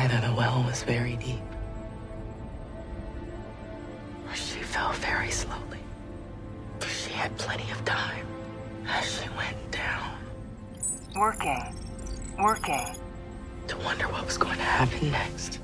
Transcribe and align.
Either 0.00 0.18
the 0.26 0.32
well 0.32 0.62
was 0.62 0.82
very 0.82 1.16
deep, 1.16 1.42
or 4.26 4.34
she 4.34 4.60
fell 4.60 4.92
very 4.94 5.30
slowly. 5.30 5.78
For 6.78 6.88
she 6.88 7.10
had 7.10 7.36
plenty 7.36 7.70
of 7.70 7.84
time 7.84 8.26
as 8.88 9.20
she 9.20 9.28
went 9.36 9.58
down 9.70 10.16
Working. 11.14 11.74
Working. 12.38 12.86
to 13.68 13.76
wonder 13.84 14.06
what 14.06 14.24
was 14.24 14.38
going 14.38 14.56
to 14.56 14.64
happen 14.64 15.10
next. 15.10 15.58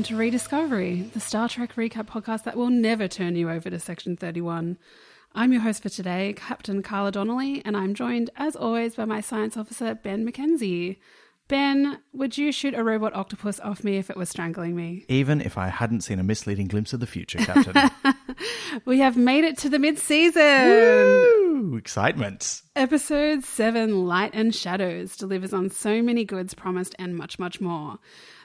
Welcome 0.00 0.16
to 0.16 0.18
Rediscovery, 0.18 1.02
the 1.12 1.20
Star 1.20 1.46
Trek 1.46 1.74
recap 1.74 2.06
podcast 2.06 2.44
that 2.44 2.56
will 2.56 2.70
never 2.70 3.06
turn 3.06 3.36
you 3.36 3.50
over 3.50 3.68
to 3.68 3.78
Section 3.78 4.16
31. 4.16 4.78
I'm 5.34 5.52
your 5.52 5.60
host 5.60 5.82
for 5.82 5.90
today, 5.90 6.32
Captain 6.38 6.82
Carla 6.82 7.12
Donnelly, 7.12 7.60
and 7.66 7.76
I'm 7.76 7.92
joined, 7.92 8.30
as 8.36 8.56
always, 8.56 8.94
by 8.94 9.04
my 9.04 9.20
science 9.20 9.58
officer, 9.58 9.94
Ben 9.94 10.26
McKenzie. 10.26 10.96
Ben, 11.48 11.98
would 12.14 12.38
you 12.38 12.50
shoot 12.50 12.72
a 12.72 12.82
robot 12.82 13.14
octopus 13.14 13.60
off 13.60 13.84
me 13.84 13.98
if 13.98 14.08
it 14.08 14.16
was 14.16 14.30
strangling 14.30 14.74
me? 14.74 15.04
Even 15.10 15.42
if 15.42 15.58
I 15.58 15.68
hadn't 15.68 16.00
seen 16.00 16.18
a 16.18 16.24
misleading 16.24 16.68
glimpse 16.68 16.94
of 16.94 17.00
the 17.00 17.06
future, 17.06 17.36
Captain. 17.38 17.90
We 18.86 19.00
have 19.00 19.18
made 19.18 19.44
it 19.44 19.58
to 19.58 19.68
the 19.68 19.78
mid 19.78 19.98
season! 19.98 21.39
Woo! 21.60 21.76
Excitement. 21.76 22.62
Episode 22.74 23.44
7 23.44 24.06
Light 24.06 24.30
and 24.32 24.54
Shadows 24.54 25.14
delivers 25.14 25.52
on 25.52 25.68
so 25.68 26.00
many 26.00 26.24
goods 26.24 26.54
promised 26.54 26.94
and 26.98 27.14
much, 27.14 27.38
much 27.38 27.60
more. 27.60 27.98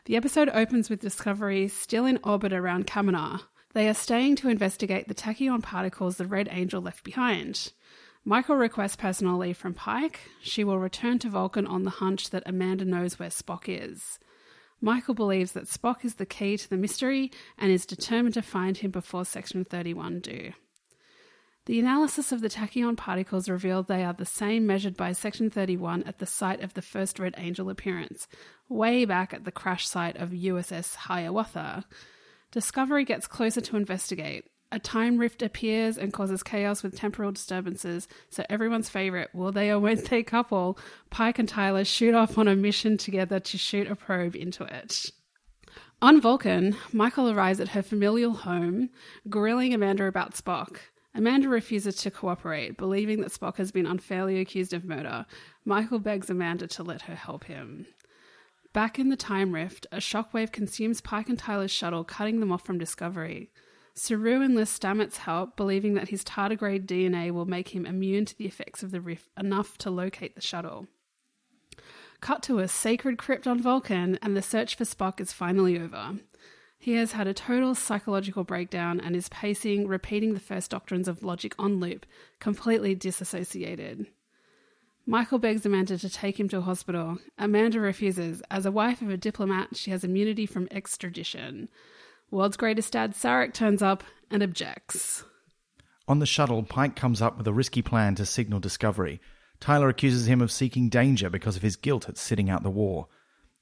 The 0.04 0.18
episode 0.18 0.50
opens 0.50 0.90
with 0.90 1.00
Discovery 1.00 1.70
still 1.70 2.06
in 2.06 2.20
orbit 2.26 2.52
around 2.52 2.88
Kaminar. 2.88 3.44
They 3.74 3.88
are 3.88 3.94
staying 3.94 4.36
to 4.38 4.50
investigate 4.50 5.08
the 5.08 5.14
tachyon 5.14 5.64
particles 5.64 6.18
the 6.18 6.28
Red 6.28 6.50
Angel 6.52 6.82
left 6.82 7.06
behind. 7.06 7.72
Michael 8.26 8.58
requests 8.58 8.98
personal 8.98 9.38
leave 9.38 9.58
from 9.58 9.74
Pike. 9.74 10.20
She 10.42 10.66
will 10.66 10.80
return 10.80 11.18
to 11.20 11.30
Vulcan 11.30 11.68
on 11.68 11.84
the 11.84 11.92
hunch 11.92 12.32
that 12.32 12.44
Amanda 12.46 12.84
knows 12.84 13.18
where 13.18 13.30
Spock 13.30 13.64
is. 13.68 14.20
Michael 14.82 15.14
believes 15.14 15.54
that 15.54 15.68
Spock 15.68 16.04
is 16.04 16.16
the 16.16 16.26
key 16.26 16.58
to 16.58 16.70
the 16.70 16.76
mystery 16.76 17.32
and 17.58 17.72
is 17.72 17.86
determined 17.86 18.34
to 18.34 18.42
find 18.42 18.76
him 18.76 18.92
before 18.92 19.24
Section 19.24 19.64
31 19.64 20.20
do. 20.20 20.52
The 21.66 21.80
analysis 21.80 22.32
of 22.32 22.42
the 22.42 22.50
tachyon 22.50 22.96
particles 22.96 23.50
revealed 23.50 23.88
they 23.88 24.04
are 24.04 24.14
the 24.14 24.24
same 24.24 24.68
measured 24.68 24.96
by 24.96 25.14
Section 25.14 25.50
31 25.50 26.04
at 26.04 26.20
the 26.20 26.28
site 26.28 26.62
of 26.62 26.76
the 26.76 26.82
first 26.84 27.18
Red 27.18 27.34
Angel 27.38 27.72
appearance, 27.72 28.28
way 28.70 29.04
back 29.04 29.34
at 29.34 29.46
the 29.46 29.52
crash 29.52 29.88
site 29.88 30.16
of 30.18 30.30
USS 30.30 30.94
Hiawatha. 30.94 31.86
Discovery 32.52 33.04
gets 33.04 33.26
closer 33.26 33.62
to 33.62 33.78
investigate. 33.78 34.46
A 34.72 34.78
time 34.78 35.18
rift 35.18 35.42
appears 35.42 35.98
and 35.98 36.14
causes 36.14 36.44
chaos 36.44 36.84
with 36.84 36.96
temporal 36.96 37.32
disturbances, 37.32 38.08
so 38.30 38.46
everyone's 38.48 38.90
favourite, 38.90 39.34
will 39.34 39.52
they 39.52 39.72
or 39.72 39.80
won't 39.80 40.06
they 40.06 40.22
couple, 40.22 40.78
Pike 41.10 41.40
and 41.40 41.50
Tyler 41.50 41.84
shoot 41.84 42.14
off 42.14 42.38
on 42.38 42.48
a 42.48 42.56
mission 42.56 42.96
together 42.96 43.40
to 43.40 43.58
shoot 43.58 43.88
a 43.88 43.96
probe 43.96 44.36
into 44.36 44.66
it. 44.66 45.10
On 46.00 46.22
Vulcan, 46.22 46.76
Michael 46.94 47.32
arrives 47.32 47.60
at 47.60 47.70
her 47.70 47.82
familial 47.82 48.34
home, 48.34 48.92
grilling 49.28 49.74
Amanda 49.74 50.06
about 50.06 50.36
Spock. 50.36 50.78
Amanda 51.16 51.48
refuses 51.48 51.96
to 51.96 52.12
cooperate, 52.12 52.78
believing 52.78 53.22
that 53.22 53.32
Spock 53.32 53.56
has 53.56 53.72
been 53.72 53.86
unfairly 53.86 54.40
accused 54.40 54.74
of 54.74 54.84
murder. 54.84 55.26
Michael 55.64 56.00
begs 56.00 56.30
Amanda 56.30 56.68
to 56.68 56.84
let 56.84 57.04
her 57.04 57.16
help 57.16 57.46
him. 57.46 57.88
Back 58.74 59.00
in 59.00 59.08
the 59.08 59.16
time 59.16 59.56
rift, 59.56 59.88
a 59.94 59.98
shockwave 59.98 60.52
consumes 60.52 61.00
Pike 61.00 61.30
and 61.30 61.40
Tyler's 61.40 61.72
shuttle, 61.72 62.04
cutting 62.04 62.42
them 62.42 62.52
off 62.52 62.66
from 62.66 62.78
Discovery. 62.78 63.50
Saru 63.94 64.42
enlists 64.42 64.78
Stamets' 64.78 65.16
help, 65.16 65.56
believing 65.56 65.94
that 65.94 66.10
his 66.10 66.26
tardigrade 66.26 66.86
DNA 66.86 67.32
will 67.32 67.46
make 67.46 67.70
him 67.70 67.86
immune 67.86 68.26
to 68.26 68.38
the 68.38 68.46
effects 68.46 68.84
of 68.84 68.92
the 68.92 69.00
rift 69.00 69.30
enough 69.40 69.78
to 69.78 69.90
locate 69.90 70.36
the 70.36 70.42
shuttle. 70.42 70.88
Cut 72.20 72.44
to 72.44 72.60
a 72.60 72.68
sacred 72.68 73.18
crypt 73.18 73.48
on 73.48 73.62
Vulcan, 73.62 74.20
and 74.22 74.36
the 74.36 74.42
search 74.42 74.76
for 74.76 74.84
Spock 74.84 75.22
is 75.22 75.32
finally 75.32 75.80
over. 75.80 76.16
He 76.86 76.94
has 76.98 77.14
had 77.14 77.26
a 77.26 77.34
total 77.34 77.74
psychological 77.74 78.44
breakdown 78.44 79.00
and 79.00 79.16
is 79.16 79.28
pacing, 79.30 79.88
repeating 79.88 80.36
the 80.36 80.40
first 80.40 80.70
doctrines 80.70 81.08
of 81.08 81.24
logic 81.24 81.56
on 81.58 81.80
loop, 81.80 82.06
completely 82.40 82.94
disassociated. 82.94 84.06
Michael 85.08 85.40
begs 85.40 85.66
Amanda 85.66 85.98
to 85.98 86.10
take 86.12 86.40
him 86.40 86.48
to 86.50 86.60
a 86.60 86.62
hospital. 86.62 87.18
Amanda 87.40 87.80
refuses. 87.80 88.44
As 88.52 88.68
a 88.68 88.72
wife 88.72 89.02
of 89.02 89.10
a 89.10 89.18
diplomat, 89.18 89.76
she 89.76 89.90
has 89.90 90.04
immunity 90.04 90.46
from 90.46 90.68
extradition. 90.70 91.70
World's 92.30 92.56
greatest 92.56 92.94
dad, 92.94 93.16
Sarek, 93.16 93.56
turns 93.56 93.82
up 93.82 94.04
and 94.30 94.44
objects. 94.44 95.24
On 96.08 96.20
the 96.20 96.28
shuttle, 96.28 96.62
Pike 96.62 96.96
comes 96.96 97.20
up 97.20 97.36
with 97.36 97.48
a 97.48 97.54
risky 97.54 97.82
plan 97.82 98.14
to 98.14 98.28
signal 98.28 98.60
Discovery. 98.60 99.20
Tyler 99.60 99.90
accuses 99.90 100.28
him 100.28 100.40
of 100.40 100.52
seeking 100.52 100.90
danger 100.90 101.32
because 101.32 101.56
of 101.56 101.64
his 101.64 101.78
guilt 101.78 102.08
at 102.08 102.20
sitting 102.20 102.48
out 102.48 102.62
the 102.62 102.70
war. 102.70 103.08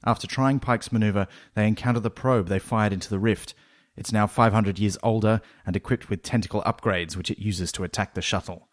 After 0.06 0.28
trying 0.28 0.60
Pike's 0.60 0.92
maneuver, 0.92 1.28
they 1.56 1.68
encounter 1.68 2.00
the 2.00 2.10
probe 2.10 2.48
they 2.48 2.60
fired 2.60 2.94
into 2.94 3.10
the 3.10 3.20
rift. 3.20 3.54
It's 3.96 4.12
now 4.12 4.28
500 4.28 4.80
years 4.80 4.98
older 5.04 5.42
and 5.66 5.76
equipped 5.76 6.10
with 6.10 6.24
tentacle 6.24 6.64
upgrades, 6.66 7.16
which 7.16 7.32
it 7.32 7.40
uses 7.40 7.72
to 7.74 7.84
attack 7.84 8.14
the 8.14 8.22
shuttle. 8.22 8.70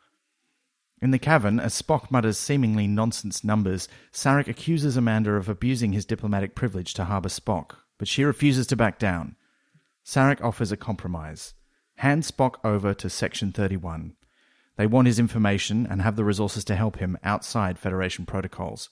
In 1.02 1.12
the 1.12 1.18
cavern, 1.18 1.58
as 1.58 1.80
Spock 1.80 2.10
mutters 2.10 2.36
seemingly 2.36 2.86
nonsense 2.86 3.42
numbers, 3.42 3.88
Sarek 4.12 4.48
accuses 4.48 4.96
Amanda 4.96 5.32
of 5.32 5.48
abusing 5.48 5.92
his 5.92 6.04
diplomatic 6.04 6.54
privilege 6.54 6.92
to 6.94 7.04
harbour 7.04 7.30
Spock, 7.30 7.76
but 7.98 8.08
she 8.08 8.24
refuses 8.24 8.66
to 8.66 8.76
back 8.76 8.98
down. 8.98 9.36
Sarek 10.04 10.42
offers 10.42 10.72
a 10.72 10.76
compromise. 10.76 11.54
Hand 11.97 12.24
Spock 12.24 12.56
over 12.64 12.92
to 12.94 13.08
Section 13.08 13.52
31. 13.52 14.14
They 14.76 14.86
want 14.86 15.06
his 15.06 15.18
information 15.18 15.86
and 15.86 16.02
have 16.02 16.16
the 16.16 16.24
resources 16.24 16.64
to 16.64 16.76
help 16.76 16.98
him 16.98 17.18
outside 17.22 17.78
Federation 17.78 18.26
protocols. 18.26 18.88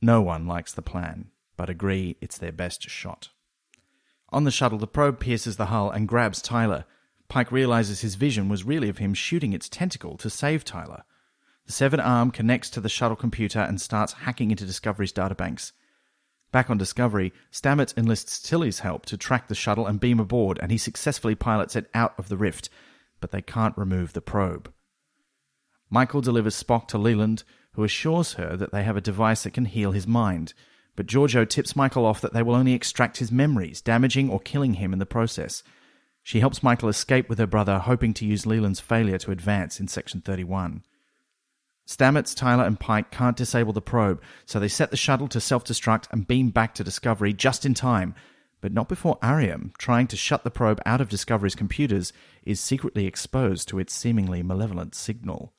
No 0.00 0.22
one 0.22 0.46
likes 0.46 0.72
the 0.72 0.82
plan, 0.82 1.30
but 1.62 1.70
agree 1.70 2.16
it's 2.20 2.38
their 2.38 2.50
best 2.50 2.90
shot. 2.90 3.28
On 4.30 4.42
the 4.42 4.50
shuttle, 4.50 4.78
the 4.78 4.88
probe 4.88 5.20
pierces 5.20 5.58
the 5.58 5.66
hull 5.66 5.92
and 5.92 6.08
grabs 6.08 6.42
Tyler. 6.42 6.86
Pike 7.28 7.52
realizes 7.52 8.00
his 8.00 8.16
vision 8.16 8.48
was 8.48 8.64
really 8.64 8.88
of 8.88 8.98
him 8.98 9.14
shooting 9.14 9.52
its 9.52 9.68
tentacle 9.68 10.16
to 10.16 10.28
save 10.28 10.64
Tyler. 10.64 11.04
The 11.66 11.72
severed 11.72 12.00
arm 12.00 12.32
connects 12.32 12.68
to 12.70 12.80
the 12.80 12.88
shuttle 12.88 13.14
computer 13.14 13.60
and 13.60 13.80
starts 13.80 14.14
hacking 14.14 14.50
into 14.50 14.66
Discovery's 14.66 15.12
databanks. 15.12 15.70
Back 16.50 16.68
on 16.68 16.78
Discovery, 16.78 17.32
Stamets 17.52 17.96
enlists 17.96 18.42
Tilly's 18.42 18.80
help 18.80 19.06
to 19.06 19.16
track 19.16 19.46
the 19.46 19.54
shuttle 19.54 19.86
and 19.86 20.00
beam 20.00 20.18
aboard, 20.18 20.58
and 20.60 20.72
he 20.72 20.78
successfully 20.78 21.36
pilots 21.36 21.76
it 21.76 21.88
out 21.94 22.12
of 22.18 22.28
the 22.28 22.36
rift, 22.36 22.70
but 23.20 23.30
they 23.30 23.40
can't 23.40 23.78
remove 23.78 24.14
the 24.14 24.20
probe. 24.20 24.72
Michael 25.88 26.22
delivers 26.22 26.60
Spock 26.60 26.88
to 26.88 26.98
Leland, 26.98 27.44
who 27.74 27.84
assures 27.84 28.32
her 28.32 28.56
that 28.56 28.72
they 28.72 28.82
have 28.82 28.96
a 28.96 29.00
device 29.00 29.44
that 29.44 29.54
can 29.54 29.66
heal 29.66 29.92
his 29.92 30.08
mind. 30.08 30.54
But 30.94 31.06
Georgiou 31.06 31.48
tips 31.48 31.74
Michael 31.74 32.04
off 32.04 32.20
that 32.20 32.32
they 32.32 32.42
will 32.42 32.54
only 32.54 32.74
extract 32.74 33.18
his 33.18 33.32
memories, 33.32 33.80
damaging 33.80 34.28
or 34.28 34.40
killing 34.40 34.74
him 34.74 34.92
in 34.92 34.98
the 34.98 35.06
process. 35.06 35.62
She 36.22 36.40
helps 36.40 36.62
Michael 36.62 36.88
escape 36.88 37.28
with 37.28 37.38
her 37.38 37.46
brother, 37.46 37.78
hoping 37.78 38.14
to 38.14 38.26
use 38.26 38.46
Leland's 38.46 38.80
failure 38.80 39.18
to 39.18 39.30
advance 39.32 39.80
in 39.80 39.88
Section 39.88 40.20
31. 40.20 40.84
Stamets, 41.86 42.34
Tyler, 42.34 42.64
and 42.64 42.78
Pike 42.78 43.10
can't 43.10 43.36
disable 43.36 43.72
the 43.72 43.82
probe, 43.82 44.22
so 44.46 44.60
they 44.60 44.68
set 44.68 44.90
the 44.90 44.96
shuttle 44.96 45.28
to 45.28 45.40
self 45.40 45.64
destruct 45.64 46.06
and 46.12 46.28
beam 46.28 46.50
back 46.50 46.74
to 46.74 46.84
Discovery 46.84 47.32
just 47.32 47.66
in 47.66 47.74
time, 47.74 48.14
but 48.60 48.72
not 48.72 48.88
before 48.88 49.18
Airiam, 49.20 49.72
trying 49.78 50.06
to 50.06 50.16
shut 50.16 50.44
the 50.44 50.50
probe 50.50 50.80
out 50.86 51.00
of 51.00 51.08
Discovery's 51.08 51.56
computers, 51.56 52.12
is 52.44 52.60
secretly 52.60 53.06
exposed 53.06 53.66
to 53.68 53.80
its 53.80 53.92
seemingly 53.92 54.42
malevolent 54.42 54.94
signal. 54.94 55.52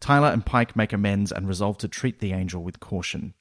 Tyler 0.00 0.28
and 0.28 0.44
Pike 0.44 0.76
make 0.76 0.92
amends 0.92 1.32
and 1.32 1.48
resolve 1.48 1.78
to 1.78 1.88
treat 1.88 2.20
the 2.20 2.32
angel 2.32 2.62
with 2.62 2.80
caution. 2.80 3.34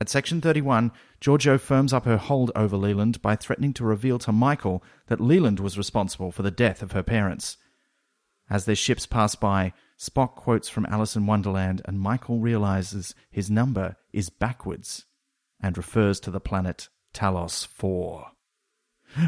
At 0.00 0.08
Section 0.08 0.40
31, 0.40 0.92
Georgiou 1.20 1.60
firms 1.60 1.92
up 1.92 2.06
her 2.06 2.16
hold 2.16 2.50
over 2.56 2.74
Leland 2.74 3.20
by 3.20 3.36
threatening 3.36 3.74
to 3.74 3.84
reveal 3.84 4.18
to 4.20 4.32
Michael 4.32 4.82
that 5.08 5.20
Leland 5.20 5.60
was 5.60 5.76
responsible 5.76 6.32
for 6.32 6.42
the 6.42 6.50
death 6.50 6.82
of 6.82 6.92
her 6.92 7.02
parents. 7.02 7.58
As 8.48 8.64
their 8.64 8.74
ships 8.74 9.04
pass 9.04 9.34
by, 9.34 9.74
Spock 9.98 10.36
quotes 10.36 10.70
from 10.70 10.86
Alice 10.86 11.16
in 11.16 11.26
Wonderland, 11.26 11.82
and 11.84 12.00
Michael 12.00 12.38
realizes 12.38 13.14
his 13.30 13.50
number 13.50 13.96
is 14.10 14.30
backwards 14.30 15.04
and 15.62 15.76
refers 15.76 16.18
to 16.20 16.30
the 16.30 16.40
planet 16.40 16.88
Talos 17.12 17.66
4. 17.66 18.28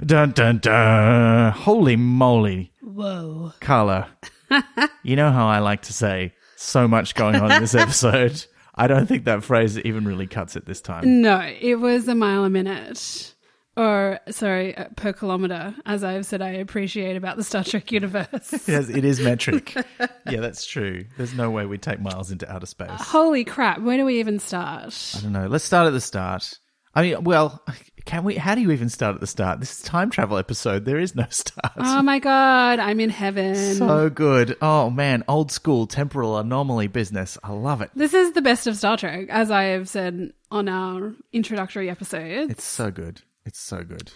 Dun 0.07 0.31
dun 0.31 0.59
dun! 0.59 1.53
Holy 1.53 1.97
moly! 1.97 2.73
Whoa. 2.81 3.53
Carla, 3.61 4.09
you 5.03 5.17
know 5.17 5.31
how 5.33 5.49
I 5.49 5.59
like 5.59 5.83
to 5.83 5.93
say 5.93 6.33
so 6.57 6.89
much 6.89 7.15
going 7.15 7.37
on 7.37 7.53
in 7.53 7.61
this 7.61 7.75
episode. 7.75 8.47
I 8.75 8.87
don't 8.87 9.07
think 9.07 9.25
that 9.25 9.45
phrase 9.45 9.79
even 9.81 10.05
really 10.07 10.27
cuts 10.27 10.57
it 10.57 10.65
this 10.67 10.81
time. 10.81 11.23
No, 11.23 11.41
it 11.41 11.77
was 11.77 12.09
a 12.09 12.15
mile 12.15 12.45
a 12.45 12.51
minute. 12.51 13.35
or 13.77 14.19
sorry, 14.31 14.77
uh, 14.77 14.87
per 14.97 15.13
kilometer, 15.13 15.75
as 15.87 16.03
I've 16.05 16.25
said, 16.27 16.41
I 16.43 16.51
appreciate 16.51 17.17
about 17.17 17.37
the 17.37 17.45
Star 17.45 17.65
Trek 17.65 17.93
universe. 17.93 18.29
Yes, 18.69 18.89
it 18.89 19.05
is 19.05 19.21
metric. 19.21 19.75
yeah, 20.31 20.41
that's 20.41 20.65
true. 20.67 21.05
There's 21.17 21.35
no 21.35 21.51
way 21.51 21.67
we'd 21.67 21.83
take 21.83 22.01
miles 22.01 22.31
into 22.31 22.51
outer 22.51 22.67
space. 22.67 22.91
Holy 22.93 23.45
crap! 23.45 23.81
Where 23.81 23.97
do 23.97 24.05
we 24.07 24.21
even 24.21 24.39
start? 24.39 25.15
I 25.17 25.21
don't 25.21 25.33
know. 25.33 25.47
Let's 25.47 25.65
start 25.65 25.87
at 25.87 25.93
the 25.93 26.01
start. 26.01 26.59
I 26.95 27.03
mean, 27.03 27.25
well, 27.25 27.63
can 28.05 28.25
we? 28.25 28.35
How 28.37 28.55
do 28.55 28.61
you 28.61 28.71
even 28.71 28.89
start 28.89 29.15
at 29.15 29.21
the 29.21 29.27
start? 29.27 29.61
This 29.61 29.73
is 29.79 29.81
a 29.83 29.85
time 29.87 30.11
travel 30.11 30.37
episode. 30.37 30.85
There 30.85 30.99
is 30.99 31.15
no 31.15 31.27
start. 31.31 31.73
Oh 31.79 32.03
my 32.03 32.19
god, 32.19 32.79
I'm 32.79 33.01
in 33.01 33.11
heaven. 33.11 33.55
so 33.77 34.11
good. 34.11 34.57
Oh 34.61 34.91
man, 34.91 35.25
old 35.29 35.51
school 35.51 35.87
temporal 35.87 36.39
anomaly 36.39 36.89
business. 36.89 37.39
I 37.43 37.53
love 37.53 37.81
it. 37.81 37.91
this 37.95 38.15
is 38.15 38.33
the 38.33 38.43
best 38.43 38.67
of 38.67 38.77
Star 38.77 38.97
Trek, 38.97 39.29
as 39.31 39.51
I 39.51 39.65
have 39.65 39.89
said 39.89 40.33
on 40.51 40.69
our 40.69 41.15
introductory 41.33 41.89
episodes. 41.89 42.51
It's 42.51 42.65
so 42.65 42.91
good. 42.91 43.23
It's 43.47 43.61
so 43.61 43.83
good. 43.83 44.11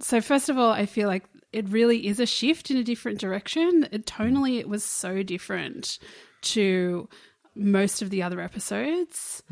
So 0.00 0.20
first 0.20 0.48
of 0.48 0.58
all, 0.58 0.72
I 0.72 0.86
feel 0.86 1.06
like 1.08 1.24
it 1.52 1.68
really 1.68 2.06
is 2.06 2.18
a 2.18 2.26
shift 2.26 2.70
in 2.70 2.76
a 2.78 2.82
different 2.82 3.20
direction. 3.20 3.86
It, 3.92 4.06
tonally, 4.06 4.58
it 4.58 4.68
was 4.68 4.82
so 4.82 5.22
different 5.22 5.98
to 6.42 7.08
most 7.54 8.02
of 8.02 8.10
the 8.10 8.22
other 8.22 8.40
episodes. 8.40 9.42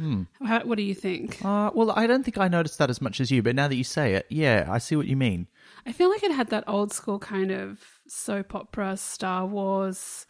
How, 0.45 0.65
what 0.65 0.77
do 0.77 0.83
you 0.83 0.95
think? 0.95 1.45
Uh, 1.45 1.71
well, 1.75 1.91
I 1.93 2.07
don't 2.07 2.25
think 2.25 2.39
I 2.39 2.49
noticed 2.49 2.79
that 2.79 2.91
as 2.91 3.01
much 3.01 3.21
as 3.21 3.31
you, 3.31 3.43
but 3.43 3.55
now 3.55 3.69
that 3.69 3.77
you 3.77 3.85
say 3.85 4.15
it, 4.15 4.27
yeah, 4.31 4.67
I 4.71 4.79
see 4.79 4.97
what 4.97 5.07
you 5.07 5.17
mean. 5.17 5.49
I 5.87 5.93
feel 5.93 6.11
like 6.11 6.23
it 6.23 6.33
had 6.33 6.49
that 6.51 6.65
old 6.67 6.93
school 6.93 7.19
kind 7.19 7.51
of 7.51 7.79
soap 8.09 8.55
opera, 8.55 8.97
Star 8.97 9.47
Wars 9.47 10.27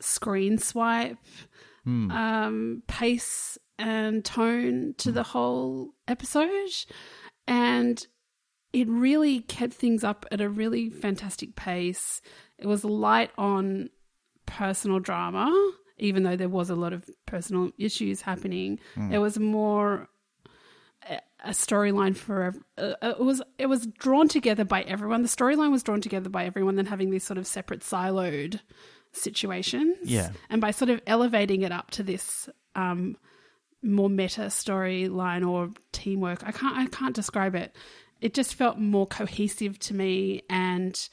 screen 0.00 0.56
swipe 0.58 1.18
um, 2.10 2.82
pace 2.86 3.58
and 3.78 4.24
tone 4.24 4.94
to 4.98 5.10
the 5.10 5.22
whole 5.22 5.90
episode. 6.06 6.70
And 7.46 8.06
it 8.72 8.88
really 8.88 9.40
kept 9.40 9.74
things 9.74 10.04
up 10.04 10.26
at 10.30 10.40
a 10.40 10.48
really 10.48 10.90
fantastic 10.90 11.56
pace. 11.56 12.20
It 12.58 12.66
was 12.66 12.84
light 12.84 13.30
on 13.36 13.90
personal 14.46 15.00
drama, 15.00 15.50
even 16.00 16.22
though 16.24 16.36
there 16.36 16.48
was 16.48 16.70
a 16.70 16.74
lot 16.74 16.92
of 16.92 17.08
personal 17.26 17.70
issues 17.78 18.20
happening. 18.22 18.78
It 19.10 19.18
was 19.18 19.38
more 19.38 20.08
a- 21.08 21.20
storyline 21.50 22.16
for 22.16 22.54
uh, 22.76 22.92
uh, 23.02 23.14
it 23.18 23.20
was 23.20 23.40
it 23.58 23.66
was 23.66 23.86
drawn 23.86 24.28
together 24.28 24.64
by 24.64 24.82
everyone. 24.82 25.22
The 25.22 25.28
storyline 25.28 25.70
was 25.70 25.82
drawn 25.82 26.00
together 26.00 26.28
by 26.28 26.44
everyone, 26.44 26.76
then 26.76 26.86
having 26.86 27.10
these 27.10 27.24
sort 27.24 27.38
of 27.38 27.46
separate 27.46 27.80
siloed 27.80 28.60
situations. 29.12 29.96
Yeah. 30.04 30.30
and 30.48 30.60
by 30.60 30.70
sort 30.70 30.90
of 30.90 31.00
elevating 31.06 31.62
it 31.62 31.72
up 31.72 31.90
to 31.92 32.02
this 32.02 32.48
um, 32.74 33.16
more 33.82 34.10
meta 34.10 34.42
storyline 34.42 35.46
or 35.48 35.70
teamwork, 35.92 36.42
I 36.46 36.52
can't 36.52 36.76
I 36.76 36.86
can't 36.86 37.14
describe 37.14 37.54
it. 37.54 37.74
It 38.20 38.34
just 38.34 38.54
felt 38.54 38.78
more 38.78 39.06
cohesive 39.06 39.78
to 39.80 39.94
me 39.94 40.42
and 40.50 41.08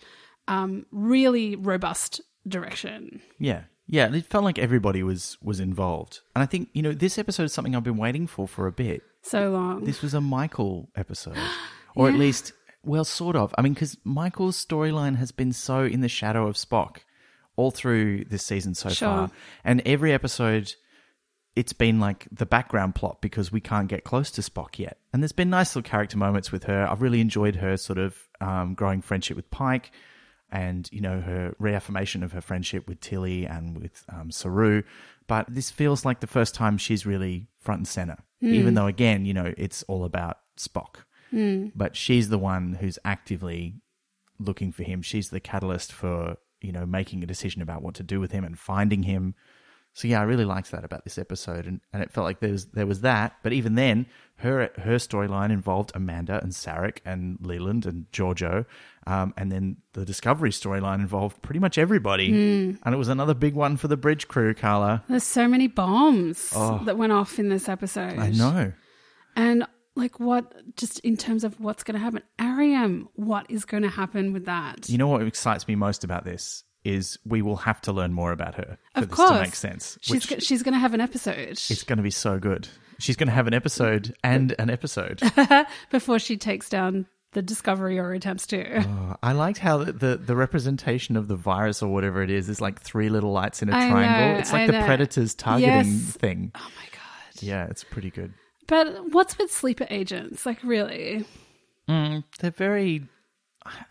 um, 0.49 0.85
really 0.91 1.55
robust 1.55 2.19
direction. 2.47 3.21
Yeah. 3.39 3.63
Yeah, 3.87 4.13
it 4.13 4.25
felt 4.25 4.43
like 4.43 4.59
everybody 4.59 5.01
was 5.03 5.37
was 5.41 5.59
involved. 5.59 6.19
And 6.35 6.43
I 6.43 6.45
think, 6.45 6.69
you 6.73 6.81
know, 6.81 6.91
this 6.91 7.17
episode 7.17 7.43
is 7.43 7.53
something 7.53 7.75
I've 7.75 7.83
been 7.83 7.97
waiting 7.97 8.27
for 8.27 8.47
for 8.47 8.67
a 8.67 8.71
bit. 8.71 9.01
So 9.21 9.49
long. 9.51 9.83
This 9.85 10.01
was 10.01 10.13
a 10.13 10.21
Michael 10.21 10.89
episode. 10.95 11.37
Or 11.95 12.07
at 12.07 12.13
least, 12.13 12.53
well, 12.83 13.03
sort 13.03 13.35
of. 13.35 13.55
I 13.57 13.63
mean, 13.63 13.73
because 13.73 13.97
Michael's 14.03 14.63
storyline 14.63 15.15
has 15.15 15.31
been 15.31 15.51
so 15.51 15.83
in 15.83 16.01
the 16.01 16.07
shadow 16.07 16.47
of 16.47 16.55
Spock 16.55 16.97
all 17.55 17.71
through 17.71 18.25
this 18.25 18.45
season 18.45 18.75
so 18.75 18.89
Sure. 18.89 19.07
far. 19.07 19.31
And 19.63 19.81
every 19.83 20.13
episode, 20.13 20.71
it's 21.55 21.73
been 21.73 21.99
like 21.99 22.27
the 22.31 22.45
background 22.45 22.93
plot 22.93 23.19
because 23.19 23.51
we 23.51 23.61
can't 23.61 23.87
get 23.87 24.03
close 24.03 24.29
to 24.31 24.41
Spock 24.41 24.77
yet. 24.77 24.99
And 25.11 25.23
there's 25.23 25.31
been 25.31 25.49
nice 25.49 25.75
little 25.75 25.89
character 25.89 26.19
moments 26.19 26.51
with 26.51 26.65
her. 26.65 26.87
I've 26.87 27.01
really 27.01 27.19
enjoyed 27.19 27.55
her 27.55 27.77
sort 27.77 27.97
of 27.97 28.15
um, 28.41 28.75
growing 28.75 29.01
friendship 29.01 29.35
with 29.35 29.49
Pike 29.49 29.89
and, 30.51 30.89
you 30.91 31.01
know, 31.01 31.19
her 31.21 31.55
reaffirmation 31.59 32.23
of 32.23 32.31
her 32.31 32.41
friendship 32.41 32.87
with 32.87 32.99
Tilly 33.01 33.45
and 33.45 33.77
with 33.77 34.03
um, 34.09 34.31
Saru. 34.31 34.83
But 35.27 35.45
this 35.49 35.69
feels 35.71 36.05
like 36.05 36.21
the 36.21 36.27
first 36.27 36.55
time 36.55 36.77
she's 36.77 37.05
really 37.05 37.47
front 37.59 37.79
and 37.79 37.87
center, 37.87 38.17
even 38.41 38.73
though, 38.75 38.87
again, 38.87 39.25
you 39.25 39.33
know, 39.33 39.53
it's 39.57 39.83
all 39.83 40.05
about 40.05 40.37
Spock. 40.57 40.97
But 41.75 41.95
she's 41.97 42.29
the 42.29 42.37
one 42.37 42.77
who's 42.79 42.97
actively 43.03 43.81
looking 44.39 44.71
for 44.71 44.83
him. 44.83 45.01
She's 45.01 45.29
the 45.29 45.41
catalyst 45.41 45.91
for, 45.91 46.37
you 46.61 46.71
know, 46.71 46.85
making 46.85 47.23
a 47.23 47.27
decision 47.27 47.61
about 47.61 47.81
what 47.81 47.95
to 47.95 48.03
do 48.03 48.19
with 48.19 48.31
him 48.31 48.45
and 48.45 48.57
finding 48.57 49.03
him. 49.03 49.35
So 49.93 50.07
yeah, 50.07 50.21
I 50.21 50.23
really 50.23 50.45
liked 50.45 50.71
that 50.71 50.85
about 50.85 51.03
this 51.03 51.17
episode, 51.17 51.65
and, 51.65 51.81
and 51.91 52.03
it 52.03 52.11
felt 52.11 52.25
like 52.25 52.39
there 52.39 52.51
was 52.51 52.67
there 52.67 52.85
was 52.85 53.01
that. 53.01 53.37
But 53.41 53.51
even 53.51 53.75
then, 53.75 54.05
her 54.37 54.69
her 54.77 54.95
storyline 54.95 55.51
involved 55.51 55.91
Amanda 55.95 56.39
and 56.41 56.51
Sarek 56.51 56.99
and 57.05 57.37
Leland 57.41 57.85
and 57.85 58.05
Georgiou, 58.11 58.65
um, 59.05 59.33
and 59.37 59.51
then 59.51 59.77
the 59.93 60.05
Discovery 60.05 60.51
storyline 60.51 60.99
involved 60.99 61.41
pretty 61.41 61.59
much 61.59 61.77
everybody, 61.77 62.29
and 62.29 62.93
it 62.93 62.97
was 62.97 63.07
another 63.07 63.33
big 63.33 63.55
one 63.55 63.77
for 63.77 63.87
the 63.87 63.97
bridge 63.97 64.27
crew, 64.27 64.53
Carla. 64.53 65.03
There's 65.09 65.23
so 65.23 65.47
many 65.47 65.67
bombs 65.67 66.51
that 66.51 66.97
went 66.97 67.11
off 67.11 67.39
in 67.39 67.49
this 67.49 67.67
episode. 67.67 68.15
Oh. 68.17 68.21
I 68.21 68.31
know. 68.31 68.73
And 69.35 69.67
like 69.95 70.19
what 70.19 70.75
just 70.75 70.99
in 70.99 71.17
terms 71.17 71.43
of 71.43 71.59
what's 71.59 71.83
going 71.83 71.95
to 71.95 71.99
happen 71.99 72.21
Airiam 72.39 73.07
what 73.15 73.47
is 73.49 73.65
going 73.65 73.83
to 73.83 73.89
happen 73.89 74.31
with 74.31 74.45
that 74.45 74.87
You 74.87 74.97
know 74.97 75.07
what 75.07 75.23
excites 75.23 75.67
me 75.67 75.75
most 75.75 76.03
about 76.03 76.23
this 76.23 76.63
is 76.87 77.17
we 77.25 77.41
will 77.41 77.57
have 77.57 77.81
to 77.81 77.91
learn 77.91 78.13
more 78.13 78.31
about 78.31 78.55
her 78.55 78.77
for 78.95 79.01
of 79.01 79.09
this 79.09 79.15
course 79.15 79.29
to 79.31 79.41
make 79.41 79.55
sense. 79.55 79.97
she's 80.01 80.25
go- 80.25 80.39
she's 80.39 80.63
going 80.63 80.73
to 80.73 80.79
have 80.79 80.93
an 80.93 81.01
episode 81.01 81.49
it's 81.49 81.83
going 81.83 81.97
to 81.97 82.03
be 82.03 82.11
so 82.11 82.39
good. 82.39 82.67
She's 82.99 83.15
going 83.15 83.27
to 83.27 83.33
have 83.33 83.45
an 83.45 83.53
episode 83.53 84.15
and 84.23 84.55
an 84.57 84.69
episode. 84.71 85.21
before 85.91 86.17
she 86.17 86.35
takes 86.35 86.67
down 86.67 87.05
the 87.33 87.41
discovery 87.43 87.99
or 87.99 88.11
attempts 88.13 88.47
to 88.47 88.79
Oh, 88.81 89.15
I 89.21 89.33
liked 89.33 89.59
how 89.59 89.83
the, 89.83 89.91
the, 89.91 90.17
the 90.17 90.35
representation 90.35 91.15
of 91.15 91.27
the 91.27 91.35
virus 91.35 91.83
or 91.83 91.93
whatever 91.93 92.23
it 92.23 92.31
is 92.31 92.49
is 92.49 92.59
like 92.61 92.81
three 92.81 93.09
little 93.09 93.31
lights 93.31 93.61
in 93.61 93.69
a 93.69 93.75
I 93.77 93.89
triangle. 93.91 94.33
know, 94.33 94.39
it's 94.39 94.51
like 94.51 94.61
I 94.63 94.65
the 94.67 94.71
know. 94.73 94.85
Predator's 94.85 95.35
targeting 95.35 95.93
Yes. 95.93 96.11
thing. 96.17 96.51
oh 96.55 96.69
my 96.75 96.85
god 96.91 97.41
Yeah, 97.43 97.65
it's 97.69 97.83
pretty 97.83 98.09
good. 98.09 98.33
but 98.65 99.11
what's 99.11 99.37
with 99.37 99.51
sleeper 99.51 99.85
agents 99.91 100.45
like 100.47 100.63
really 100.63 101.25
mm, 101.87 102.23
They're 102.39 102.49
very. 102.51 103.03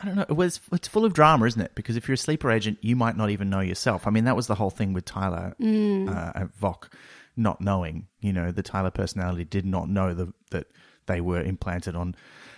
I 0.01 0.05
don't 0.07 0.17
know. 0.17 0.23
It 0.29 0.37
was, 0.37 0.61
it's 0.73 0.89
full 0.89 1.05
of 1.05 1.13
drama, 1.13 1.47
isn't 1.47 1.61
it? 1.61 1.73
Because 1.75 1.97
if 1.97 2.09
you're 2.09 2.15
a 2.15 2.19
sleeper 2.19 2.51
agent, 2.51 2.79
you 2.81 2.97
might 2.97 3.17
not 3.17 3.31
even 3.31 3.51
know 3.51 3.61
yourself. 3.61 4.07
I 4.07 4.11
mean, 4.11 4.25
that 4.25 4.37
was 4.37 4.47
the 4.47 4.55
whole 4.55 4.71
thing 4.71 4.93
with 4.93 5.05
Tyler 5.05 5.55
Mm. 5.61 6.09
uh, 6.09 6.33
at 6.35 6.57
Voq 6.61 6.89
not 7.37 7.61
knowing. 7.61 8.07
You 8.21 8.33
know, 8.33 8.51
the 8.51 8.63
Tyler 8.63 8.91
personality 8.91 9.45
did 9.45 9.67
not 9.67 9.89
know 9.89 10.15
the, 10.15 10.33
that 10.51 10.67
they 11.07 11.21
were 11.21 11.41
implanted 11.43 11.95
on. 11.95 12.15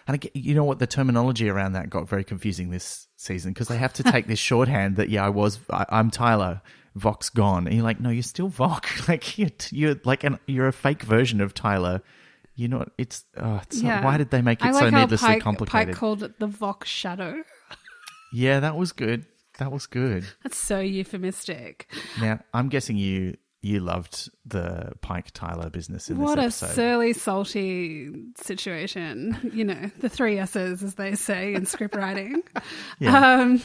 And 0.07 0.15
again, 0.15 0.31
you 0.35 0.55
know 0.55 0.65
what? 0.65 0.79
The 0.79 0.87
terminology 0.87 1.49
around 1.49 1.73
that 1.73 1.91
got 1.91 2.09
very 2.09 2.25
confusing 2.25 2.71
this 2.71 3.09
season 3.17 3.53
because 3.53 3.69
they 3.69 3.77
have 3.77 3.93
to 3.95 4.03
take 4.03 4.27
this 4.27 4.39
shorthand 4.51 4.97
that 4.97 5.09
yeah, 5.11 5.25
I 5.27 5.29
was, 5.31 5.59
I, 5.71 5.85
I'm 5.91 6.11
Tyler. 6.11 6.63
Voq's 6.99 7.31
gone, 7.31 7.67
and 7.67 7.77
you're 7.77 7.85
like, 7.85 8.01
no, 8.01 8.11
you're 8.11 8.23
still 8.25 8.51
Voq. 8.51 8.85
Like 9.09 9.39
you're, 9.39 9.51
you're 9.71 9.97
like 10.05 10.25
an, 10.25 10.39
you're 10.47 10.67
a 10.67 10.73
fake 10.73 11.03
version 11.03 11.41
of 11.41 11.55
Tyler. 11.55 12.03
You're 12.59 12.71
not. 12.71 12.91
It's. 12.99 13.25
Oh, 13.37 13.61
it's 13.63 13.81
yeah 13.81 14.05
why 14.05 14.17
did 14.17 14.31
they 14.31 14.43
make 14.43 14.61
it 14.61 14.73
like 14.73 14.75
so 14.75 14.91
needlessly 14.91 15.29
Pike, 15.29 15.43
complicated? 15.43 15.89
Pike 15.91 15.97
called 15.97 16.25
it 16.25 16.41
the 16.41 16.49
Voq's 16.49 16.89
shadow 16.89 17.45
Yeah, 18.33 18.59
that 18.59 18.77
was 18.77 18.91
good. 18.91 19.27
That 19.59 19.71
was 19.71 19.87
good. 19.87 20.25
that's 20.43 20.59
so 20.59 20.81
euphemistic 20.81 21.89
Now, 22.21 22.41
I'm 22.53 22.69
guessing 22.69 22.97
you 22.97 23.37
you 23.63 23.79
loved 23.79 24.29
the 24.45 24.93
Pike 25.03 25.31
Tyler 25.33 25.71
business 25.71 26.11
in 26.11 26.19
this. 26.19 26.25
what 26.25 26.41
a 26.41 26.51
surly, 26.51 27.13
salty 27.13 28.11
situation. 28.37 29.37
You 29.53 29.65
know, 29.65 29.91
the 29.99 30.09
three 30.09 30.39
S's, 30.39 30.83
as 30.83 30.95
they 30.95 31.15
say 31.15 31.55
in 31.55 31.65
script 31.67 31.95
writing. 31.95 32.43
Yeah. 33.01 33.41
Um, 33.41 33.63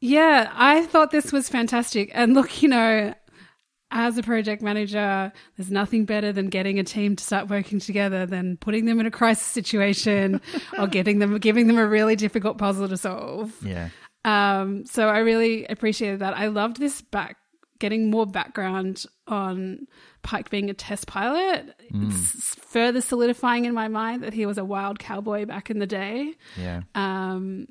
yeah, 0.00 0.50
I 0.52 0.84
thought 0.86 1.10
this 1.12 1.32
was 1.32 1.48
fantastic. 1.48 2.10
And 2.12 2.34
look, 2.34 2.62
you 2.62 2.68
know, 2.68 3.14
as 3.90 4.18
a 4.18 4.22
project 4.22 4.62
manager, 4.62 5.32
there's 5.56 5.70
nothing 5.70 6.04
better 6.04 6.32
than 6.32 6.48
getting 6.48 6.78
a 6.78 6.84
team 6.84 7.16
to 7.16 7.22
start 7.22 7.48
working 7.48 7.78
together 7.78 8.26
than 8.26 8.56
putting 8.56 8.86
them 8.86 8.98
in 9.00 9.06
a 9.06 9.10
crisis 9.10 9.46
situation 9.46 10.40
or 10.78 10.86
getting 10.86 11.18
them, 11.18 11.38
giving 11.38 11.66
them 11.66 11.78
a 11.78 11.86
really 11.86 12.16
difficult 12.16 12.58
puzzle 12.58 12.88
to 12.88 12.96
solve. 12.96 13.54
yeah. 13.62 13.90
Um, 14.24 14.86
so 14.86 15.08
I 15.08 15.18
really 15.18 15.66
appreciated 15.66 16.20
that. 16.20 16.34
I 16.34 16.46
loved 16.46 16.78
this 16.78 17.02
back 17.02 17.36
getting 17.78 18.10
more 18.10 18.26
background 18.26 19.04
on 19.26 19.86
Pike 20.22 20.48
being 20.48 20.70
a 20.70 20.74
test 20.74 21.06
pilot. 21.06 21.74
It's 21.90 22.54
further 22.54 23.02
solidifying 23.02 23.66
in 23.66 23.74
my 23.74 23.88
mind 23.88 24.22
that 24.22 24.32
he 24.32 24.46
was 24.46 24.56
a 24.56 24.64
wild 24.64 24.98
cowboy 24.98 25.44
back 25.44 25.70
in 25.70 25.78
the 25.78 25.86
day. 25.86 26.34
Yeah. 26.56 26.82
Um, 26.94 27.66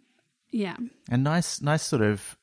yeah. 0.51 0.77
And 1.09 1.23
nice 1.23 1.61
nice 1.61 1.81
sort 1.81 2.03
of 2.03 2.37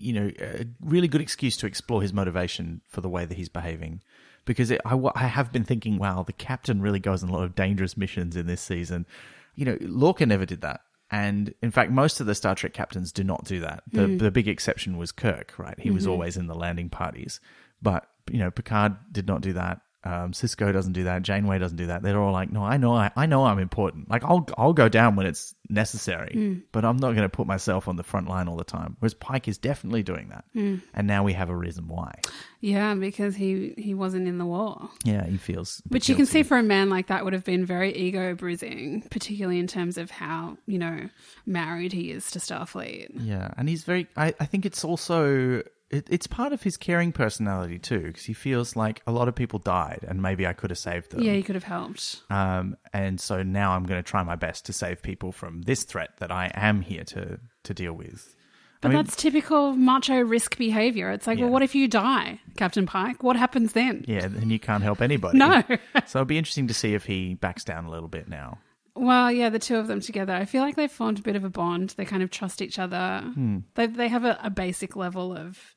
you 0.00 0.12
know, 0.12 0.30
a 0.40 0.66
really 0.80 1.08
good 1.08 1.20
excuse 1.20 1.56
to 1.58 1.66
explore 1.66 2.02
his 2.02 2.12
motivation 2.12 2.80
for 2.88 3.00
the 3.00 3.08
way 3.08 3.24
that 3.24 3.36
he's 3.36 3.48
behaving. 3.48 4.02
Because 4.44 4.70
it, 4.70 4.80
I, 4.84 4.98
I 5.14 5.26
have 5.26 5.52
been 5.52 5.64
thinking, 5.64 5.98
wow, 5.98 6.22
the 6.22 6.32
captain 6.32 6.82
really 6.82 7.00
goes 7.00 7.22
on 7.22 7.30
a 7.30 7.32
lot 7.32 7.44
of 7.44 7.54
dangerous 7.54 7.96
missions 7.96 8.36
in 8.36 8.46
this 8.46 8.60
season. 8.60 9.06
You 9.54 9.64
know, 9.64 9.78
Lorca 9.80 10.26
never 10.26 10.44
did 10.44 10.60
that. 10.60 10.80
And 11.10 11.54
in 11.62 11.70
fact, 11.70 11.90
most 11.90 12.20
of 12.20 12.26
the 12.26 12.34
Star 12.34 12.54
Trek 12.54 12.72
captains 12.72 13.12
do 13.12 13.24
not 13.24 13.44
do 13.44 13.60
that. 13.60 13.84
The, 13.92 14.02
mm. 14.02 14.18
the 14.18 14.30
big 14.30 14.48
exception 14.48 14.96
was 14.96 15.12
Kirk, 15.12 15.54
right? 15.58 15.78
He 15.78 15.90
was 15.90 16.04
mm-hmm. 16.04 16.12
always 16.12 16.36
in 16.36 16.46
the 16.46 16.54
landing 16.54 16.88
parties. 16.88 17.40
But, 17.80 18.06
you 18.30 18.38
know, 18.38 18.50
Picard 18.50 18.96
did 19.12 19.26
not 19.26 19.40
do 19.40 19.52
that. 19.52 19.80
Um, 20.04 20.32
Sisko 20.32 20.72
doesn't 20.72 20.92
do 20.92 21.04
that. 21.04 21.22
Janeway 21.22 21.58
doesn't 21.58 21.78
do 21.78 21.86
that. 21.86 22.02
They're 22.02 22.20
all 22.20 22.32
like, 22.32 22.52
no, 22.52 22.62
I 22.62 22.76
know, 22.76 22.94
I, 22.94 23.10
I 23.16 23.26
know, 23.26 23.44
I'm 23.44 23.58
important. 23.58 24.10
Like, 24.10 24.22
I'll 24.24 24.46
I'll 24.58 24.74
go 24.74 24.88
down 24.88 25.16
when 25.16 25.26
it's 25.26 25.54
necessary, 25.70 26.62
but 26.72 26.84
I'm 26.84 26.98
not 26.98 27.12
going 27.12 27.22
to 27.22 27.28
put 27.28 27.46
myself 27.46 27.88
on 27.88 27.96
the 27.96 28.02
front 28.02 28.28
line 28.28 28.46
all 28.48 28.56
the 28.56 28.64
time. 28.64 28.96
Whereas 29.00 29.14
Pike 29.14 29.48
is 29.48 29.56
definitely 29.56 30.02
doing 30.02 30.28
that, 30.28 30.44
and 30.54 31.06
now 31.06 31.24
we 31.24 31.32
have 31.32 31.48
a 31.48 31.56
reason 31.56 31.88
why. 31.88 32.12
Yeah, 32.60 32.94
because 32.94 33.34
he 33.36 33.74
he 33.76 33.94
wasn't 33.94 34.28
in 34.28 34.38
the 34.38 34.46
war. 34.46 34.90
Yeah, 35.04 35.26
he 35.26 35.36
feels. 35.36 35.82
Which 35.88 36.08
you 36.08 36.14
can 36.14 36.26
see 36.26 36.42
for 36.42 36.56
a 36.58 36.62
man 36.62 36.90
like 36.90 37.06
that 37.08 37.24
would 37.24 37.32
have 37.32 37.44
been 37.44 37.64
very 37.64 37.94
ego 37.94 38.34
bruising, 38.34 39.02
particularly 39.10 39.58
in 39.58 39.66
terms 39.66 39.98
of 39.98 40.10
how, 40.10 40.56
you 40.66 40.78
know, 40.78 41.08
married 41.46 41.92
he 41.92 42.10
is 42.10 42.30
to 42.32 42.38
Starfleet. 42.38 43.08
Yeah, 43.14 43.52
and 43.56 43.68
he's 43.68 43.84
very. 43.84 44.06
I, 44.16 44.34
I 44.40 44.46
think 44.46 44.66
it's 44.66 44.84
also 44.84 45.62
it, 45.94 46.06
it's 46.10 46.26
part 46.26 46.52
of 46.52 46.62
his 46.62 46.76
caring 46.76 47.12
personality 47.12 47.78
too, 47.78 48.00
because 48.00 48.24
he 48.24 48.32
feels 48.32 48.76
like 48.76 49.02
a 49.06 49.12
lot 49.12 49.28
of 49.28 49.34
people 49.34 49.58
died, 49.58 50.00
and 50.06 50.20
maybe 50.20 50.46
I 50.46 50.52
could 50.52 50.70
have 50.70 50.78
saved 50.78 51.10
them. 51.10 51.22
Yeah, 51.22 51.32
he 51.32 51.42
could 51.42 51.54
have 51.54 51.64
helped. 51.64 52.22
Um, 52.30 52.76
and 52.92 53.20
so 53.20 53.42
now 53.42 53.72
I'm 53.72 53.84
going 53.84 54.02
to 54.02 54.08
try 54.08 54.22
my 54.22 54.36
best 54.36 54.66
to 54.66 54.72
save 54.72 55.02
people 55.02 55.32
from 55.32 55.62
this 55.62 55.84
threat 55.84 56.10
that 56.18 56.30
I 56.30 56.50
am 56.54 56.80
here 56.82 57.04
to 57.04 57.38
to 57.64 57.74
deal 57.74 57.92
with. 57.94 58.34
But 58.80 58.90
I 58.90 58.94
mean, 58.96 59.04
that's 59.04 59.16
typical 59.16 59.72
macho 59.72 60.20
risk 60.20 60.58
behavior. 60.58 61.10
It's 61.10 61.26
like, 61.26 61.38
Yeah. 61.38 61.44
well, 61.44 61.52
what 61.54 61.62
if 61.62 61.74
you 61.74 61.88
die, 61.88 62.40
Captain 62.58 62.84
Pike? 62.84 63.22
What 63.22 63.36
happens 63.36 63.72
then? 63.72 64.04
yeah, 64.06 64.28
then 64.28 64.50
you 64.50 64.58
can't 64.58 64.82
help 64.82 65.00
anybody. 65.00 65.38
No. 65.38 65.62
so 66.06 66.18
it'll 66.18 66.24
be 66.26 66.36
interesting 66.36 66.68
to 66.68 66.74
see 66.74 66.92
if 66.92 67.06
he 67.06 67.32
backs 67.34 67.64
down 67.64 67.86
a 67.86 67.90
little 67.90 68.08
bit 68.08 68.28
now. 68.28 68.58
Well, 68.96 69.32
yeah, 69.32 69.48
the 69.48 69.58
two 69.58 69.76
of 69.76 69.88
them 69.88 70.00
together. 70.00 70.34
I 70.34 70.44
feel 70.44 70.62
like 70.62 70.76
they've 70.76 70.90
formed 70.90 71.18
a 71.18 71.22
bit 71.22 71.34
of 71.34 71.42
a 71.44 71.50
bond. 71.50 71.94
They 71.96 72.04
kind 72.04 72.22
of 72.22 72.30
trust 72.30 72.62
each 72.62 72.78
other. 72.78 73.22
Hmm. 73.34 73.58
They 73.74 73.86
they 73.88 74.06
have 74.08 74.24
a, 74.24 74.38
a 74.42 74.50
basic 74.50 74.94
level 74.94 75.36
of 75.36 75.73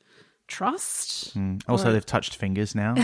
trust. 0.48 1.36
Also, 1.68 1.89
Or- 1.89 1.94
they've 1.94 2.06
touched 2.06 2.36
fingers 2.36 2.74
now. 2.75 2.94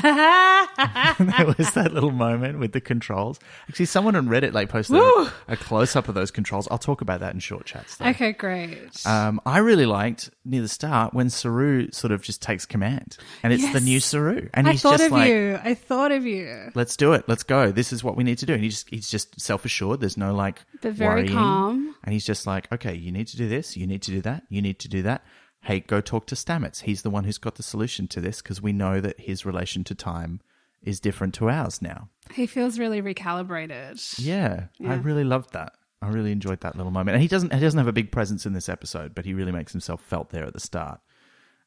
there 1.20 1.54
was 1.58 1.72
that 1.74 1.92
little 1.94 2.12
moment 2.12 2.60
with 2.60 2.72
the 2.74 2.82
controls. 2.82 3.40
Actually, 3.70 3.86
someone 3.86 4.16
on 4.16 4.28
Reddit 4.28 4.54
like 4.54 4.70
posted 4.70 4.96
Woo! 4.96 5.02
a, 5.26 5.34
a 5.50 5.58
close 5.58 5.96
up 5.96 6.08
of 6.08 6.16
those 6.16 6.32
controls. 6.32 6.68
I'll 6.72 6.78
talk 6.78 7.02
about 7.02 7.20
that 7.20 7.34
in 7.34 7.40
short 7.40 7.66
chats. 7.66 7.98
Though. 7.98 8.06
Okay, 8.08 8.32
great. 8.32 9.06
Um, 9.06 9.40
I 9.46 9.60
really 9.60 9.86
liked 9.86 10.30
near 10.46 10.62
the 10.62 10.68
start 10.68 11.14
when 11.14 11.30
Saru 11.30 11.90
sort 11.92 12.12
of 12.12 12.22
just 12.22 12.42
takes 12.42 12.66
command, 12.66 13.18
and 13.44 13.54
it's 13.54 13.72
the 13.74 13.80
new 13.82 14.00
Saru, 14.00 14.50
and 14.54 14.68
I 14.68 14.72
he's 14.72 14.82
thought 14.82 14.94
just 15.00 15.06
of 15.06 15.12
like, 15.12 15.30
you. 15.30 15.60
I 15.64 15.74
thought 15.76 16.12
of 16.12 16.26
you. 16.26 16.72
"Let's 16.76 16.96
do 16.98 17.14
it. 17.14 17.26
Let's 17.28 17.44
go. 17.44 17.72
This 17.72 17.94
is 17.94 18.04
what 18.04 18.16
we 18.18 18.24
need 18.24 18.38
to 18.40 18.46
do." 18.46 18.54
And 18.54 18.64
he 18.64 18.70
just 18.70 18.90
he's 18.90 19.10
just 19.10 19.40
self 19.40 19.66
assured. 19.66 20.00
There's 20.00 20.18
no 20.18 20.34
like, 20.34 20.62
But 20.82 20.94
very 20.94 21.22
worrying. 21.24 21.34
calm. 21.34 21.96
and 22.04 22.14
he's 22.14 22.26
just 22.26 22.48
like, 22.48 22.72
"Okay, 22.72 22.96
you 22.96 23.12
need 23.12 23.28
to 23.28 23.38
do 23.38 23.48
this. 23.48 23.78
You 23.78 23.86
need 23.88 24.02
to 24.04 24.12
do 24.12 24.22
that. 24.22 24.44
You 24.50 24.62
need 24.62 24.80
to 24.80 24.88
do 24.88 25.02
that." 25.04 25.24
Hey, 25.64 25.80
go 25.80 26.02
talk 26.02 26.26
to 26.28 26.36
Stamets. 26.36 26.82
He's 26.82 27.02
the 27.04 27.10
one 27.10 27.24
who's 27.24 27.38
got 27.38 27.56
the 27.56 27.64
solution 27.64 28.08
to 28.10 28.22
this 28.22 28.42
because 28.42 28.62
we 28.62 28.74
know 28.74 29.00
that 29.00 29.20
his 29.20 29.46
relation 29.46 29.84
to 29.86 29.96
time 29.96 30.42
is 30.82 31.00
different 31.00 31.34
to 31.36 31.50
ours 31.50 31.82
now. 31.82 32.10
He 32.34 32.46
feels 32.46 32.78
really 32.78 33.02
recalibrated. 33.02 34.20
Yeah, 34.20 34.66
I 34.86 34.96
really 34.96 35.24
loved 35.24 35.54
that. 35.54 35.74
I 36.02 36.10
really 36.10 36.34
enjoyed 36.34 36.60
that 36.62 36.76
little 36.76 36.92
moment. 36.92 37.16
And 37.16 37.22
he 37.22 37.30
doesn't 37.30 37.54
he 37.54 37.62
doesn't 37.62 37.78
have 37.78 37.88
a 37.88 37.94
big 37.94 38.12
presence 38.12 38.46
in 38.46 38.52
this 38.52 38.68
episode, 38.68 39.16
but 39.16 39.24
he 39.24 39.34
really 39.34 39.54
makes 39.54 39.72
himself 39.72 40.02
felt 40.02 40.32
there 40.32 40.46
at 40.46 40.54
the 40.54 40.60
start. 40.60 41.00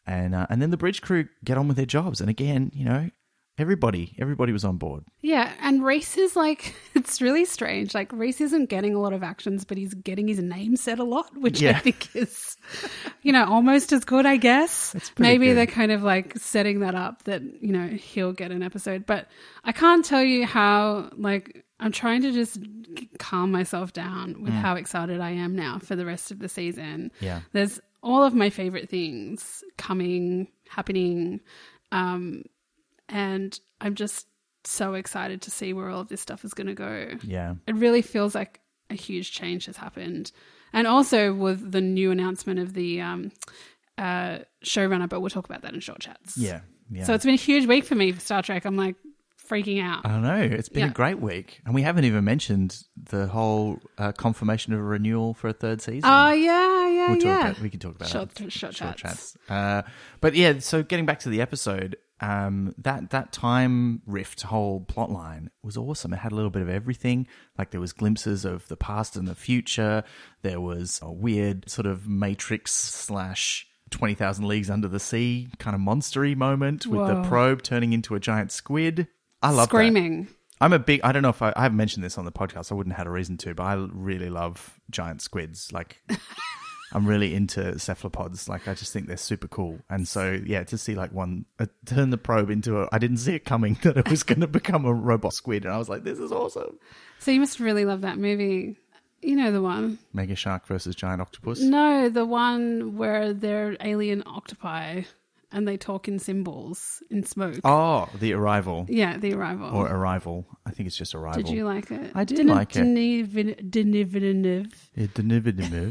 And 0.07 0.35
uh, 0.35 0.47
and 0.51 0.61
then 0.61 0.71
the 0.71 0.77
bridge 0.77 1.01
crew 1.01 1.29
get 1.43 1.57
on 1.57 1.67
with 1.67 1.79
their 1.79 1.87
jobs. 1.87 2.21
And 2.21 2.29
again, 2.29 2.71
you 2.75 2.85
know, 2.85 3.11
everybody 3.59 4.15
everybody 4.19 4.53
was 4.53 4.65
on 4.65 4.77
board. 4.77 5.05
Yeah, 5.21 5.53
and 5.61 5.85
Rhys 5.85 6.17
is 6.17 6.37
like, 6.37 6.75
it's 6.95 7.21
really 7.21 7.45
strange. 7.45 7.95
Like, 7.95 8.13
Rhys 8.13 8.41
isn't 8.41 8.69
getting 8.69 8.95
a 8.95 9.01
lot 9.01 9.13
of 9.13 9.23
actions, 9.23 9.65
but 9.65 9.77
he's 9.77 9.95
getting 9.95 10.29
his 10.29 10.41
name 10.41 10.77
said 10.77 10.99
a 10.99 11.05
lot, 11.05 11.37
which 11.37 11.63
I 11.63 11.75
think 11.75 12.15
is, 12.15 12.57
you 13.23 13.33
know, 13.33 13.45
almost 13.45 13.93
as 13.93 14.05
good, 14.05 14.27
I 14.27 14.37
guess. 14.37 14.95
Maybe 15.19 15.47
good. 15.47 15.57
they're 15.57 15.67
kind 15.67 15.93
of 15.93 16.03
like 16.03 16.37
setting 16.39 16.81
that 16.81 16.95
up 16.95 17.25
that, 17.25 17.43
you 17.63 17.73
know, 17.73 17.89
he'll 17.89 18.33
get 18.33 18.51
an 18.51 18.63
episode. 18.63 19.07
But 19.07 19.29
I 19.65 19.73
can't 19.73 20.05
tell 20.05 20.23
you 20.23 20.47
how, 20.47 21.11
like, 21.17 21.65
I'm 21.79 21.93
trying 21.93 22.23
to 22.23 22.33
just 22.33 22.59
calm 23.19 23.53
myself 23.53 23.93
down 23.93 24.43
with 24.43 24.53
how 24.53 24.77
excited 24.77 25.21
I 25.21 25.33
am 25.33 25.55
now 25.55 25.79
for 25.79 25.95
the 25.95 26.07
rest 26.07 26.31
of 26.31 26.39
the 26.39 26.49
season. 26.49 27.11
Yeah. 27.21 27.41
There's 27.53 27.81
all 28.03 28.25
of 28.25 28.35
my 28.35 28.49
favorite 28.49 28.89
things 28.89 29.63
coming, 29.77 30.49
happening. 30.69 31.41
Um, 31.93 32.45
and 33.09 33.59
I'm 33.81 33.95
just 33.95 34.27
so 34.65 34.95
excited 34.95 35.43
to 35.43 35.51
see 35.51 35.73
where 35.73 35.89
all 35.89 36.01
of 36.01 36.09
this 36.09 36.21
stuff 36.21 36.45
is 36.45 36.53
going 36.55 36.67
to 36.67 36.75
go. 36.75 37.11
Yeah. 37.23 37.55
It 37.67 37.77
really 37.77 38.03
feels 38.03 38.35
like 38.35 38.61
a 38.91 38.95
huge 38.95 39.33
change 39.33 39.67
has 39.67 39.77
happened, 39.77 40.33
and 40.73 40.87
also 40.87 41.33
with 41.35 41.71
the 41.73 41.81
new 41.81 42.11
announcement 42.11 42.59
of 42.59 42.75
the 42.75 43.01
um, 43.01 43.33
uh, 43.99 44.39
showrunner. 44.65 45.09
But 45.09 45.21
we'll 45.21 45.31
talk 45.31 45.45
about 45.47 45.63
that 45.63 45.75
in 45.75 45.81
short 45.81 46.01
chats. 46.01 46.37
Yeah. 46.37 46.61
Yeah. 46.91 47.05
So 47.05 47.15
it's 47.15 47.25
been 47.25 47.35
a 47.35 47.37
huge 47.37 47.67
week 47.67 47.85
for 47.85 47.95
me 47.97 48.13
for 48.13 48.21
Star 48.21 48.43
Trek. 48.43 48.65
I'm 48.65 48.77
like 48.77 48.95
freaking 49.49 49.83
out. 49.83 50.05
I 50.07 50.19
know. 50.21 50.41
It's 50.41 50.69
been 50.69 50.85
Yeah. 50.85 50.91
a 50.91 50.95
great 50.95 51.21
week, 51.21 51.61
and 51.65 51.75
we 51.75 51.83
haven't 51.83 52.05
even 52.05 52.25
mentioned 52.25 52.83
the 52.97 53.27
whole 53.29 53.81
uh, 53.99 54.13
confirmation 54.13 54.73
of 54.73 54.81
a 54.81 54.83
renewal 54.83 55.35
for 55.35 55.49
a 55.49 55.53
third 55.53 55.81
season. 55.81 56.03
Oh 56.05 56.31
yeah, 56.33 56.89
yeah, 56.89 57.07
we'll 57.11 57.17
talk 57.17 57.25
yeah. 57.25 57.49
about, 57.51 57.61
we 57.61 57.71
can 57.71 57.81
talk 57.81 57.95
about 57.97 58.09
Short- 58.09 58.35
that. 58.35 58.53
short 58.53 58.75
chats. 58.75 59.37
Uh, 59.49 59.83
but 60.21 60.35
yeah, 60.35 60.59
so 60.59 60.83
getting 60.83 61.07
back 61.07 61.21
to 61.21 61.29
the 61.29 61.41
episode, 61.41 61.97
um, 62.21 62.75
that 62.79 63.11
that 63.11 63.33
time 63.33 64.03
rift 64.07 64.43
whole 64.43 64.81
plot 64.81 65.11
line 65.11 65.51
was 65.63 65.77
awesome. 65.77 66.13
It 66.13 66.19
had 66.19 66.33
a 66.33 66.35
little 66.35 66.51
bit 66.51 66.63
of 66.63 66.69
everything. 66.69 67.27
Like 67.59 67.71
there 67.71 67.81
was 67.81 67.93
glimpses 67.93 68.45
of 68.45 68.67
the 68.69 68.77
past 68.77 69.17
and 69.17 69.29
the 69.29 69.35
future. 69.35 70.03
There 70.43 70.61
was 70.61 70.99
a 71.03 71.13
weird 71.13 71.69
sort 71.71 71.87
of 71.87 72.09
Matrix 72.09 72.73
slash. 72.73 73.67
20,000 73.91 74.49
Leagues 74.49 74.69
Under 74.69 74.89
the 74.89 74.99
Sea 74.99 75.47
kind 75.61 75.77
of 75.77 75.81
monstery 75.81 76.35
moment 76.35 76.89
with 76.89 77.07
the 77.07 77.23
probe 77.23 77.63
turning 77.63 77.93
into 77.93 78.17
a 78.17 78.21
giant 78.21 78.51
squid. 78.51 79.07
I 79.41 79.51
love 79.51 79.69
that. 79.69 79.77
Screaming. 79.77 80.27
I'm 80.61 80.73
a 80.73 80.79
big. 80.79 81.01
I 81.05 81.13
don't 81.13 81.23
know 81.23 81.29
if 81.29 81.41
I, 81.43 81.53
I 81.55 81.63
haven't 81.63 81.77
mentioned 81.77 82.03
this 82.03 82.19
on 82.19 82.25
the 82.25 82.33
podcast. 82.33 82.73
I 82.73 82.75
wouldn't 82.75 82.95
have 82.95 82.99
had 82.99 83.07
a 83.07 83.11
reason 83.11 83.37
to, 83.39 83.55
but 83.55 83.63
I 83.63 83.75
really 83.75 84.29
love 84.31 84.81
giant 84.91 85.23
squids. 85.23 85.71
Like, 85.73 86.03
I'm 86.93 87.07
really 87.07 87.35
into 87.35 87.79
cephalopods. 87.79 88.49
Like, 88.49 88.69
I 88.69 88.75
just 88.75 88.93
think 88.93 89.07
they're 89.07 89.17
super 89.17 89.49
cool. 89.49 89.81
And 89.91 90.07
so, 90.07 90.41
yeah, 90.45 90.65
to 90.65 90.79
see 90.79 90.95
like 90.95 91.13
one 91.13 91.45
uh, 91.59 91.67
turn 91.85 92.11
the 92.11 92.19
probe 92.19 92.51
into 92.51 92.81
a. 92.81 92.89
I 92.93 92.99
didn't 92.99 93.19
see 93.19 93.35
it 93.35 93.45
coming 93.45 93.79
that 93.83 93.97
it 93.97 94.09
was 94.09 94.23
going 94.23 94.41
to 94.41 94.47
become 94.47 94.85
a 94.85 94.95
robot 94.95 95.33
squid, 95.35 95.65
and 95.65 95.75
I 95.75 95.79
was 95.79 95.89
like, 95.89 96.05
this 96.05 96.19
is 96.19 96.33
awesome. 96.33 96.79
So 97.19 97.31
you 97.31 97.41
must 97.41 97.61
really 97.61 97.85
love 97.85 98.03
that 98.03 98.19
movie. 98.19 98.77
You 99.23 99.37
know 99.37 99.51
the 99.51 99.63
one. 99.63 99.99
Mega 100.13 100.37
shark 100.37 100.67
versus 100.67 100.95
giant 100.95 101.21
octopus. 101.21 101.61
No, 101.61 102.09
the 102.09 102.27
one 102.27 102.97
where 102.97 103.33
they're 103.33 103.77
alien 103.81 104.23
octopi 104.27 105.03
and 105.57 105.67
they 105.67 105.77
talk 105.77 106.07
in 106.07 106.19
symbols 106.19 107.03
in 107.11 107.25
smoke. 107.25 107.61
Oh, 107.65 108.09
the 108.21 108.35
arrival 108.35 108.87
Yeah, 108.89 109.17
the 109.17 109.33
arrival. 109.35 109.71
or 109.77 109.87
arrival. 109.89 110.47
I 110.67 110.71
think 110.71 110.87
it's 110.87 110.97
just 110.97 111.15
arrival. 111.15 111.43
Did 111.43 111.51
you 111.53 111.65
like 111.65 111.91
it? 111.91 112.13
I 112.15 112.25
did 112.25 112.37
Didn't 112.37 112.55
like 112.55 112.77
it. 112.77 112.81
Denis 112.81 113.27
Vin- 113.29 113.67
Denis 113.71 114.07
Villeneuve- 114.09 114.91
Denis 114.95 115.43
Villeneuve. 115.43 115.85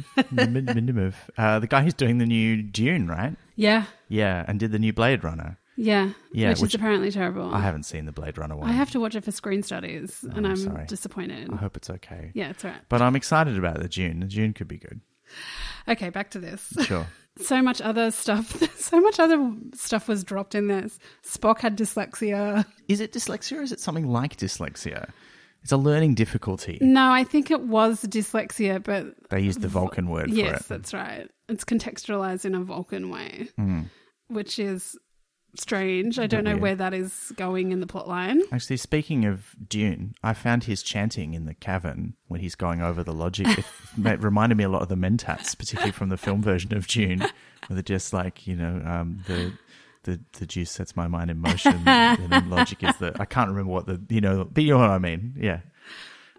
Villeneuve. 0.75 1.15
uh, 1.37 1.59
the 1.59 1.67
guy 1.67 1.81
who's 1.83 1.93
doing 1.95 2.19
the 2.19 2.25
new 2.25 2.61
Dune, 2.61 3.07
right? 3.07 3.35
Yeah, 3.55 3.85
Yeah, 4.07 4.45
and 4.47 4.59
did 4.59 4.71
the 4.71 4.79
new 4.79 4.93
Blade 4.93 5.23
Runner. 5.23 5.57
yeah, 5.77 6.11
Yeah, 6.31 6.49
which, 6.49 6.61
which- 6.61 6.71
is 6.71 6.75
apparently 6.75 7.09
terrible. 7.11 7.53
I 7.53 7.61
haven't 7.61 7.83
seen 7.83 8.05
the 8.05 8.11
Blade 8.11 8.37
Runner 8.37 8.55
one. 8.55 8.69
I 8.69 8.73
have 8.73 8.91
to 8.91 8.99
watch 8.99 9.15
it 9.15 9.23
for 9.23 9.31
screen 9.31 9.63
studies, 9.63 10.23
and 10.23 10.45
I'm 10.45 10.51
I'm 10.53 10.55
sorry. 10.57 10.85
disappointed. 10.85 11.49
I 11.51 11.55
hope 11.57 11.75
it's 11.77 11.89
okay. 11.89 12.31
Yeah, 12.33 12.49
it's 12.51 12.63
all 12.63 12.71
right. 12.71 12.81
But 12.89 13.01
I'm 13.01 13.15
excited 13.15 13.57
about 13.57 13.79
the 13.81 13.89
Dune. 13.89 14.19
The 14.19 14.27
Dune 14.27 14.53
could 14.53 14.67
be 14.67 14.77
good. 14.77 15.01
Okay, 15.87 16.09
back 16.11 16.29
to 16.31 16.39
this. 16.39 16.71
Sure. 16.83 17.07
so 17.39 17.61
much 17.61 17.81
other 17.81 18.11
stuff. 18.11 18.61
So 18.85 19.01
much 19.01 19.19
other 19.19 19.51
stuff 19.73 20.07
was 20.07 20.23
dropped 20.23 20.53
in 20.53 20.67
this. 20.67 20.99
Spock 21.25 21.59
had 21.59 21.75
dyslexia. 21.75 22.65
is 22.87 22.99
it 22.99 23.11
dyslexia 23.11 23.57
or 23.57 23.61
is 23.63 23.71
it 23.71 23.79
something 23.79 24.07
like 24.07 24.37
dyslexia? 24.37 25.09
It's 25.63 25.71
a 25.71 25.77
learning 25.77 26.13
difficulty. 26.13 26.77
No, 26.81 27.09
I 27.09 27.23
think 27.23 27.49
it 27.49 27.61
was 27.61 28.03
dyslexia, 28.03 28.83
but 28.83 29.15
They 29.31 29.39
used 29.39 29.61
the 29.61 29.67
Vulcan 29.67 30.09
word 30.09 30.29
yes, 30.29 30.49
for 30.49 30.75
it. 30.75 30.77
that's 30.77 30.93
right. 30.93 31.27
It's 31.49 31.65
contextualized 31.65 32.45
in 32.45 32.53
a 32.53 32.61
Vulcan 32.61 33.09
way, 33.09 33.47
hmm. 33.55 33.81
which 34.27 34.59
is 34.59 34.95
strange. 35.59 36.19
I 36.19 36.27
don't 36.27 36.43
know 36.43 36.57
where 36.57 36.75
that 36.75 36.93
is 36.93 37.31
going 37.35 37.71
in 37.71 37.79
the 37.79 37.87
plot 37.87 38.07
line. 38.07 38.41
Actually, 38.51 38.77
speaking 38.77 39.25
of 39.25 39.55
Dune, 39.67 40.15
I 40.23 40.33
found 40.33 40.65
his 40.65 40.83
chanting 40.83 41.33
in 41.33 41.45
the 41.45 41.53
cavern 41.53 42.15
when 42.27 42.41
he's 42.41 42.55
going 42.55 42.81
over 42.81 43.03
the 43.03 43.13
logic. 43.13 43.47
It, 43.47 43.65
it 44.05 44.23
reminded 44.23 44.57
me 44.57 44.63
a 44.63 44.69
lot 44.69 44.81
of 44.81 44.89
the 44.89 44.95
Mentats, 44.95 45.57
particularly 45.57 45.91
from 45.91 46.09
the 46.09 46.17
film 46.17 46.41
version 46.41 46.75
of 46.75 46.87
Dune, 46.87 47.19
where 47.19 47.31
they're 47.69 47.81
just 47.81 48.13
like, 48.13 48.47
you 48.47 48.55
know, 48.55 48.81
um, 48.85 49.21
the. 49.27 49.53
The, 50.03 50.19
the 50.33 50.45
juice 50.45 50.69
sets 50.69 50.95
my 50.95 51.07
mind 51.07 51.31
in 51.31 51.39
motion. 51.39 51.81
and 51.87 52.31
then 52.31 52.47
logic 52.51 52.83
is 52.83 52.95
the 52.97 53.17
I 53.19 53.25
can't 53.25 53.49
remember 53.49 53.71
what 53.71 53.87
the 53.87 53.99
you 54.09 54.21
know 54.21 54.43
but 54.45 54.63
you 54.63 54.69
know 54.73 54.77
what 54.77 54.91
I 54.91 54.99
mean. 54.99 55.33
Yeah. 55.35 55.61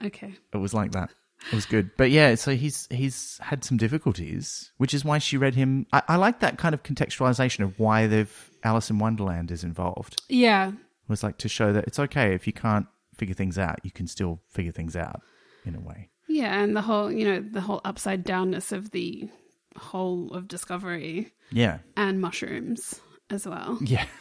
Okay. 0.04 0.34
It 0.52 0.56
was 0.56 0.72
like 0.72 0.92
that. 0.92 1.10
It 1.52 1.54
was 1.54 1.66
good. 1.66 1.90
But 1.96 2.10
yeah, 2.10 2.34
so 2.34 2.54
he's 2.56 2.88
he's 2.90 3.38
had 3.42 3.62
some 3.64 3.76
difficulties, 3.76 4.72
which 4.78 4.92
is 4.94 5.04
why 5.04 5.18
she 5.18 5.36
read 5.36 5.54
him. 5.54 5.86
I, 5.92 6.02
I 6.08 6.16
like 6.16 6.40
that 6.40 6.58
kind 6.58 6.74
of 6.74 6.82
contextualization 6.82 7.60
of 7.64 7.78
why 7.78 8.06
they've 8.06 8.50
Alice 8.64 8.90
in 8.90 8.98
Wonderland 8.98 9.50
is 9.50 9.62
involved. 9.62 10.20
Yeah. 10.28 10.68
It 10.70 11.08
was 11.08 11.22
like 11.22 11.38
to 11.38 11.48
show 11.48 11.72
that 11.72 11.84
it's 11.86 11.98
okay 12.00 12.34
if 12.34 12.46
you 12.46 12.52
can't 12.52 12.86
figure 13.16 13.34
things 13.34 13.58
out, 13.58 13.78
you 13.84 13.90
can 13.92 14.06
still 14.08 14.40
figure 14.50 14.72
things 14.72 14.96
out 14.96 15.20
in 15.64 15.76
a 15.76 15.80
way. 15.80 16.10
Yeah, 16.28 16.60
and 16.60 16.74
the 16.76 16.82
whole, 16.82 17.12
you 17.12 17.24
know, 17.24 17.40
the 17.40 17.60
whole 17.60 17.80
upside 17.84 18.24
downness 18.26 18.72
of 18.72 18.90
the 18.90 19.28
whole 19.76 20.32
of 20.32 20.48
Discovery 20.48 21.32
Yeah. 21.52 21.78
and 21.96 22.20
mushrooms 22.20 23.00
as 23.30 23.46
well. 23.46 23.78
Yeah. 23.80 24.06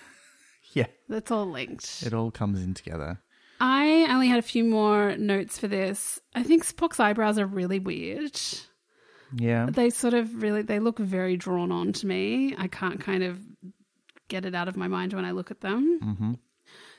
Yeah, 0.74 0.88
That's 1.07 1.31
all 1.31 1.45
linked. 1.45 2.03
it 2.05 2.13
all 2.13 2.31
comes 2.31 2.62
in 2.62 2.74
together. 2.74 3.22
I 3.59 4.07
only 4.09 4.27
had 4.27 4.39
a 4.39 4.43
few 4.43 4.63
more 4.63 5.15
notes 5.17 5.57
for 5.57 5.67
this. 5.67 6.19
I 6.33 6.43
think 6.43 6.65
Spock's 6.65 7.00
eyebrows 7.00 7.39
are 7.39 7.45
really 7.45 7.79
weird. 7.79 8.39
Yeah. 9.33 9.67
They 9.69 9.89
sort 9.89 10.13
of 10.13 10.41
really 10.41 10.62
they 10.62 10.79
look 10.79 11.00
very 11.00 11.38
drawn 11.38 11.71
on 11.71 11.93
to 11.93 12.07
me. 12.07 12.55
I 12.57 12.67
can't 12.67 13.00
kind 13.00 13.24
of 13.24 13.39
get 14.27 14.45
it 14.45 14.55
out 14.55 14.67
of 14.67 14.75
my 14.77 14.88
mind 14.88 15.13
when 15.13 15.25
I 15.25 15.31
look 15.31 15.51
at 15.51 15.62
them. 15.62 16.00
Mm-hmm. 16.03 16.33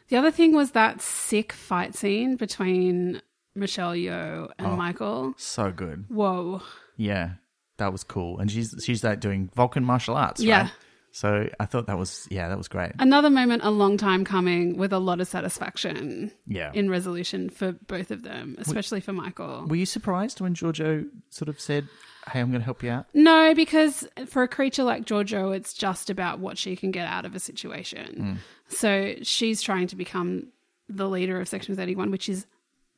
The 0.08 0.16
other 0.16 0.30
thing 0.30 0.54
was 0.54 0.70
that 0.72 1.00
sick 1.00 1.52
fight 1.52 1.94
scene 1.94 2.36
between 2.36 3.20
Michelle 3.54 3.92
Yeoh 3.94 4.50
and 4.58 4.68
Oh. 4.68 4.76
Michael. 4.76 5.34
So 5.36 5.70
good. 5.72 6.04
Whoa. 6.08 6.62
Yeah, 6.96 7.32
that 7.78 7.90
was 7.92 8.04
cool. 8.04 8.38
And 8.38 8.50
she's 8.50 8.75
she's 8.84 9.02
like 9.04 9.20
doing 9.20 9.50
Vulcan 9.54 9.84
martial 9.84 10.14
arts, 10.16 10.40
Yeah. 10.42 10.62
right? 10.62 10.70
So 11.16 11.49
I 11.58 11.64
thought 11.64 11.87
that 11.87 11.96
was 11.96 12.28
yeah, 12.30 12.50
that 12.50 12.58
was 12.58 12.68
great. 12.68 12.92
Another 12.99 13.30
moment 13.30 13.62
a 13.64 13.70
long 13.70 13.96
time 13.96 14.23
coming 14.23 14.76
with 14.76 14.92
a 14.92 14.99
lot 14.99 15.18
of 15.18 15.26
satisfaction 15.26 16.30
Yeah. 16.46 16.70
in 16.75 16.90
resolution 16.90 17.49
for 17.49 17.73
both 17.73 18.11
of 18.11 18.23
them, 18.23 18.54
especially 18.58 19.00
for 19.00 19.14
Michael. 19.14 19.64
Were 19.66 19.76
you 19.76 19.87
surprised 19.87 20.42
when 20.42 20.54
Georgiou 20.54 21.08
sort 21.30 21.49
of 21.49 21.58
said, 21.58 21.88
"Hey, 22.30 22.40
I'm 22.40 22.50
going 22.50 22.61
to 22.61 22.64
help 22.66 22.82
you 22.82 22.90
out"? 22.90 23.06
No, 23.14 23.54
because 23.54 24.06
for 24.26 24.42
a 24.42 24.49
creature 24.49 24.82
like 24.82 25.06
Georgiou, 25.06 25.56
it's 25.56 25.73
just 25.73 26.11
about 26.11 26.38
what 26.38 26.58
she 26.58 26.76
can 26.76 26.90
get 26.90 27.08
out 27.08 27.25
of 27.25 27.35
a 27.35 27.40
situation. 27.40 28.38
Mm. 28.68 28.75
So 28.76 29.14
she's 29.23 29.62
trying 29.62 29.87
to 29.87 29.96
become 29.96 30.49
the 30.87 31.08
leader 31.08 31.40
of 31.40 31.49
Section 31.49 31.76
31, 31.76 32.11
which 32.11 32.28
is 32.28 32.44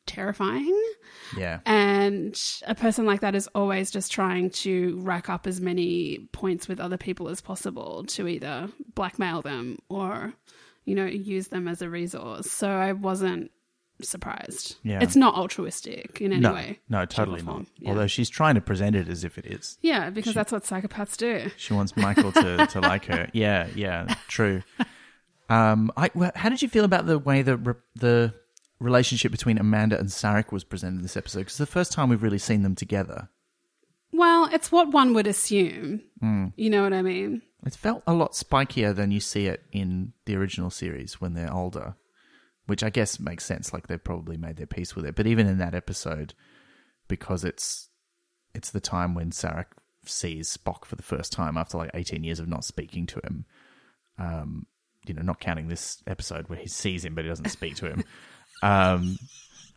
terrifying. 0.08 0.76
Yeah. 1.36 1.60
And 1.66 2.40
a 2.66 2.74
person 2.74 3.06
like 3.06 3.20
that 3.20 3.34
is 3.34 3.48
always 3.54 3.90
just 3.90 4.10
trying 4.10 4.50
to 4.50 4.98
rack 5.00 5.28
up 5.28 5.46
as 5.46 5.60
many 5.60 6.28
points 6.32 6.66
with 6.66 6.80
other 6.80 6.96
people 6.96 7.28
as 7.28 7.40
possible 7.40 8.04
to 8.08 8.26
either 8.26 8.68
blackmail 8.94 9.42
them 9.42 9.78
or, 9.88 10.32
you 10.84 10.94
know, 10.94 11.06
use 11.06 11.48
them 11.48 11.68
as 11.68 11.82
a 11.82 11.88
resource. 11.90 12.50
So 12.50 12.68
I 12.68 12.92
wasn't 12.92 13.50
surprised. 14.02 14.76
Yeah. 14.82 15.00
It's 15.02 15.16
not 15.16 15.34
altruistic 15.34 16.20
in 16.20 16.32
any 16.32 16.40
no, 16.40 16.54
way. 16.54 16.78
no, 16.88 17.04
totally 17.04 17.42
not. 17.42 17.66
Yeah. 17.78 17.90
Although 17.90 18.06
she's 18.06 18.28
trying 18.28 18.54
to 18.54 18.60
present 18.60 18.96
it 18.96 19.08
as 19.08 19.24
if 19.24 19.38
it 19.38 19.46
is. 19.46 19.78
yeah, 19.82 20.10
because 20.10 20.34
that's 20.34 20.52
what 20.52 20.64
psychopaths 20.64 21.16
do. 21.16 21.50
She 21.56 21.74
wants 21.74 21.96
Michael 21.96 22.32
to, 22.32 22.66
to 22.70 22.80
like 22.80 23.06
her. 23.06 23.28
Yeah, 23.32 23.68
yeah, 23.74 24.14
true. 24.28 24.62
Um, 25.48 25.90
I 25.96 26.10
well, 26.14 26.30
how 26.34 26.48
did 26.48 26.62
you 26.62 26.68
feel 26.68 26.84
about 26.84 27.06
the 27.06 27.18
way 27.18 27.42
the 27.42 27.76
the 27.96 28.34
relationship 28.80 29.32
between 29.32 29.58
Amanda 29.58 29.99
and 29.99 30.08
Sarek 30.08 30.52
was 30.52 30.64
presented 30.64 30.97
in 30.97 31.02
this 31.02 31.16
episode? 31.16 31.40
Because 31.40 31.52
it's 31.52 31.58
the 31.58 31.66
first 31.66 31.92
time 31.92 32.08
we've 32.08 32.23
really 32.23 32.38
seen 32.38 32.62
them 32.62 32.75
together. 32.75 33.28
Well, 34.12 34.49
it's 34.52 34.73
what 34.73 34.92
one 34.92 35.14
would 35.14 35.26
assume. 35.26 36.02
Hmm. 36.20 36.47
You 36.56 36.70
know 36.70 36.82
what 36.82 36.92
I 36.92 37.02
mean? 37.02 37.42
It 37.66 37.75
felt 37.75 38.02
a 38.06 38.14
lot 38.14 38.32
spikier 38.32 38.94
than 38.94 39.11
you 39.11 39.20
see 39.20 39.47
it 39.47 39.64
in 39.73 40.12
the 40.25 40.37
original 40.37 40.70
series 40.70 41.20
when 41.20 41.35
they're 41.35 41.52
older, 41.52 41.97
which 42.66 42.82
I 42.82 42.90
guess 42.90 43.20
makes 43.20 43.44
sense. 43.44 43.73
Like 43.73 43.87
they've 43.87 44.02
probably 44.02 44.37
made 44.37 44.56
their 44.56 44.66
peace 44.66 44.94
with 44.94 45.04
it. 45.04 45.16
But 45.16 45.26
even 45.26 45.47
in 45.47 45.58
that 45.58 45.75
episode, 45.75 46.35
because 47.08 47.44
it's 47.44 47.88
it's 48.54 48.70
the 48.70 48.80
time 48.80 49.14
when 49.14 49.30
Sarek 49.30 49.66
sees 50.04 50.56
Spock 50.56 50.85
for 50.85 50.97
the 50.97 51.02
first 51.02 51.32
time 51.32 51.56
after 51.56 51.76
like 51.76 51.90
eighteen 51.94 52.25
years 52.25 52.38
of 52.40 52.49
not 52.49 52.64
speaking 52.64 53.06
to 53.06 53.20
him. 53.25 53.44
Um, 54.18 54.66
you 55.06 55.14
know, 55.14 55.23
not 55.23 55.40
counting 55.40 55.68
this 55.68 56.02
episode 56.06 56.49
where 56.49 56.58
he 56.58 56.68
sees 56.68 57.04
him 57.04 57.14
but 57.14 57.25
he 57.25 57.28
doesn't 57.28 57.50
speak 57.50 57.76
to 57.76 57.87
him. 57.87 58.04
Um, 58.62 59.18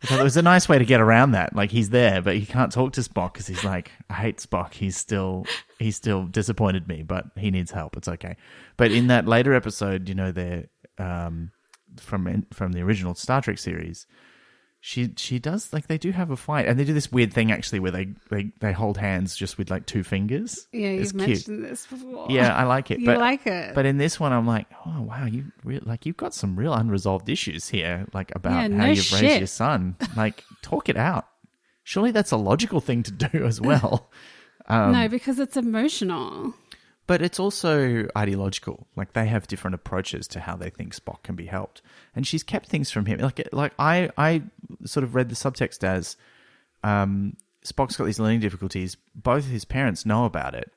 thought 0.06 0.20
it 0.20 0.24
was 0.24 0.36
a 0.36 0.42
nice 0.42 0.68
way 0.68 0.78
to 0.78 0.84
get 0.84 1.00
around 1.00 1.32
that. 1.32 1.54
Like 1.54 1.70
he's 1.70 1.90
there, 1.90 2.20
but 2.22 2.36
he 2.36 2.46
can't 2.46 2.72
talk 2.72 2.92
to 2.94 3.00
Spock 3.00 3.34
because 3.34 3.46
he's 3.46 3.64
like, 3.64 3.92
I 4.10 4.14
hate 4.14 4.38
Spock. 4.38 4.74
He's 4.74 4.96
still 4.96 5.46
he's 5.78 5.96
still 5.96 6.24
disappointed 6.24 6.88
me, 6.88 7.02
but 7.02 7.26
he 7.36 7.50
needs 7.50 7.70
help. 7.70 7.96
It's 7.96 8.08
okay. 8.08 8.36
But 8.76 8.90
in 8.90 9.06
that 9.08 9.26
later 9.26 9.54
episode, 9.54 10.08
you 10.08 10.14
know, 10.14 10.32
they're 10.32 10.66
um, 10.98 11.52
from 11.98 12.46
from 12.52 12.72
the 12.72 12.80
original 12.80 13.14
Star 13.14 13.40
Trek 13.40 13.58
series. 13.58 14.06
She 14.84 15.12
she 15.16 15.38
does 15.38 15.72
like 15.72 15.86
they 15.86 15.96
do 15.96 16.10
have 16.10 16.32
a 16.32 16.36
fight, 16.36 16.66
and 16.66 16.76
they 16.76 16.82
do 16.82 16.92
this 16.92 17.12
weird 17.12 17.32
thing 17.32 17.52
actually 17.52 17.78
where 17.78 17.92
they 17.92 18.08
they, 18.30 18.50
they 18.58 18.72
hold 18.72 18.98
hands 18.98 19.36
just 19.36 19.56
with 19.56 19.70
like 19.70 19.86
two 19.86 20.02
fingers. 20.02 20.66
Yeah, 20.72 20.88
you've 20.88 21.12
cute. 21.12 21.28
mentioned 21.28 21.64
this 21.64 21.86
before. 21.86 22.26
Yeah, 22.28 22.52
I 22.52 22.64
like 22.64 22.90
it. 22.90 22.98
You 22.98 23.06
but, 23.06 23.18
like 23.18 23.46
it. 23.46 23.76
But 23.76 23.86
in 23.86 23.98
this 23.98 24.18
one, 24.18 24.32
I'm 24.32 24.44
like, 24.44 24.66
oh 24.84 25.02
wow, 25.02 25.24
you 25.26 25.44
re- 25.62 25.78
like 25.78 26.04
you've 26.04 26.16
got 26.16 26.34
some 26.34 26.58
real 26.58 26.74
unresolved 26.74 27.28
issues 27.28 27.68
here, 27.68 28.08
like 28.12 28.34
about 28.34 28.54
Yeah, 28.54 28.76
how 28.76 28.86
no 28.86 28.86
you've 28.86 29.12
raised 29.12 29.38
your 29.38 29.46
son. 29.46 29.94
Like, 30.16 30.42
talk 30.62 30.88
it 30.88 30.96
out. 30.96 31.28
Surely 31.84 32.10
that's 32.10 32.32
a 32.32 32.36
logical 32.36 32.80
thing 32.80 33.04
to 33.04 33.12
do 33.12 33.44
as 33.46 33.60
well. 33.60 34.10
Um, 34.66 34.90
no, 34.90 35.08
because 35.08 35.38
it's 35.38 35.56
emotional. 35.56 36.54
But 37.06 37.20
it's 37.20 37.40
also 37.40 38.06
ideological. 38.16 38.86
Like 38.96 39.12
they 39.12 39.26
have 39.26 39.46
different 39.48 39.74
approaches 39.74 40.28
to 40.28 40.40
how 40.40 40.56
they 40.56 40.70
think 40.70 40.94
Spock 40.94 41.22
can 41.22 41.34
be 41.34 41.46
helped, 41.46 41.82
and 42.14 42.26
she's 42.26 42.42
kept 42.42 42.68
things 42.68 42.90
from 42.90 43.06
him. 43.06 43.18
Like, 43.18 43.48
like 43.52 43.72
I, 43.78 44.10
I 44.16 44.42
sort 44.84 45.04
of 45.04 45.14
read 45.14 45.28
the 45.28 45.34
subtext 45.34 45.82
as 45.84 46.16
um, 46.84 47.36
Spock's 47.64 47.96
got 47.96 48.04
these 48.04 48.20
learning 48.20 48.40
difficulties. 48.40 48.96
Both 49.14 49.46
his 49.46 49.64
parents 49.64 50.06
know 50.06 50.24
about 50.24 50.54
it. 50.54 50.70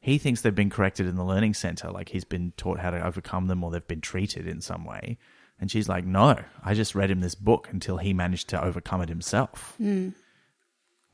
He 0.00 0.18
thinks 0.18 0.40
they've 0.40 0.54
been 0.54 0.70
corrected 0.70 1.06
in 1.06 1.16
the 1.16 1.24
learning 1.24 1.54
center, 1.54 1.90
like 1.90 2.08
he's 2.08 2.24
been 2.24 2.52
taught 2.56 2.80
how 2.80 2.90
to 2.90 3.04
overcome 3.06 3.46
them, 3.46 3.62
or 3.62 3.70
they've 3.70 3.86
been 3.86 4.00
treated 4.00 4.46
in 4.46 4.60
some 4.60 4.84
way. 4.84 5.16
And 5.60 5.70
she's 5.70 5.88
like, 5.88 6.04
"No, 6.04 6.38
I 6.64 6.74
just 6.74 6.94
read 6.96 7.10
him 7.10 7.20
this 7.20 7.36
book 7.36 7.68
until 7.70 7.98
he 7.98 8.12
managed 8.12 8.48
to 8.48 8.62
overcome 8.62 9.00
it 9.00 9.08
himself." 9.08 9.76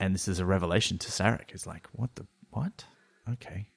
And 0.00 0.14
this 0.14 0.26
is 0.26 0.38
a 0.38 0.46
revelation 0.46 0.96
to 0.98 1.10
Sarek. 1.10 1.50
It's 1.50 1.66
like, 1.66 1.86
"What 1.92 2.14
the 2.16 2.26
what?" 2.50 2.84
Okay. 3.30 3.68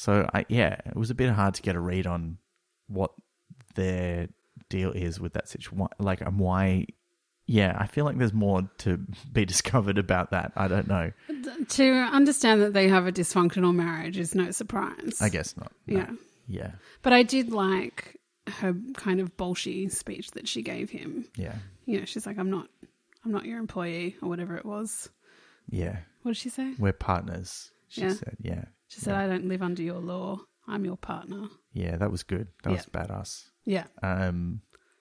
So 0.00 0.26
I 0.32 0.46
yeah, 0.48 0.76
it 0.86 0.96
was 0.96 1.10
a 1.10 1.14
bit 1.14 1.28
hard 1.28 1.52
to 1.56 1.62
get 1.62 1.76
a 1.76 1.80
read 1.80 2.06
on 2.06 2.38
what 2.88 3.12
their 3.74 4.28
deal 4.70 4.92
is 4.92 5.20
with 5.20 5.34
that 5.34 5.46
situation. 5.46 5.88
Like, 5.98 6.22
and 6.22 6.38
why? 6.38 6.86
Yeah, 7.46 7.76
I 7.78 7.86
feel 7.86 8.06
like 8.06 8.16
there's 8.16 8.32
more 8.32 8.62
to 8.78 8.96
be 9.32 9.44
discovered 9.44 9.98
about 9.98 10.30
that. 10.30 10.52
I 10.56 10.68
don't 10.68 10.88
know. 10.88 11.12
To 11.68 11.84
understand 11.84 12.62
that 12.62 12.72
they 12.72 12.88
have 12.88 13.06
a 13.06 13.12
dysfunctional 13.12 13.74
marriage 13.74 14.16
is 14.16 14.34
no 14.34 14.50
surprise. 14.52 15.20
I 15.20 15.28
guess 15.28 15.54
not. 15.58 15.70
No. 15.86 15.98
Yeah. 15.98 16.10
Yeah. 16.48 16.70
But 17.02 17.12
I 17.12 17.22
did 17.22 17.52
like 17.52 18.16
her 18.48 18.74
kind 18.96 19.20
of 19.20 19.36
bolshy 19.36 19.92
speech 19.92 20.30
that 20.30 20.48
she 20.48 20.62
gave 20.62 20.88
him. 20.88 21.26
Yeah. 21.36 21.56
You 21.84 21.98
know, 21.98 22.04
she's 22.06 22.24
like, 22.24 22.38
I'm 22.38 22.48
not 22.50 22.68
I'm 23.22 23.32
not 23.32 23.44
your 23.44 23.58
employee 23.58 24.16
or 24.22 24.30
whatever 24.30 24.56
it 24.56 24.64
was. 24.64 25.10
Yeah. 25.68 25.98
What 26.22 26.30
did 26.30 26.38
she 26.38 26.48
say? 26.48 26.72
We're 26.78 26.94
partners. 26.94 27.70
She 27.88 28.00
Yeah. 28.00 28.14
said. 28.14 28.36
Yeah. 28.40 28.64
She 28.90 29.00
said, 29.00 29.14
I 29.14 29.26
don't 29.26 29.46
live 29.48 29.62
under 29.62 29.82
your 29.82 30.00
law. 30.00 30.40
I'm 30.68 30.84
your 30.84 30.96
partner. 30.96 31.48
Yeah. 31.72 31.96
That 31.96 32.10
was 32.10 32.22
good. 32.22 32.48
That 32.64 32.70
was 32.72 32.86
badass. 32.86 33.44
Yeah. 33.64 33.84
Um, 34.02 34.60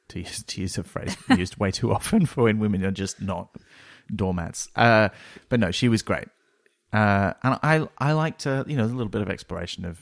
to 0.09 0.19
use 0.19 0.43
to 0.43 0.61
use 0.61 0.77
a 0.77 0.83
phrase 0.83 1.15
used 1.37 1.57
way 1.57 1.71
too 1.71 1.91
often 1.93 2.25
for 2.25 2.43
when 2.45 2.59
women 2.59 2.83
are 2.85 2.91
just 2.91 3.21
not 3.21 3.55
doormats. 4.15 4.67
Uh, 4.75 5.09
but 5.49 5.59
no, 5.59 5.71
she 5.71 5.87
was 5.89 6.01
great. 6.01 6.27
Uh, 6.91 7.33
and 7.43 7.59
I 7.61 7.87
I 7.99 8.13
liked 8.13 8.47
uh, 8.47 8.63
you 8.67 8.75
know 8.77 8.85
a 8.85 8.87
little 8.87 9.09
bit 9.09 9.21
of 9.21 9.29
exploration 9.29 9.85
of 9.85 9.99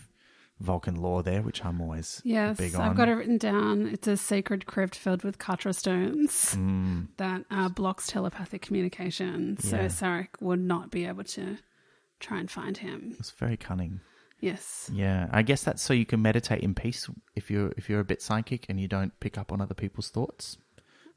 Vulcan 0.62 0.96
lore 0.96 1.22
there, 1.24 1.42
which 1.42 1.64
I'm 1.66 1.82
always 1.82 2.22
Yes, 2.24 2.58
big 2.58 2.74
on. 2.76 2.82
I've 2.82 2.96
got 2.96 3.10
it 3.10 3.14
written 3.14 3.38
down. 3.38 3.88
It's 3.88 4.08
a 4.08 4.16
sacred 4.18 4.66
crypt 4.66 4.96
filled 4.96 5.24
with 5.24 5.38
Katra 5.38 5.76
stones 5.76 6.56
Mm. 6.56 7.08
that 7.18 7.44
uh, 7.52 7.68
blocks 7.70 8.08
telepathic 8.08 8.62
communication. 8.62 9.58
So 9.60 9.76
Yeah. 9.76 9.86
Sarek 9.88 10.30
would 10.40 10.62
not 10.62 10.90
be 10.90 11.06
able 11.06 11.26
to 11.26 11.58
try 12.20 12.40
and 12.40 12.50
find 12.50 12.78
him. 12.78 13.16
It's 13.20 13.32
very 13.32 13.58
cunning. 13.58 14.00
Yes. 14.40 14.90
Yeah, 14.94 15.28
I 15.32 15.42
guess 15.42 15.64
that's 15.64 15.82
so 15.82 15.94
you 15.94 16.06
can 16.06 16.22
meditate 16.22 16.62
in 16.62 16.76
peace 16.76 17.10
if 17.36 17.50
you're 17.50 17.74
if 17.76 17.90
you're 17.90 18.00
a 18.00 18.06
bit 18.06 18.22
psychic 18.22 18.68
and 18.70 18.80
you 18.80 18.88
don't 18.88 19.18
pick 19.20 19.38
up 19.38 19.52
on 19.52 19.62
other 19.62 19.74
people's 19.74 20.10
thoughts. 20.10 20.58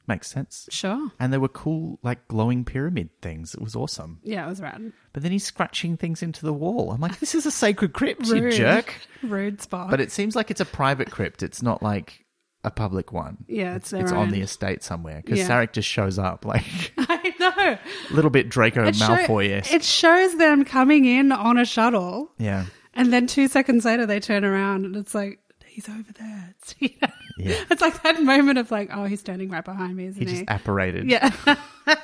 Makes 0.06 0.30
sense. 0.30 0.68
Sure. 0.72 1.10
And 1.20 1.32
there 1.32 1.38
were 1.38 1.48
cool 1.48 1.98
like 2.02 2.26
glowing 2.28 2.64
pyramid 2.64 3.10
things. 3.20 3.54
It 3.54 3.60
was 3.60 3.76
awesome. 3.76 4.20
Yeah, 4.24 4.46
it 4.46 4.48
was 4.48 4.60
rad. 4.60 4.92
But 5.12 5.22
then 5.22 5.30
he's 5.30 5.44
scratching 5.44 5.96
things 5.98 6.22
into 6.22 6.44
the 6.44 6.52
wall. 6.54 6.90
I'm 6.90 7.00
like, 7.00 7.20
this 7.20 7.34
is 7.34 7.44
a 7.46 7.50
sacred 7.50 7.92
crypt, 7.92 8.26
you 8.26 8.42
Rude. 8.42 8.54
jerk. 8.54 8.94
Rude 9.22 9.58
Spock. 9.58 9.90
But 9.90 10.00
it 10.00 10.10
seems 10.10 10.34
like 10.34 10.50
it's 10.50 10.60
a 10.60 10.64
private 10.64 11.10
crypt. 11.10 11.42
It's 11.42 11.62
not 11.62 11.82
like 11.82 12.24
a 12.64 12.70
public 12.70 13.12
one. 13.12 13.38
Yeah, 13.48 13.76
it's 13.76 13.92
it's 13.92 14.12
on 14.12 14.30
the 14.30 14.40
estate 14.42 14.82
somewhere 14.82 15.22
because 15.24 15.38
Yeah. 15.38 15.48
Sarek 15.48 15.72
just 15.72 15.88
shows 15.88 16.18
up 16.18 16.44
like 16.44 16.92
I 16.98 17.34
know. 17.40 17.78
a 18.10 18.14
little 18.14 18.30
bit 18.30 18.48
Draco 18.48 18.84
It, 18.86 18.94
Malfoy 18.96 19.50
esque. 19.52 19.72
it 19.72 19.82
shows 19.84 20.36
them 20.36 20.64
coming 20.64 21.04
in 21.06 21.32
on 21.32 21.56
a 21.58 21.64
shuttle, 21.64 22.30
Yeah, 22.38 22.66
and 22.94 23.12
then 23.12 23.26
two 23.26 23.48
seconds 23.48 23.84
later 23.84 24.04
they 24.06 24.20
turn 24.20 24.44
around 24.44 24.84
and 24.84 24.94
it's 24.96 25.14
like 25.14 25.38
he's 25.64 25.88
over 25.88 26.12
there. 26.18 26.54
It's, 26.60 26.74
you 26.78 26.90
know, 27.00 27.08
Yeah. 27.38 27.64
it's 27.70 27.80
like 27.80 28.02
that 28.02 28.22
moment 28.22 28.58
of 28.58 28.70
like, 28.70 28.90
oh, 28.92 29.04
he's 29.04 29.20
standing 29.20 29.48
right 29.48 29.64
behind 29.64 29.96
me, 29.96 30.06
isn't 30.06 30.20
he 30.22 30.28
he? 30.30 30.38
just 30.40 30.50
apparated. 30.50 31.08
yeah. 31.10 31.30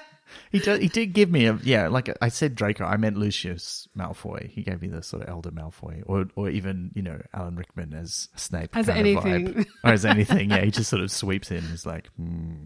He 0.58 0.64
did. 0.64 0.82
He 0.82 0.88
did 0.88 1.12
give 1.12 1.30
me 1.30 1.46
a 1.46 1.58
yeah. 1.62 1.88
Like 1.88 2.08
I 2.20 2.28
said, 2.28 2.54
Draco. 2.54 2.84
I 2.84 2.96
meant 2.96 3.16
Lucius 3.16 3.86
Malfoy. 3.96 4.48
He 4.50 4.62
gave 4.62 4.80
me 4.82 4.88
the 4.88 5.02
sort 5.02 5.22
of 5.22 5.28
elder 5.28 5.50
Malfoy, 5.50 6.02
or 6.06 6.26
or 6.36 6.48
even 6.50 6.90
you 6.94 7.02
know 7.02 7.20
Alan 7.34 7.56
Rickman 7.56 7.92
as 7.94 8.28
Snape. 8.36 8.76
As 8.76 8.88
anything. 8.88 9.48
vibe. 9.54 9.66
or 9.84 9.92
as 9.92 10.04
anything. 10.04 10.50
Yeah, 10.50 10.64
he 10.64 10.70
just 10.70 10.90
sort 10.94 11.02
of 11.02 11.10
sweeps 11.10 11.50
in. 11.50 11.58
and 11.58 11.72
is 11.74 11.86
like, 11.86 12.08
hmm. 12.16 12.64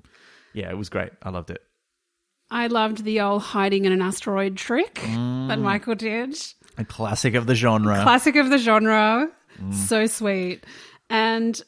yeah, 0.53 0.71
it 0.71 0.79
was 0.79 0.89
great. 0.89 1.11
I 1.23 1.31
loved 1.31 1.51
it. 1.51 1.63
I 2.51 2.67
loved 2.67 3.05
the 3.05 3.21
old 3.21 3.43
hiding 3.43 3.85
in 3.85 3.93
an 3.93 4.03
asteroid 4.03 4.57
trick 4.57 4.95
Mm. 4.97 5.49
that 5.49 5.59
Michael 5.61 5.95
did. 5.95 6.37
A 6.79 6.85
classic 6.85 7.35
of 7.35 7.47
the 7.47 7.55
genre. 7.55 8.03
Classic 8.03 8.35
of 8.37 8.51
the 8.51 8.59
genre. 8.59 9.31
Mm. 9.61 9.73
So 9.75 10.07
sweet. 10.07 10.65
And 11.09 11.61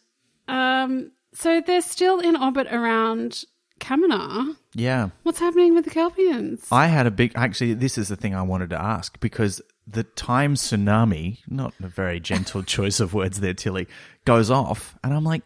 um 0.49 1.13
So 1.35 1.61
they're 1.61 1.83
still 1.83 2.19
in 2.19 2.35
orbit 2.37 2.67
around 2.71 3.45
Kaminar. 3.83 4.57
Yeah. 4.75 5.11
What's 5.25 5.39
happening 5.41 5.75
with 5.75 5.85
the 5.85 5.91
Kelpians? 5.91 6.67
I 6.73 6.87
had 6.87 7.07
a 7.07 7.11
big. 7.11 7.33
Actually, 7.35 7.75
this 7.75 7.99
is 7.99 8.09
the 8.09 8.17
thing 8.17 8.35
I 8.35 8.43
wanted 8.43 8.71
to 8.71 8.81
ask 8.81 9.19
because 9.21 9.61
the 9.87 10.05
time 10.05 10.55
tsunami, 10.55 11.39
not 11.49 11.75
a 11.83 11.89
very 11.89 12.21
gentle 12.21 12.63
choice 12.75 13.01
of 13.01 13.13
words 13.13 13.41
there, 13.41 13.55
Tilly, 13.55 13.89
goes 14.25 14.51
off, 14.51 14.97
and 15.03 15.13
I'm 15.13 15.25
like, 15.25 15.43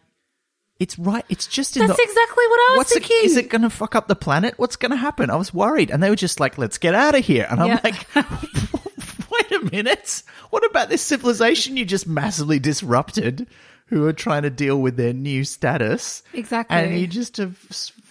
it's 0.79 0.97
right. 0.99 1.25
It's 1.27 1.47
just 1.47 1.75
in 1.75 1.87
That's 1.87 1.97
the. 1.97 2.03
exactly 2.03 2.45
what 2.47 2.59
I 2.59 2.69
was 2.73 2.77
What's 2.77 2.91
it, 2.95 2.99
thinking. 3.05 3.19
is 3.23 3.35
it 3.37 3.49
going 3.49 3.63
to 3.63 3.69
fuck 3.71 3.95
up 3.95 4.07
the 4.07 4.15
planet? 4.15 4.53
What's 4.57 4.75
going 4.75 4.91
to 4.91 4.97
happen? 4.97 5.29
I 5.31 5.35
was 5.35 5.51
worried, 5.53 5.89
and 5.89 6.03
they 6.03 6.09
were 6.11 6.15
just 6.15 6.39
like, 6.39 6.57
"Let's 6.59 6.77
get 6.77 6.93
out 6.93 7.15
of 7.15 7.25
here." 7.25 7.47
And 7.49 7.59
I'm 7.59 7.67
Yeah. 7.69 7.79
like, 7.83 8.07
"Wait 8.15 9.51
a 9.51 9.69
minute! 9.71 10.21
What 10.51 10.65
about 10.65 10.89
this 10.89 11.01
civilization 11.01 11.75
you 11.77 11.85
just 11.85 12.07
massively 12.07 12.59
disrupted, 12.59 13.47
who 13.87 14.05
are 14.05 14.13
trying 14.13 14.43
to 14.43 14.49
deal 14.51 14.79
with 14.79 14.97
their 14.97 15.13
new 15.13 15.43
status? 15.43 16.21
Exactly. 16.33 16.77
and 16.77 16.99
you 16.99 17.07
just 17.07 17.37
have 17.37 17.57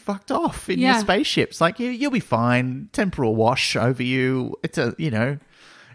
fucked 0.06 0.30
off 0.30 0.70
in 0.70 0.78
your 0.78 0.98
spaceships. 1.00 1.60
Like 1.60 1.78
you, 1.78 1.90
you'll 1.90 2.10
be 2.10 2.20
fine. 2.20 2.88
Temporal 2.92 3.36
wash 3.36 3.76
over 3.76 4.02
you. 4.02 4.54
It's 4.62 4.78
a 4.78 4.94
you 4.98 5.10
know." 5.10 5.38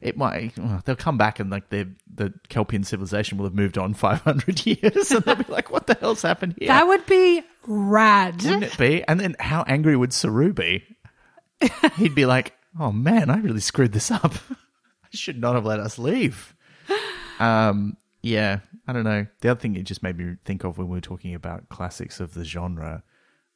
It 0.01 0.17
might. 0.17 0.57
well, 0.57 0.81
they'll 0.83 0.95
come 0.95 1.19
back 1.19 1.39
and 1.39 1.51
like 1.51 1.69
the 1.69 1.87
the 2.11 2.33
Kelpian 2.49 2.83
civilization 2.83 3.37
will 3.37 3.45
have 3.45 3.53
moved 3.53 3.77
on 3.77 3.93
five 4.07 4.21
hundred 4.21 4.65
years, 4.65 5.11
and 5.11 5.23
they'll 5.23 5.35
be 5.35 5.45
like, 5.47 5.69
"What 5.71 5.85
the 5.85 5.93
hell's 5.93 6.23
happened 6.23 6.55
here?" 6.57 6.69
That 6.69 6.87
would 6.87 7.05
be 7.05 7.43
rad. 7.67 8.41
Wouldn't 8.43 8.63
it 8.63 8.77
be? 8.79 9.03
And 9.07 9.19
then 9.19 9.35
how 9.39 9.61
angry 9.67 9.95
would 9.95 10.11
Saru 10.11 10.53
be? 10.53 10.83
He'd 11.97 12.15
be 12.15 12.25
like, 12.25 12.53
"Oh 12.79 12.91
man, 12.91 13.29
I 13.29 13.37
really 13.37 13.59
screwed 13.59 13.91
this 13.91 14.09
up. 14.09 14.33
I 14.49 15.07
should 15.11 15.39
not 15.39 15.53
have 15.53 15.65
let 15.67 15.79
us 15.79 15.99
leave." 15.99 16.55
Um, 17.39 17.95
yeah, 18.23 18.59
I 18.87 18.93
don't 18.93 19.03
know. 19.03 19.27
The 19.41 19.49
other 19.49 19.59
thing 19.59 19.75
it 19.75 19.83
just 19.83 20.01
made 20.01 20.17
me 20.17 20.35
think 20.45 20.63
of 20.63 20.79
when 20.79 20.87
we 20.87 20.97
were 20.97 21.01
talking 21.01 21.35
about 21.35 21.69
classics 21.69 22.19
of 22.19 22.33
the 22.33 22.43
genre. 22.43 23.03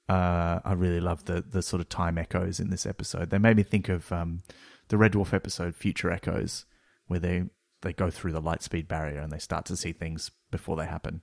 Uh, 0.08 0.60
I 0.64 0.74
really 0.74 1.00
love 1.00 1.26
the 1.26 1.42
the 1.42 1.62
sort 1.62 1.82
of 1.82 1.90
time 1.90 2.18
echoes 2.18 2.60
in 2.60 2.70
this 2.70 2.86
episode. 2.86 3.30
They 3.30 3.40
made 3.40 3.58
me 3.58 3.64
think 3.64 3.90
of 3.90 4.12
um, 4.12 4.44
the 4.90 4.98
Red 4.98 5.14
Dwarf 5.14 5.34
episode 5.34 5.76
Future 5.76 6.12
Echoes, 6.12 6.66
where 7.08 7.20
they 7.20 7.46
they 7.82 7.94
go 7.94 8.10
through 8.10 8.32
the 8.32 8.42
light 8.42 8.62
speed 8.62 8.88
barrier 8.88 9.20
and 9.20 9.32
they 9.32 9.40
start 9.40 9.66
to 9.66 9.78
see 9.78 9.92
things 9.92 10.32
before 10.52 10.76
they 10.76 10.86
happen. 10.86 11.22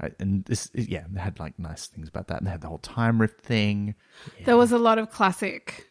Uh, 0.00 0.08
and 0.18 0.44
this, 0.46 0.70
yeah, 0.74 1.04
they 1.08 1.20
had 1.20 1.38
like 1.38 1.58
nice 1.58 1.86
things 1.86 2.08
about 2.08 2.28
that, 2.28 2.38
and 2.38 2.46
they 2.46 2.50
had 2.50 2.60
the 2.60 2.68
whole 2.68 2.78
time 2.78 3.20
rift 3.20 3.40
thing. 3.40 3.94
There 4.44 4.56
was 4.56 4.72
a 4.72 4.78
lot 4.78 4.98
of 4.98 5.10
classic, 5.10 5.86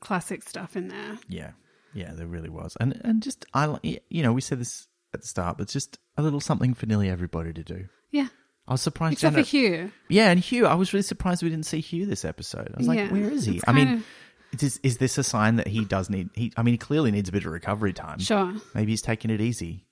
classic 0.00 0.42
stuff 0.42 0.76
in 0.76 0.88
there. 0.88 1.18
Yeah, 1.28 1.52
yeah, 1.94 2.12
there 2.14 2.26
really 2.26 2.50
was, 2.50 2.76
and 2.80 3.00
and 3.04 3.22
just 3.22 3.44
I, 3.54 3.78
you 3.82 4.22
know, 4.22 4.32
we 4.32 4.40
said 4.40 4.58
this 4.58 4.88
at 5.14 5.20
the 5.20 5.26
start, 5.26 5.58
but 5.58 5.64
it's 5.64 5.72
just 5.72 5.98
a 6.16 6.22
little 6.22 6.40
something 6.40 6.74
for 6.74 6.86
nearly 6.86 7.08
everybody 7.08 7.52
to 7.52 7.62
do. 7.62 7.88
Yeah. 8.10 8.28
I 8.66 8.72
was 8.72 8.80
surprised. 8.82 9.14
Except 9.14 9.34
for 9.34 9.42
Hugh. 9.42 9.90
Yeah, 10.08 10.30
and 10.30 10.38
Hugh, 10.38 10.66
I 10.66 10.74
was 10.74 10.92
really 10.92 11.02
surprised 11.02 11.42
we 11.42 11.50
didn't 11.50 11.66
see 11.66 11.80
Hugh 11.80 12.06
this 12.06 12.24
episode. 12.24 12.68
I 12.74 12.78
was 12.78 12.86
like, 12.86 13.10
where 13.10 13.30
is 13.30 13.44
he? 13.44 13.56
it's 13.56 13.64
I 13.66 13.72
mean, 13.72 13.88
of- 14.52 14.62
is 14.62 14.78
is 14.82 14.98
this 14.98 15.18
a 15.18 15.24
sign 15.24 15.56
that 15.56 15.66
he 15.66 15.84
does 15.84 16.10
need? 16.10 16.30
He, 16.34 16.52
I 16.56 16.62
mean, 16.62 16.74
he 16.74 16.78
clearly 16.78 17.10
needs 17.10 17.28
a 17.28 17.32
bit 17.32 17.44
of 17.44 17.52
recovery 17.52 17.92
time. 17.92 18.18
Sure. 18.18 18.54
Maybe 18.74 18.92
he's 18.92 19.02
taking 19.02 19.30
it 19.30 19.40
easy. 19.40 19.86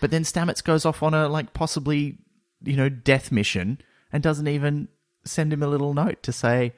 But 0.00 0.10
then 0.10 0.22
Stamets 0.24 0.62
goes 0.62 0.84
off 0.84 1.02
on 1.02 1.14
a 1.14 1.28
like 1.28 1.52
possibly, 1.52 2.18
you 2.62 2.76
know, 2.76 2.88
death 2.88 3.30
mission 3.30 3.78
and 4.12 4.22
doesn't 4.22 4.48
even 4.48 4.88
send 5.24 5.52
him 5.52 5.62
a 5.62 5.68
little 5.68 5.94
note 5.94 6.22
to 6.24 6.32
say, 6.32 6.72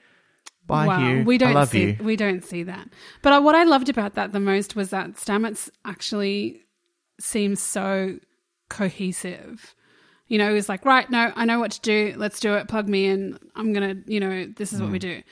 "Bye, 0.66 0.86
wow, 0.86 0.98
Hugh. 1.00 1.24
we 1.24 1.38
don't 1.38 1.50
I 1.50 1.54
love 1.54 1.70
see 1.70 1.82
you." 1.84 1.96
we 2.00 2.16
don't 2.16 2.44
see 2.44 2.62
that. 2.64 2.88
But 3.22 3.32
uh, 3.32 3.40
what 3.40 3.54
I 3.54 3.64
loved 3.64 3.88
about 3.88 4.14
that 4.14 4.32
the 4.32 4.40
most 4.40 4.76
was 4.76 4.90
that 4.90 5.14
Stamets 5.14 5.70
actually 5.84 6.62
seems 7.20 7.60
so 7.60 8.18
cohesive. 8.68 9.74
You 10.28 10.38
know, 10.38 10.54
he's 10.54 10.68
like, 10.68 10.84
right, 10.84 11.08
no, 11.10 11.32
I 11.34 11.44
know 11.46 11.58
what 11.58 11.72
to 11.72 11.80
do. 11.80 12.14
Let's 12.16 12.38
do 12.40 12.54
it. 12.54 12.68
Plug 12.68 12.88
me 12.88 13.06
in. 13.06 13.38
I'm 13.56 13.72
gonna, 13.72 13.96
you 14.06 14.20
know, 14.20 14.46
this 14.56 14.72
is 14.72 14.80
what 14.80 14.90
Mm. 14.90 14.92
we 14.92 14.98
do. 14.98 15.22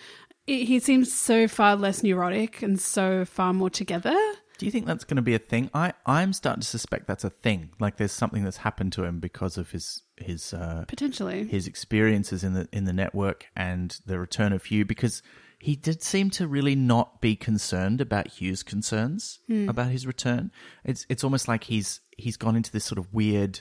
It, 0.47 0.65
he 0.65 0.79
seems 0.79 1.13
so 1.13 1.47
far 1.49 1.77
less 1.77 2.03
neurotic 2.03 2.63
and 2.63 2.81
so 2.81 3.25
far 3.25 3.53
more 3.53 3.69
together. 3.71 4.17
Do 4.59 4.65
you 4.65 4.73
think 4.73 4.87
that's 4.87 5.05
going 5.05 5.17
to 5.17 5.23
be 5.23 5.35
a 5.35 5.39
thing? 5.39 5.69
I 5.75 5.93
I'm 6.07 6.33
starting 6.33 6.63
to 6.63 6.67
suspect 6.67 7.07
that's 7.07 7.25
a 7.25 7.31
thing. 7.31 7.71
Like 7.79 7.99
there's 7.99 8.13
something 8.13 8.43
that's 8.43 8.57
happened 8.59 8.93
to 8.95 9.05
him 9.05 9.21
because 9.21 9.59
of 9.59 9.71
his 9.73 10.03
his 10.17 10.55
uh, 10.55 10.87
Potentially. 10.89 11.47
his 11.47 11.67
experiences 11.67 12.43
in 12.43 12.55
the 12.55 12.67
in 12.73 12.85
the 12.85 12.93
network 12.95 13.47
and 13.55 13.99
the 14.07 14.19
return 14.19 14.55
of 14.55 14.65
Hugh 14.65 14.87
because 14.87 15.21
he 15.59 15.77
did 15.77 16.03
seem 16.03 16.31
to 16.31 16.47
really 16.49 16.75
not 16.75 17.21
be 17.21 17.37
concerned 17.37 18.01
about 18.01 18.29
Hugh's 18.41 18.63
concerns 18.63 19.41
about 19.69 19.91
his 19.91 20.07
return. 20.07 20.51
It's 20.85 21.05
it's 21.11 21.23
almost 21.25 21.49
like 21.49 21.65
he's 21.65 22.01
he's 22.17 22.39
gone 22.39 22.57
into 22.57 22.73
this 22.73 22.85
sort 22.87 22.99
of 22.99 23.13
weird 23.13 23.61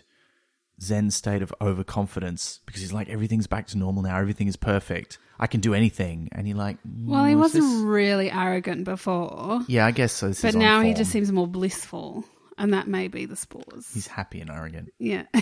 zen 0.81 1.09
state 1.11 1.41
of 1.41 1.53
overconfidence 1.61 2.59
because 2.65 2.81
he's 2.81 2.93
like 2.93 3.09
everything's 3.09 3.47
back 3.47 3.67
to 3.67 3.77
normal 3.77 4.03
now, 4.03 4.17
everything 4.17 4.47
is 4.47 4.55
perfect. 4.55 5.17
I 5.39 5.47
can 5.47 5.59
do 5.59 5.73
anything, 5.73 6.29
and 6.31 6.47
you're 6.47 6.55
like, 6.57 6.77
well, 6.85 7.25
he 7.25 7.33
"Mm, 7.33 7.39
wasn't 7.39 7.65
this-" 7.65 7.81
really 7.83 8.31
arrogant 8.31 8.85
before, 8.85 9.61
Yeah, 9.67 9.85
I 9.85 9.91
guess 9.91 10.13
so. 10.13 10.29
This 10.29 10.41
but 10.41 10.55
now 10.55 10.79
he 10.81 10.93
just 10.93 11.11
seems 11.11 11.29
more 11.31 11.47
blissful, 11.47 12.23
and 12.57 12.73
that 12.73 12.87
may 12.87 13.09
be 13.09 13.25
the 13.25 13.35
spores. 13.35 13.89
he's 13.93 14.07
happy 14.07 14.39
and 14.39 14.49
arrogant. 14.49 14.93
yeah. 14.97 15.23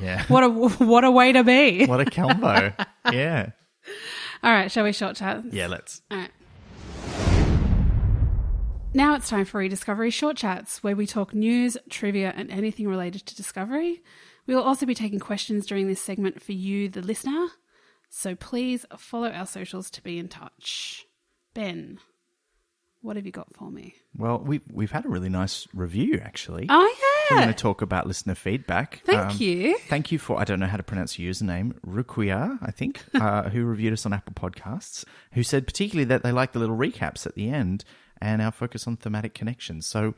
Yeah. 0.00 0.24
what 0.28 0.44
a 0.44 0.48
what 0.48 1.02
a 1.04 1.10
way 1.10 1.32
to 1.32 1.42
be. 1.42 1.84
What 1.86 2.00
a 2.00 2.04
combo. 2.04 2.72
yeah. 3.12 3.50
All 4.44 4.52
right, 4.52 4.70
shall 4.70 4.84
we 4.84 4.92
short 4.92 5.16
chat? 5.16 5.42
Yeah, 5.52 5.66
let's. 5.66 6.00
All 6.12 6.18
right. 6.18 6.30
Now 8.92 9.14
it's 9.14 9.28
time 9.28 9.44
for 9.44 9.58
Rediscovery 9.58 10.10
Short 10.10 10.36
Chats, 10.36 10.82
where 10.82 10.96
we 10.96 11.06
talk 11.06 11.32
news, 11.32 11.76
trivia, 11.90 12.32
and 12.36 12.50
anything 12.50 12.88
related 12.88 13.24
to 13.26 13.36
Discovery. 13.36 14.02
We 14.46 14.54
will 14.54 14.62
also 14.62 14.86
be 14.86 14.94
taking 14.94 15.20
questions 15.20 15.66
during 15.66 15.86
this 15.86 16.00
segment 16.00 16.42
for 16.42 16.52
you, 16.52 16.88
the 16.88 17.02
listener. 17.02 17.48
So 18.08 18.34
please 18.34 18.84
follow 18.98 19.30
our 19.30 19.46
socials 19.46 19.90
to 19.92 20.02
be 20.02 20.18
in 20.18 20.28
touch. 20.28 21.06
Ben, 21.54 21.98
what 23.02 23.16
have 23.16 23.24
you 23.26 23.32
got 23.32 23.54
for 23.54 23.70
me? 23.70 23.94
Well, 24.16 24.38
we've, 24.40 24.62
we've 24.72 24.90
had 24.90 25.04
a 25.06 25.08
really 25.08 25.28
nice 25.28 25.66
review, 25.72 26.20
actually. 26.22 26.66
Oh, 26.68 26.96
yeah. 27.30 27.36
We're 27.36 27.42
going 27.44 27.54
to 27.54 27.62
talk 27.62 27.80
about 27.82 28.06
listener 28.08 28.34
feedback. 28.34 29.02
Thank 29.06 29.20
Um, 29.20 29.36
you. 29.38 29.78
Thank 29.88 30.10
you 30.10 30.18
for, 30.18 30.40
I 30.40 30.44
don't 30.44 30.58
know 30.58 30.66
how 30.66 30.76
to 30.76 30.82
pronounce 30.82 31.18
your 31.18 31.32
username, 31.32 31.74
Rukuya, 31.86 32.58
I 32.60 32.70
think, 32.72 33.04
uh, 33.14 33.48
who 33.50 33.64
reviewed 33.64 33.92
us 33.92 34.04
on 34.04 34.12
Apple 34.12 34.34
Podcasts, 34.34 35.04
who 35.32 35.42
said 35.44 35.66
particularly 35.66 36.04
that 36.06 36.22
they 36.24 36.32
like 36.32 36.52
the 36.52 36.58
little 36.58 36.76
recaps 36.76 37.26
at 37.26 37.36
the 37.36 37.48
end 37.50 37.84
and 38.20 38.42
our 38.42 38.50
focus 38.52 38.86
on 38.86 38.96
thematic 38.96 39.32
connections. 39.34 39.86
So 39.86 40.14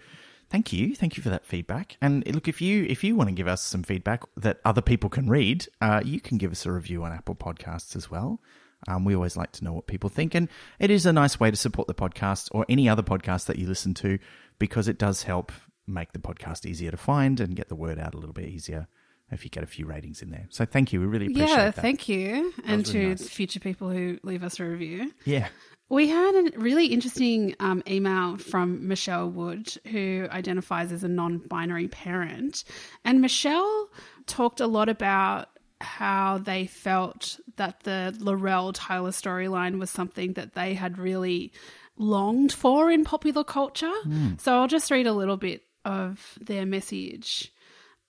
thank 0.52 0.70
you. 0.70 0.94
Thank 0.94 1.16
you 1.16 1.22
for 1.22 1.30
that 1.30 1.46
feedback. 1.46 1.96
And 2.02 2.24
look, 2.32 2.46
if 2.46 2.60
you 2.60 2.84
if 2.84 3.02
you 3.02 3.16
want 3.16 3.30
to 3.30 3.34
give 3.34 3.48
us 3.48 3.62
some 3.62 3.82
feedback 3.82 4.22
that 4.36 4.60
other 4.66 4.82
people 4.82 5.08
can 5.08 5.28
read, 5.28 5.66
uh, 5.80 6.02
you 6.04 6.20
can 6.20 6.36
give 6.36 6.52
us 6.52 6.66
a 6.66 6.72
review 6.72 7.02
on 7.02 7.10
Apple 7.10 7.34
Podcasts 7.34 7.96
as 7.96 8.10
well. 8.10 8.38
Um, 8.86 9.04
we 9.04 9.14
always 9.14 9.36
like 9.36 9.52
to 9.52 9.64
know 9.64 9.72
what 9.72 9.86
people 9.86 10.10
think, 10.10 10.34
and 10.34 10.48
it 10.78 10.90
is 10.90 11.06
a 11.06 11.12
nice 11.12 11.40
way 11.40 11.50
to 11.50 11.56
support 11.56 11.88
the 11.88 11.94
podcast 11.94 12.48
or 12.52 12.66
any 12.68 12.88
other 12.88 13.02
podcast 13.02 13.46
that 13.46 13.58
you 13.58 13.66
listen 13.66 13.94
to 13.94 14.18
because 14.58 14.88
it 14.88 14.98
does 14.98 15.22
help 15.22 15.50
make 15.86 16.12
the 16.12 16.18
podcast 16.18 16.66
easier 16.66 16.90
to 16.90 16.96
find 16.96 17.40
and 17.40 17.56
get 17.56 17.68
the 17.68 17.74
word 17.74 17.98
out 17.98 18.14
a 18.14 18.18
little 18.18 18.34
bit 18.34 18.48
easier 18.48 18.88
if 19.32 19.44
you 19.44 19.50
get 19.50 19.62
a 19.62 19.66
few 19.66 19.86
ratings 19.86 20.22
in 20.22 20.30
there. 20.30 20.46
So 20.50 20.64
thank 20.64 20.92
you. 20.92 21.00
We 21.00 21.06
really 21.06 21.26
appreciate 21.26 21.48
Yeah, 21.48 21.64
that. 21.70 21.74
thank 21.76 22.08
you. 22.08 22.52
And 22.64 22.86
really 22.88 23.00
to 23.00 23.08
nice. 23.10 23.28
future 23.28 23.60
people 23.60 23.90
who 23.90 24.18
leave 24.22 24.42
us 24.42 24.60
a 24.60 24.64
review. 24.64 25.12
Yeah. 25.24 25.48
We 25.88 26.08
had 26.08 26.34
a 26.34 26.58
really 26.58 26.86
interesting 26.86 27.54
um, 27.60 27.82
email 27.88 28.38
from 28.38 28.88
Michelle 28.88 29.28
Wood, 29.30 29.74
who 29.88 30.26
identifies 30.30 30.90
as 30.90 31.04
a 31.04 31.08
non 31.08 31.38
binary 31.38 31.88
parent. 31.88 32.64
And 33.04 33.20
Michelle 33.20 33.88
talked 34.26 34.60
a 34.60 34.66
lot 34.66 34.88
about 34.88 35.48
how 35.82 36.38
they 36.38 36.66
felt 36.66 37.38
that 37.56 37.80
the 37.82 38.16
L'Rell 38.20 38.72
Tyler 38.72 39.10
storyline 39.10 39.78
was 39.78 39.90
something 39.90 40.32
that 40.34 40.54
they 40.54 40.72
had 40.74 40.96
really 40.96 41.52
longed 41.98 42.52
for 42.52 42.90
in 42.90 43.04
popular 43.04 43.44
culture. 43.44 43.92
So 44.38 44.54
I'll 44.54 44.68
just 44.68 44.90
read 44.90 45.06
a 45.06 45.12
little 45.12 45.36
bit 45.36 45.62
of 45.84 46.38
their 46.40 46.64
message. 46.64 47.52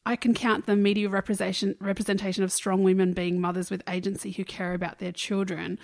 I 0.05 0.15
can 0.15 0.33
count 0.33 0.65
the 0.65 0.75
media 0.75 1.09
representation 1.09 1.75
representation 1.79 2.43
of 2.43 2.51
strong 2.51 2.83
women 2.83 3.13
being 3.13 3.39
mothers 3.39 3.69
with 3.69 3.83
agency 3.87 4.31
who 4.31 4.43
care 4.43 4.73
about 4.73 4.99
their 4.99 5.11
children 5.11 5.79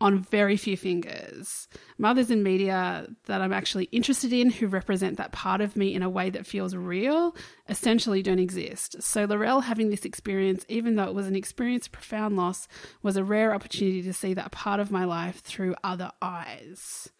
on 0.00 0.20
very 0.20 0.56
few 0.56 0.76
fingers. 0.76 1.66
Mothers 1.98 2.30
in 2.30 2.42
media 2.42 3.08
that 3.26 3.40
I'm 3.40 3.52
actually 3.52 3.84
interested 3.86 4.32
in 4.32 4.50
who 4.50 4.68
represent 4.68 5.16
that 5.16 5.32
part 5.32 5.60
of 5.60 5.76
me 5.76 5.92
in 5.92 6.02
a 6.02 6.10
way 6.10 6.30
that 6.30 6.46
feels 6.46 6.76
real 6.76 7.34
essentially 7.68 8.22
don't 8.22 8.38
exist. 8.38 9.02
So 9.02 9.24
L'Rell 9.24 9.62
having 9.62 9.90
this 9.90 10.04
experience, 10.04 10.64
even 10.68 10.94
though 10.94 11.08
it 11.08 11.14
was 11.14 11.26
an 11.26 11.34
experience 11.34 11.86
of 11.86 11.92
profound 11.92 12.36
loss, 12.36 12.68
was 13.02 13.16
a 13.16 13.24
rare 13.24 13.52
opportunity 13.52 14.02
to 14.02 14.12
see 14.12 14.34
that 14.34 14.52
part 14.52 14.78
of 14.78 14.92
my 14.92 15.04
life 15.04 15.40
through 15.40 15.74
other 15.82 16.12
eyes. 16.22 17.10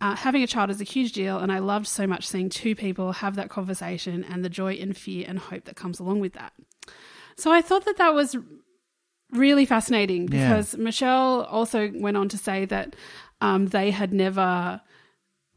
Uh, 0.00 0.16
having 0.16 0.42
a 0.42 0.46
child 0.46 0.70
is 0.70 0.80
a 0.80 0.84
huge 0.84 1.12
deal, 1.12 1.38
and 1.38 1.52
I 1.52 1.58
loved 1.58 1.86
so 1.86 2.06
much 2.06 2.26
seeing 2.26 2.48
two 2.48 2.74
people 2.74 3.12
have 3.12 3.36
that 3.36 3.50
conversation 3.50 4.24
and 4.24 4.42
the 4.44 4.48
joy 4.48 4.74
and 4.74 4.96
fear 4.96 5.26
and 5.28 5.38
hope 5.38 5.64
that 5.66 5.76
comes 5.76 6.00
along 6.00 6.20
with 6.20 6.32
that. 6.32 6.52
So 7.36 7.52
I 7.52 7.60
thought 7.60 7.84
that 7.84 7.98
that 7.98 8.14
was 8.14 8.34
really 9.30 9.64
fascinating 9.66 10.28
Yeah. 10.32 10.48
because 10.48 10.76
Michelle 10.76 11.42
also 11.44 11.90
went 11.94 12.16
on 12.16 12.28
to 12.30 12.38
say 12.38 12.64
that 12.64 12.96
um, 13.42 13.66
they 13.66 13.90
had 13.90 14.12
never 14.12 14.80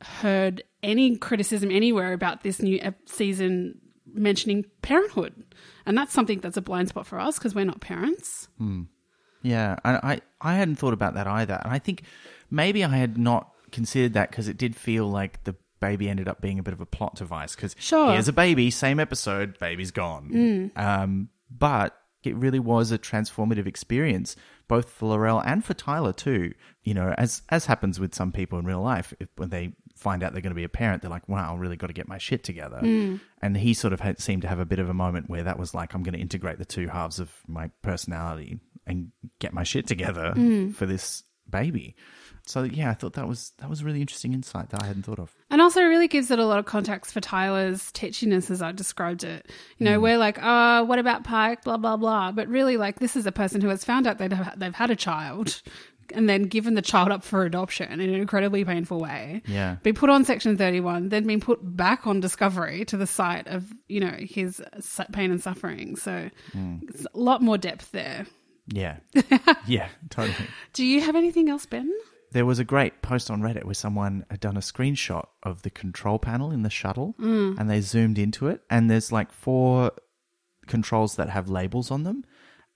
heard 0.01 0.63
any 0.81 1.15
criticism 1.15 1.71
anywhere 1.71 2.11
about 2.13 2.43
this 2.43 2.61
new 2.61 2.79
season 3.05 3.79
mentioning 4.13 4.65
parenthood. 4.81 5.33
And 5.85 5.97
that's 5.97 6.13
something 6.13 6.39
that's 6.41 6.57
a 6.57 6.61
blind 6.61 6.89
spot 6.89 7.07
for 7.07 7.19
us 7.19 7.37
because 7.37 7.55
we're 7.55 7.65
not 7.65 7.79
parents. 7.81 8.47
Yeah, 9.41 9.77
and 9.83 9.97
I 10.03 10.21
I 10.41 10.55
hadn't 10.55 10.75
thought 10.75 10.93
about 10.93 11.13
that 11.15 11.27
either, 11.27 11.59
and 11.63 11.73
I 11.73 11.79
think 11.79 12.03
maybe 12.51 12.83
I 12.83 12.89
had 12.95 13.17
not 13.17 13.49
considered 13.73 14.13
that 14.13 14.29
because 14.31 14.47
it 14.47 14.57
did 14.57 14.75
feel 14.75 15.07
like 15.07 15.43
the 15.43 15.55
baby 15.81 16.07
ended 16.07 16.29
up 16.29 16.39
being 16.39 16.59
a 16.59 16.63
bit 16.63 16.73
of 16.73 16.79
a 16.79 16.85
plot 16.85 17.15
device. 17.15 17.55
Because 17.55 17.75
Sure. 17.77 18.13
here's 18.13 18.29
a 18.29 18.33
baby, 18.33 18.71
same 18.71 18.99
episode, 18.99 19.59
baby's 19.59 19.91
gone. 19.91 20.29
Mm. 20.29 20.77
Um, 20.79 21.29
but 21.51 21.97
it 22.23 22.35
really 22.37 22.59
was 22.59 22.91
a 22.91 22.97
transformative 22.97 23.67
experience, 23.67 24.37
both 24.69 24.89
for 24.89 25.13
L'Rell 25.13 25.41
and 25.41 25.63
for 25.63 25.73
Tyler 25.73 26.13
too. 26.13 26.53
You 26.83 26.93
know, 26.93 27.13
as 27.17 27.41
as 27.49 27.65
happens 27.65 27.99
with 27.99 28.15
some 28.15 28.31
people 28.31 28.57
in 28.59 28.65
real 28.65 28.81
life, 28.81 29.13
if, 29.19 29.27
when 29.35 29.49
they 29.49 29.73
find 29.95 30.23
out 30.23 30.31
they're 30.33 30.41
going 30.41 30.51
to 30.51 30.55
be 30.55 30.63
a 30.63 30.69
parent, 30.69 31.01
they're 31.01 31.11
like, 31.11 31.27
"Wow, 31.27 31.53
I 31.53 31.57
really 31.57 31.75
got 31.75 31.87
to 31.87 31.93
get 31.93 32.07
my 32.07 32.17
shit 32.17 32.43
together." 32.43 32.79
Mm. 32.81 33.19
And 33.41 33.57
he 33.57 33.73
sort 33.73 33.93
of 33.93 33.99
had, 33.99 34.21
seemed 34.21 34.43
to 34.43 34.47
have 34.47 34.59
a 34.59 34.65
bit 34.65 34.79
of 34.79 34.89
a 34.89 34.93
moment 34.93 35.29
where 35.29 35.43
that 35.43 35.59
was 35.59 35.73
like, 35.73 35.93
"I'm 35.93 36.03
going 36.03 36.13
to 36.13 36.19
integrate 36.19 36.59
the 36.59 36.65
two 36.65 36.87
halves 36.87 37.19
of 37.19 37.29
my 37.47 37.69
personality 37.81 38.59
and 38.87 39.11
get 39.39 39.53
my 39.53 39.63
shit 39.63 39.87
together 39.87 40.33
mm. 40.35 40.73
for 40.73 40.85
this 40.85 41.23
baby." 41.49 41.95
So 42.45 42.63
yeah, 42.63 42.89
I 42.89 42.93
thought 42.93 43.13
that 43.13 43.27
was 43.27 43.53
that 43.59 43.69
was 43.69 43.81
a 43.81 43.85
really 43.85 44.01
interesting 44.01 44.33
insight 44.33 44.69
that 44.71 44.83
I 44.83 44.85
hadn't 44.85 45.03
thought 45.03 45.19
of. 45.19 45.33
And 45.49 45.61
also 45.61 45.81
really 45.81 46.09
gives 46.09 46.29
it 46.29 46.39
a 46.39 46.45
lot 46.45 46.59
of 46.59 46.65
context 46.65 47.13
for 47.13 47.21
Tyler's 47.21 47.91
titchiness 47.93 48.51
as 48.51 48.61
I 48.61 48.73
described 48.73 49.23
it. 49.23 49.49
You 49.77 49.85
know, 49.85 49.99
mm. 49.99 50.01
we're 50.01 50.17
like, 50.17 50.39
oh, 50.41 50.83
what 50.83 50.99
about 50.99 51.23
Pike? 51.23 51.63
Blah, 51.63 51.77
blah, 51.77 51.95
blah. 51.95 52.31
But 52.33 52.49
really, 52.49 52.75
like, 52.75 52.99
this 52.99 53.15
is 53.15 53.25
a 53.25 53.31
person 53.31 53.61
who 53.61 53.69
has 53.69 53.85
found 53.85 54.07
out 54.07 54.17
they've, 54.17 54.37
they've 54.57 54.75
had 54.75 54.91
a 54.91 54.95
child 54.95 55.61
and 56.13 56.27
then 56.27 56.43
given 56.43 56.73
the 56.73 56.81
child 56.81 57.11
up 57.11 57.23
for 57.23 57.45
adoption 57.45 58.01
in 58.01 58.09
an 58.09 58.15
incredibly 58.15 58.65
painful 58.65 58.99
way. 58.99 59.41
Yeah. 59.45 59.77
Be 59.83 59.93
put 59.93 60.09
on 60.09 60.25
Section 60.25 60.57
31, 60.57 61.09
then 61.09 61.25
been 61.25 61.39
put 61.39 61.59
back 61.61 62.05
on 62.05 62.19
Discovery 62.19 62.83
to 62.85 62.97
the 62.97 63.07
site 63.07 63.47
of, 63.47 63.71
you 63.87 64.01
know, 64.01 64.15
his 64.19 64.61
pain 65.11 65.31
and 65.31 65.41
suffering. 65.41 65.95
So 65.95 66.29
mm. 66.51 66.83
it's 66.83 67.05
a 67.13 67.17
lot 67.17 67.41
more 67.41 67.57
depth 67.57 67.91
there. 67.91 68.25
Yeah, 68.67 68.97
yeah, 69.67 69.89
totally. 70.09 70.47
Do 70.73 70.85
you 70.85 71.01
have 71.01 71.15
anything 71.15 71.49
else, 71.49 71.65
Ben? 71.65 71.91
There 72.33 72.45
was 72.47 72.57
a 72.57 72.63
great 72.63 73.01
post 73.03 73.29
on 73.29 73.41
Reddit 73.41 73.63
where 73.63 73.75
someone 73.75 74.25
had 74.29 74.39
done 74.39 74.57
a 74.57 74.61
screenshot 74.61 75.27
of 75.43 75.61
the 75.61 75.69
control 75.69 76.17
panel 76.17 76.51
in 76.51 76.63
the 76.63 76.69
shuttle 76.69 77.15
mm. 77.19 77.57
and 77.59 77.69
they 77.69 77.79
zoomed 77.79 78.17
into 78.17 78.47
it. 78.47 78.61
And 78.71 78.89
there's 78.89 79.11
like 79.11 79.31
four 79.31 79.91
controls 80.65 81.15
that 81.17 81.29
have 81.29 81.47
labels 81.47 81.91
on 81.91 82.03
them. 82.03 82.25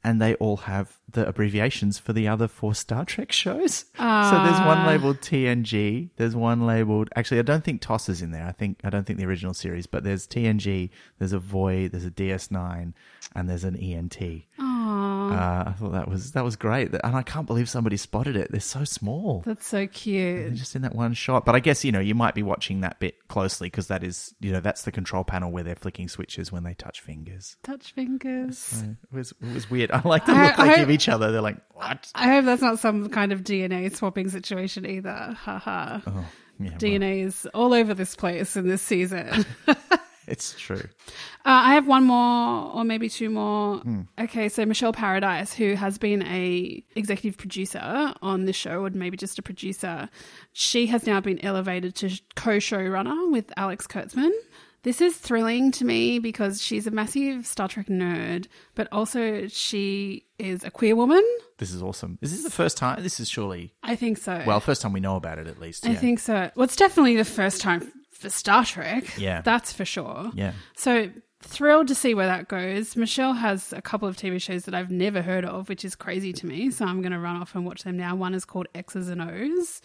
And 0.03 0.21
they 0.21 0.35
all 0.35 0.57
have 0.57 0.99
the 1.11 1.27
abbreviations 1.27 1.97
for 1.97 2.13
the 2.13 2.27
other 2.27 2.47
four 2.47 2.75
Star 2.85 3.03
Trek 3.03 3.31
shows. 3.31 3.85
So 3.97 4.43
there's 4.43 4.59
one 4.59 4.77
ah. 4.77 4.85
labeled 4.87 5.21
TNG. 5.21 6.11
There's 6.17 6.35
one 6.35 6.67
labeled. 6.67 7.09
Actually, 7.15 7.39
I 7.39 7.43
don't 7.43 7.63
think 7.63 7.81
TOS 7.81 8.09
is 8.09 8.21
in 8.21 8.29
there. 8.29 8.45
I 8.45 8.51
think 8.51 8.79
I 8.83 8.91
don't 8.91 9.05
think 9.07 9.17
the 9.17 9.25
original 9.25 9.55
series, 9.55 9.87
but 9.87 10.03
there's 10.03 10.27
TNG. 10.27 10.91
There's 11.17 11.33
a 11.33 11.39
Voy. 11.39 11.89
There's 11.89 12.05
a 12.05 12.11
DS9, 12.11 12.93
and 13.35 13.49
there's 13.49 13.63
an 13.63 13.75
ENT. 13.75 14.17
Ah. 14.59 14.66
Uh, 15.31 15.63
I 15.67 15.71
thought 15.73 15.91
that 15.93 16.07
was 16.07 16.31
that 16.33 16.43
was 16.43 16.55
great, 16.55 16.91
and 16.93 17.15
I 17.15 17.21
can't 17.23 17.45
believe 17.47 17.69
somebody 17.69 17.97
spotted 17.97 18.35
it. 18.35 18.51
They're 18.51 18.59
so 18.59 18.83
small. 18.83 19.43
That's 19.45 19.65
so 19.67 19.87
cute. 19.87 20.53
just 20.55 20.75
in 20.75 20.81
that 20.83 20.95
one 20.95 21.13
shot. 21.13 21.45
But 21.45 21.55
I 21.55 21.59
guess 21.59 21.83
you 21.85 21.91
know 21.91 21.99
you 21.99 22.15
might 22.15 22.35
be 22.35 22.43
watching 22.43 22.81
that 22.81 22.99
bit 22.99 23.27
closely 23.27 23.67
because 23.67 23.87
that 23.87 24.03
is 24.03 24.33
you 24.39 24.51
know 24.51 24.59
that's 24.59 24.83
the 24.83 24.91
control 24.91 25.23
panel 25.23 25.51
where 25.51 25.63
they're 25.63 25.75
flicking 25.75 26.07
switches 26.07 26.51
when 26.51 26.63
they 26.63 26.73
touch 26.73 27.01
fingers. 27.01 27.57
Touch 27.63 27.93
fingers. 27.93 28.57
So 28.57 28.85
it 29.11 29.15
was 29.15 29.33
it 29.41 29.53
was 29.53 29.69
weird. 29.69 29.91
I 29.93 30.01
like 30.07 30.25
the 30.25 30.33
I- 30.33 30.47
look 30.47 30.57
they 30.57 30.63
I- 30.63 30.75
give 30.77 30.91
each 30.91 31.09
other. 31.09 31.31
They're 31.31 31.41
like 31.41 31.57
what? 31.73 32.11
I 32.15 32.27
hope 32.31 32.45
that's 32.45 32.61
not 32.61 32.79
some 32.79 33.09
kind 33.09 33.31
of 33.31 33.43
DNA 33.43 33.95
swapping 33.95 34.29
situation 34.29 34.85
either. 34.85 35.35
Haha. 35.39 35.99
Oh, 36.07 36.25
yeah, 36.59 36.69
well, 36.71 36.79
DNA 36.79 37.23
is 37.23 37.47
all 37.53 37.73
over 37.73 37.93
this 37.93 38.15
place 38.15 38.55
in 38.57 38.67
this 38.67 38.81
season. 38.81 39.45
uh, 40.27 40.31
it's 40.31 40.53
true. 40.57 40.83
I 41.45 41.73
have 41.73 41.87
one 41.87 42.03
more, 42.03 42.71
or 42.73 42.83
maybe 42.83 43.09
two 43.09 43.29
more. 43.29 43.77
Hmm. 43.77 44.01
Okay, 44.19 44.49
so 44.49 44.65
Michelle 44.65 44.93
Paradise, 44.93 45.53
who 45.53 45.75
has 45.75 45.97
been 45.97 46.23
a 46.23 46.83
executive 46.95 47.37
producer 47.37 48.13
on 48.21 48.45
this 48.45 48.55
show, 48.55 48.83
or 48.83 48.89
maybe 48.89 49.17
just 49.17 49.39
a 49.39 49.41
producer, 49.41 50.09
she 50.53 50.87
has 50.87 51.05
now 51.05 51.19
been 51.21 51.43
elevated 51.43 51.95
to 51.95 52.19
co-showrunner 52.35 53.31
with 53.31 53.51
Alex 53.57 53.87
Kurtzman. 53.87 54.31
This 54.83 55.01
is 55.01 55.17
thrilling 55.17 55.71
to 55.71 55.85
me 55.85 56.19
because 56.19 56.61
she's 56.61 56.87
a 56.87 56.91
massive 56.91 57.45
Star 57.45 57.67
Trek 57.67 57.87
nerd, 57.87 58.47
but 58.73 58.87
also 58.91 59.47
she 59.47 60.25
is 60.39 60.63
a 60.63 60.71
queer 60.71 60.95
woman. 60.95 61.23
This 61.57 61.73
is 61.73 61.81
awesome. 61.83 62.17
Is 62.21 62.31
this 62.31 62.43
the 62.43 62.49
first 62.49 62.77
time? 62.77 63.03
This 63.03 63.19
is 63.19 63.27
surely 63.27 63.73
I 63.83 63.95
think 63.95 64.17
so. 64.17 64.41
well 64.45 64.59
first 64.59 64.81
time 64.81 64.93
we 64.93 64.99
know 64.99 65.15
about 65.15 65.39
it 65.39 65.47
at 65.47 65.59
least. 65.59 65.85
I 65.85 65.91
yeah. 65.91 65.99
think 65.99 66.19
so. 66.19 66.51
Well, 66.55 66.63
it's 66.63 66.75
definitely 66.75 67.17
the 67.17 67.25
first 67.25 67.59
time 67.59 67.91
for 68.17 68.29
Star 68.29 68.65
Trek. 68.65 69.17
Yeah. 69.17 69.41
That's 69.41 69.71
for 69.73 69.85
sure. 69.85 70.31
Yeah. 70.33 70.53
So 70.75 71.09
thrilled 71.41 71.87
to 71.87 71.95
see 71.95 72.13
where 72.13 72.27
that 72.27 72.47
goes. 72.47 72.95
Michelle 72.95 73.33
has 73.33 73.73
a 73.73 73.81
couple 73.81 74.07
of 74.07 74.17
TV 74.17 74.41
shows 74.41 74.65
that 74.65 74.73
I've 74.73 74.91
never 74.91 75.21
heard 75.21 75.45
of, 75.45 75.69
which 75.69 75.85
is 75.85 75.95
crazy 75.95 76.33
to 76.33 76.45
me. 76.45 76.71
So 76.71 76.85
I'm 76.85 77.01
going 77.01 77.11
to 77.11 77.19
run 77.19 77.35
off 77.37 77.55
and 77.55 77.65
watch 77.65 77.83
them 77.83 77.97
now. 77.97 78.15
One 78.15 78.33
is 78.33 78.45
called 78.45 78.67
X's 78.73 79.09
and 79.09 79.21
O's. 79.21 79.81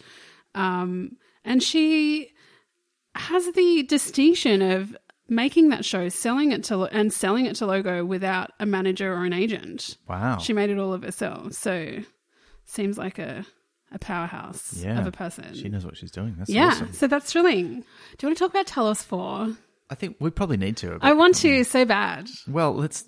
Um, 0.55 1.17
and 1.45 1.61
she 1.61 2.31
has 3.15 3.51
the 3.51 3.83
distinction 3.83 4.61
of 4.61 4.95
making 5.29 5.69
that 5.69 5.85
show, 5.85 6.09
selling 6.09 6.51
it 6.51 6.63
to 6.65 6.83
and 6.83 7.13
selling 7.13 7.45
it 7.45 7.55
to 7.57 7.65
Logo 7.65 8.03
without 8.03 8.51
a 8.59 8.65
manager 8.65 9.13
or 9.13 9.25
an 9.25 9.33
agent. 9.33 9.97
Wow. 10.07 10.37
She 10.37 10.53
made 10.53 10.69
it 10.69 10.79
all 10.79 10.93
of 10.93 11.03
herself. 11.03 11.53
So 11.53 11.99
seems 12.65 12.97
like 12.97 13.19
a 13.19 13.45
a 13.93 13.99
powerhouse 13.99 14.73
yeah. 14.73 14.99
of 14.99 15.07
a 15.07 15.11
person. 15.11 15.53
She 15.53 15.69
knows 15.69 15.85
what 15.85 15.95
she's 15.97 16.11
doing. 16.11 16.35
That's 16.37 16.49
yeah, 16.49 16.67
awesome. 16.67 16.93
so 16.93 17.07
that's 17.07 17.31
thrilling. 17.31 17.67
Do 17.67 17.83
you 18.21 18.27
want 18.27 18.37
to 18.37 18.43
talk 18.43 18.49
about 18.51 18.67
Talos 18.67 19.03
Four? 19.03 19.55
I 19.89 19.95
think 19.95 20.17
we 20.19 20.31
probably 20.31 20.57
need 20.57 20.77
to. 20.77 20.97
I 21.01 21.13
want 21.13 21.35
to 21.37 21.63
so 21.63 21.85
bad. 21.85 22.27
Well, 22.47 22.73
let's 22.73 23.05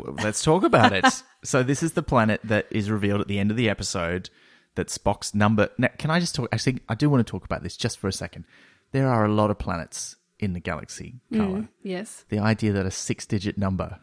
let's 0.00 0.42
talk 0.42 0.62
about 0.62 0.92
it. 0.92 1.04
so 1.44 1.62
this 1.62 1.82
is 1.82 1.92
the 1.92 2.02
planet 2.02 2.40
that 2.44 2.66
is 2.70 2.90
revealed 2.90 3.20
at 3.20 3.28
the 3.28 3.38
end 3.38 3.50
of 3.50 3.56
the 3.56 3.68
episode. 3.68 4.30
That 4.74 4.88
Spock's 4.88 5.34
number. 5.34 5.68
Now, 5.76 5.90
can 5.98 6.10
I 6.10 6.18
just 6.18 6.34
talk? 6.34 6.48
Actually, 6.50 6.80
I 6.88 6.94
do 6.94 7.10
want 7.10 7.26
to 7.26 7.30
talk 7.30 7.44
about 7.44 7.62
this 7.62 7.76
just 7.76 7.98
for 7.98 8.08
a 8.08 8.12
second. 8.12 8.46
There 8.92 9.06
are 9.06 9.26
a 9.26 9.28
lot 9.28 9.50
of 9.50 9.58
planets 9.58 10.16
in 10.38 10.54
the 10.54 10.60
galaxy, 10.60 11.20
Carla. 11.30 11.58
Mm, 11.58 11.68
yes. 11.82 12.24
The 12.30 12.38
idea 12.38 12.72
that 12.72 12.86
a 12.86 12.90
six-digit 12.90 13.58
number 13.58 13.98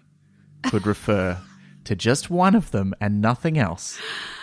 could 0.63 0.85
refer 0.85 1.39
to 1.85 1.95
just 1.95 2.29
one 2.29 2.55
of 2.55 2.71
them 2.71 2.93
and 3.01 3.21
nothing 3.21 3.57
else 3.57 3.99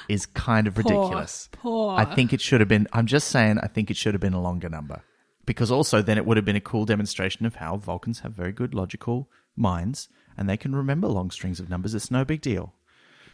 is 0.08 0.26
kind 0.26 0.66
of 0.66 0.78
ridiculous. 0.78 1.48
poor. 1.52 1.98
I 1.98 2.04
think 2.04 2.32
it 2.32 2.40
should 2.40 2.60
have 2.60 2.68
been. 2.68 2.86
I'm 2.92 3.06
just 3.06 3.28
saying. 3.28 3.58
I 3.58 3.66
think 3.66 3.90
it 3.90 3.96
should 3.96 4.14
have 4.14 4.20
been 4.20 4.32
a 4.34 4.40
longer 4.40 4.68
number 4.68 5.02
because 5.44 5.70
also 5.70 6.02
then 6.02 6.18
it 6.18 6.26
would 6.26 6.36
have 6.36 6.46
been 6.46 6.56
a 6.56 6.60
cool 6.60 6.84
demonstration 6.84 7.46
of 7.46 7.56
how 7.56 7.76
Vulcans 7.76 8.20
have 8.20 8.32
very 8.32 8.52
good 8.52 8.74
logical 8.74 9.28
minds 9.56 10.08
and 10.36 10.48
they 10.48 10.56
can 10.56 10.74
remember 10.74 11.08
long 11.08 11.30
strings 11.30 11.60
of 11.60 11.68
numbers. 11.70 11.94
It's 11.94 12.10
no 12.10 12.24
big 12.24 12.40
deal. 12.40 12.74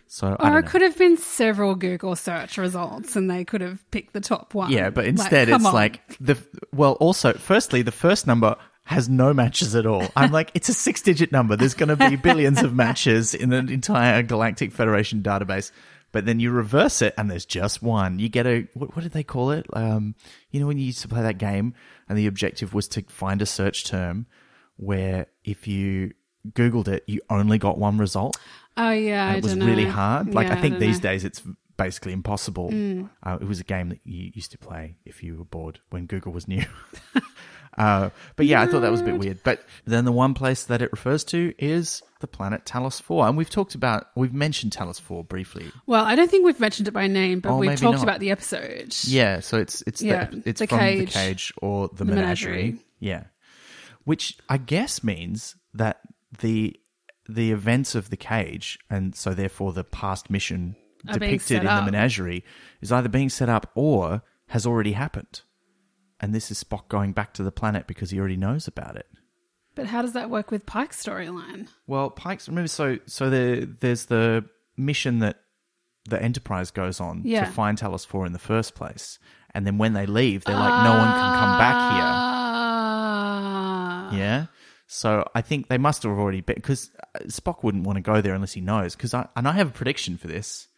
So 0.07 0.37
I 0.41 0.49
Or 0.49 0.51
don't 0.53 0.65
it 0.65 0.67
could 0.71 0.83
have 0.83 0.99
been 0.99 1.17
several 1.17 1.75
Google 1.75 2.17
search 2.17 2.59
results 2.59 3.17
and 3.17 3.31
they 3.31 3.45
could 3.45 3.61
have 3.63 3.89
picked 3.91 4.13
the 4.13 4.21
top 4.21 4.53
one. 4.53 4.71
yeah, 4.71 4.91
but 4.91 5.07
instead 5.07 5.49
come 5.49 5.61
it's 5.63 5.67
on. 5.67 5.73
like 5.75 6.01
the 6.21 6.37
well. 6.73 6.93
Also, 6.95 7.33
firstly, 7.33 7.81
the 7.83 7.93
first 7.93 8.27
number 8.27 8.57
has 8.93 9.09
no 9.09 9.35
matches 9.35 9.75
at 9.75 9.87
all. 9.87 10.07
I'm 10.17 10.31
like, 10.33 10.51
it's 10.55 10.69
a 10.69 10.75
six-digit 10.75 11.33
number. 11.33 11.57
There's 11.57 11.75
going 11.75 11.89
to 11.89 11.97
be 12.11 12.17
billions 12.17 12.63
of 12.63 12.75
matches 12.75 13.35
in 13.35 13.53
an 13.53 13.69
entire 13.69 14.23
Galactic 14.23 14.73
Federation 14.73 15.23
database. 15.23 15.73
But 16.13 16.27
then 16.27 16.41
you 16.41 16.51
reverse 16.51 17.01
it, 17.01 17.15
and 17.17 17.31
there's 17.31 17.47
just 17.47 17.83
one. 17.83 18.19
You 18.19 18.29
get 18.29 18.47
a 18.47 18.69
what, 18.75 18.95
what 18.95 19.03
did 19.03 19.13
they 19.13 19.23
call 19.25 19.51
it? 19.51 19.67
Um, 19.73 20.15
you 20.51 20.61
know, 20.61 20.67
when 20.67 20.77
you 20.79 20.85
used 20.85 21.01
to 21.03 21.09
play 21.09 21.23
that 21.23 21.39
game, 21.39 21.75
and 22.09 22.19
the 22.19 22.27
objective 22.27 22.75
was 22.75 22.87
to 22.89 23.03
find 23.09 23.41
a 23.41 23.47
search 23.47 23.85
term 23.87 24.27
where 24.77 25.27
if 25.43 25.67
you 25.67 26.13
Googled 26.51 26.89
it, 26.89 27.05
you 27.07 27.23
only 27.31 27.57
got 27.57 27.79
one 27.79 27.97
result. 27.97 28.37
Oh 28.77 28.91
yeah, 28.91 29.31
I 29.31 29.37
it 29.37 29.43
was 29.43 29.57
really 29.57 29.87
hard. 29.87 30.35
Like 30.35 30.49
Yeah, 30.49 30.55
I 30.55 30.61
think 30.61 30.75
don't 30.75 30.81
these 30.81 30.97
know. 30.97 31.09
Mm. 31.09 31.13
days 31.13 31.25
it's 31.25 31.43
basically 31.79 32.13
impossible. 32.13 32.69
Uh, 33.23 33.39
it 33.41 33.47
was 33.47 33.61
a 33.61 33.65
game 33.65 33.89
that 33.89 34.01
you 34.05 34.31
used 34.35 34.51
to 34.53 34.59
play 34.59 34.97
if 35.05 35.23
you 35.23 35.37
were 35.37 35.45
bored 35.45 35.81
when 35.91 36.07
Google 36.07 36.33
was 36.33 36.47
new. 36.47 36.65
uh, 37.79 38.11
but 38.37 38.47
yeah, 38.47 38.61
I 38.63 38.67
thought 38.67 38.81
that 38.81 38.91
was 38.91 39.01
a 39.01 39.05
bit 39.05 39.19
weird. 39.19 39.41
But 39.45 39.65
then 39.87 40.05
the 40.05 40.13
one 40.13 40.35
place 40.35 40.65
that 40.65 40.83
it 40.83 40.91
refers 40.93 41.25
to 41.25 41.55
is 41.59 42.03
the 42.21 42.27
planet 42.27 42.65
Talos 42.65 43.01
Four, 43.01 43.27
and 43.27 43.37
we've 43.37 43.51
talked 43.51 43.75
about 43.75 44.07
we've 44.15 44.35
mentioned 44.35 44.73
Talos 44.73 45.01
Four 45.01 45.25
briefly. 45.25 45.71
Well, 45.87 46.05
I 46.05 46.15
don't 46.15 46.31
think 46.31 46.45
we've 46.45 46.61
mentioned 46.61 46.89
it 46.89 46.93
by 46.93 47.07
name, 47.07 47.41
but 47.41 47.51
Oh, 47.53 47.59
we've 47.59 47.71
talked 47.81 47.97
not. 47.99 48.03
about 48.03 48.21
the 48.21 48.31
episode. 48.31 48.95
Yeah, 49.05 49.41
so 49.41 49.59
it's 49.59 49.83
it's 49.87 50.03
Yeah, 50.03 50.27
the, 50.27 50.43
it's 50.47 50.61
the 50.61 50.67
from 50.67 50.79
the 50.79 50.85
cage. 50.85 51.13
cage 51.13 51.53
or 51.63 51.89
the, 51.89 52.05
The 52.05 52.05
menagerie. 52.05 52.53
menagerie. 52.57 52.79
Yeah, 53.01 53.25
which 54.05 54.37
I 54.49 54.59
guess 54.59 55.03
means 55.03 55.57
that 55.75 56.01
the 56.41 56.77
the 57.29 57.53
events 57.53 57.95
of 57.95 58.11
the 58.11 58.17
cage, 58.17 58.79
and 58.91 59.15
so 59.15 59.33
therefore 59.35 59.73
the 59.73 59.85
past 59.85 60.29
mission 60.31 60.77
depicted 61.11 61.59
in 61.61 61.65
the 61.67 61.83
menagerie, 61.83 62.45
is 62.81 62.93
either 62.93 63.09
being 63.09 63.29
set 63.29 63.49
up 63.49 63.71
or 63.75 64.23
has 64.49 64.67
already 64.67 64.93
happened. 64.93 65.41
And 66.23 66.33
this 66.35 66.51
is 66.53 66.63
Spock 66.63 66.89
going 66.89 67.13
back 67.13 67.35
to 67.35 67.43
the 67.43 67.51
planet 67.53 67.87
because 67.89 68.11
he 68.11 68.19
already 68.19 68.37
knows 68.37 68.69
about 68.69 68.97
it. 68.97 69.07
But 69.75 69.87
how 69.87 70.03
does 70.03 70.13
that 70.13 70.31
work 70.31 70.51
with 70.53 70.65
Pike's 70.67 71.03
storyline? 71.05 71.67
Well, 71.87 72.11
Pike's 72.11 72.49
remember 72.49 72.69
so 72.69 72.99
so 73.07 73.29
there 73.29 73.65
there's 73.67 74.07
the 74.07 74.45
mission 74.77 75.19
that 75.21 75.41
the 76.09 76.21
Enterprise 76.23 76.71
goes 76.71 77.01
on 77.01 77.23
Yeah. 77.25 77.45
to 77.47 77.51
find 77.51 77.77
Talos 77.79 78.07
Four 78.07 78.25
in 78.27 78.33
the 78.33 78.39
first 78.39 78.75
place, 78.75 79.19
and 79.55 79.67
then 79.67 79.79
when 79.79 79.93
they 79.95 80.07
leave, 80.07 80.45
they're 80.45 80.55
like, 80.57 80.85
no 80.85 80.91
one 80.91 81.09
can 81.13 81.35
come 81.41 81.59
back 81.59 81.75
Ah. 82.83 84.09
here. 84.11 84.19
Yeah. 84.21 84.47
So 84.87 85.27
I 85.35 85.41
think 85.41 85.69
they 85.69 85.79
must 85.79 86.03
have 86.03 86.13
already 86.13 86.43
because 86.43 86.91
Spock 87.27 87.63
wouldn't 87.65 87.85
want 87.85 87.97
to 87.97 88.03
go 88.03 88.21
there 88.21 88.35
unless 88.35 88.53
he 88.53 88.61
knows. 88.61 88.95
Because 88.95 89.15
I 89.15 89.27
and 89.37 89.49
I 89.49 89.53
have 89.53 89.69
a 89.69 89.73
prediction 89.73 90.19
for 90.19 90.29
this. 90.29 90.69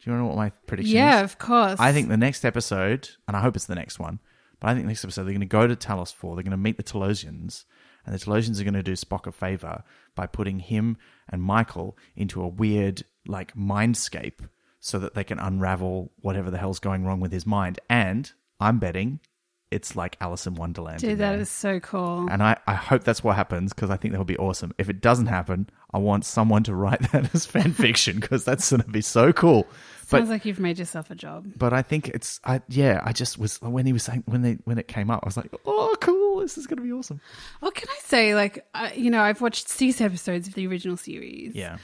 Do 0.00 0.08
you 0.10 0.12
want 0.12 0.20
to 0.20 0.22
know 0.22 0.28
what 0.28 0.36
my 0.36 0.50
prediction 0.68 0.94
Yeah, 0.94 1.08
is? 1.08 1.18
Yeah, 1.18 1.24
of 1.24 1.38
course. 1.38 1.80
I 1.80 1.92
think 1.92 2.08
the 2.08 2.16
next 2.16 2.44
episode, 2.44 3.08
and 3.26 3.36
I 3.36 3.40
hope 3.40 3.56
it's 3.56 3.66
the 3.66 3.74
next 3.74 3.98
one, 3.98 4.20
but 4.60 4.68
I 4.68 4.74
think 4.74 4.86
next 4.86 5.04
episode 5.04 5.24
they're 5.24 5.32
going 5.32 5.40
to 5.40 5.46
go 5.46 5.66
to 5.66 5.76
Talos 5.76 6.12
4, 6.12 6.36
they're 6.36 6.42
going 6.42 6.50
to 6.50 6.56
meet 6.56 6.76
the 6.76 6.82
Talosians, 6.82 7.64
and 8.04 8.14
the 8.14 8.18
Talosians 8.18 8.60
are 8.60 8.64
going 8.64 8.74
to 8.74 8.82
do 8.82 8.92
Spock 8.92 9.26
a 9.26 9.32
favor 9.32 9.82
by 10.14 10.26
putting 10.26 10.60
him 10.60 10.96
and 11.28 11.42
Michael 11.42 11.96
into 12.16 12.42
a 12.42 12.48
weird, 12.48 13.04
like, 13.26 13.54
mindscape 13.54 14.48
so 14.80 14.98
that 14.98 15.14
they 15.14 15.24
can 15.24 15.38
unravel 15.38 16.12
whatever 16.20 16.50
the 16.50 16.58
hell's 16.58 16.78
going 16.78 17.04
wrong 17.04 17.20
with 17.20 17.32
his 17.32 17.46
mind. 17.46 17.80
And 17.90 18.32
I'm 18.60 18.78
betting 18.78 19.20
it's 19.70 19.94
like 19.96 20.16
Alice 20.20 20.46
in 20.46 20.54
Wonderland. 20.54 21.02
in 21.02 21.10
Dude, 21.10 21.18
that 21.18 21.32
there. 21.32 21.40
is 21.40 21.50
so 21.50 21.78
cool. 21.80 22.26
And 22.30 22.42
I, 22.42 22.56
I 22.66 22.74
hope 22.74 23.04
that's 23.04 23.22
what 23.22 23.36
happens 23.36 23.72
because 23.72 23.90
I 23.90 23.96
think 23.96 24.12
that 24.12 24.18
would 24.18 24.26
be 24.26 24.36
awesome. 24.38 24.72
If 24.78 24.88
it 24.88 25.00
doesn't 25.00 25.26
happen, 25.26 25.68
I 25.92 25.98
want 25.98 26.24
someone 26.24 26.62
to 26.64 26.74
write 26.74 27.00
that 27.12 27.34
as 27.34 27.44
fan 27.46 27.72
fiction 27.72 28.18
because 28.20 28.44
that's 28.44 28.70
going 28.70 28.82
to 28.82 28.88
be 28.88 29.00
so 29.02 29.32
cool. 29.32 29.66
But 30.10 30.18
Sounds 30.20 30.30
like 30.30 30.46
you've 30.46 30.58
made 30.58 30.78
yourself 30.78 31.10
a 31.10 31.14
job. 31.14 31.46
but 31.54 31.74
I 31.74 31.82
think 31.82 32.08
it's 32.08 32.40
I 32.42 32.62
yeah 32.68 33.02
I 33.04 33.12
just 33.12 33.36
was 33.38 33.60
when 33.60 33.84
he 33.84 33.92
was 33.92 34.04
saying 34.04 34.22
when 34.24 34.40
they 34.40 34.54
when 34.64 34.78
it 34.78 34.88
came 34.88 35.10
up 35.10 35.20
I 35.22 35.26
was 35.26 35.36
like 35.36 35.52
oh 35.66 35.94
cool 36.00 36.40
this 36.40 36.56
is 36.56 36.66
gonna 36.66 36.80
be 36.80 36.90
awesome 36.92 37.20
What 37.60 37.74
can 37.74 37.88
I 37.90 37.98
say? 38.04 38.34
Like, 38.34 38.64
I, 38.72 38.94
you 38.94 39.10
know, 39.10 39.20
I've 39.20 39.42
watched 39.42 39.68
six 39.68 40.00
episodes 40.00 40.48
of 40.48 40.54
the 40.54 40.66
original 40.66 40.96
series. 40.96 41.54
yeah 41.54 41.76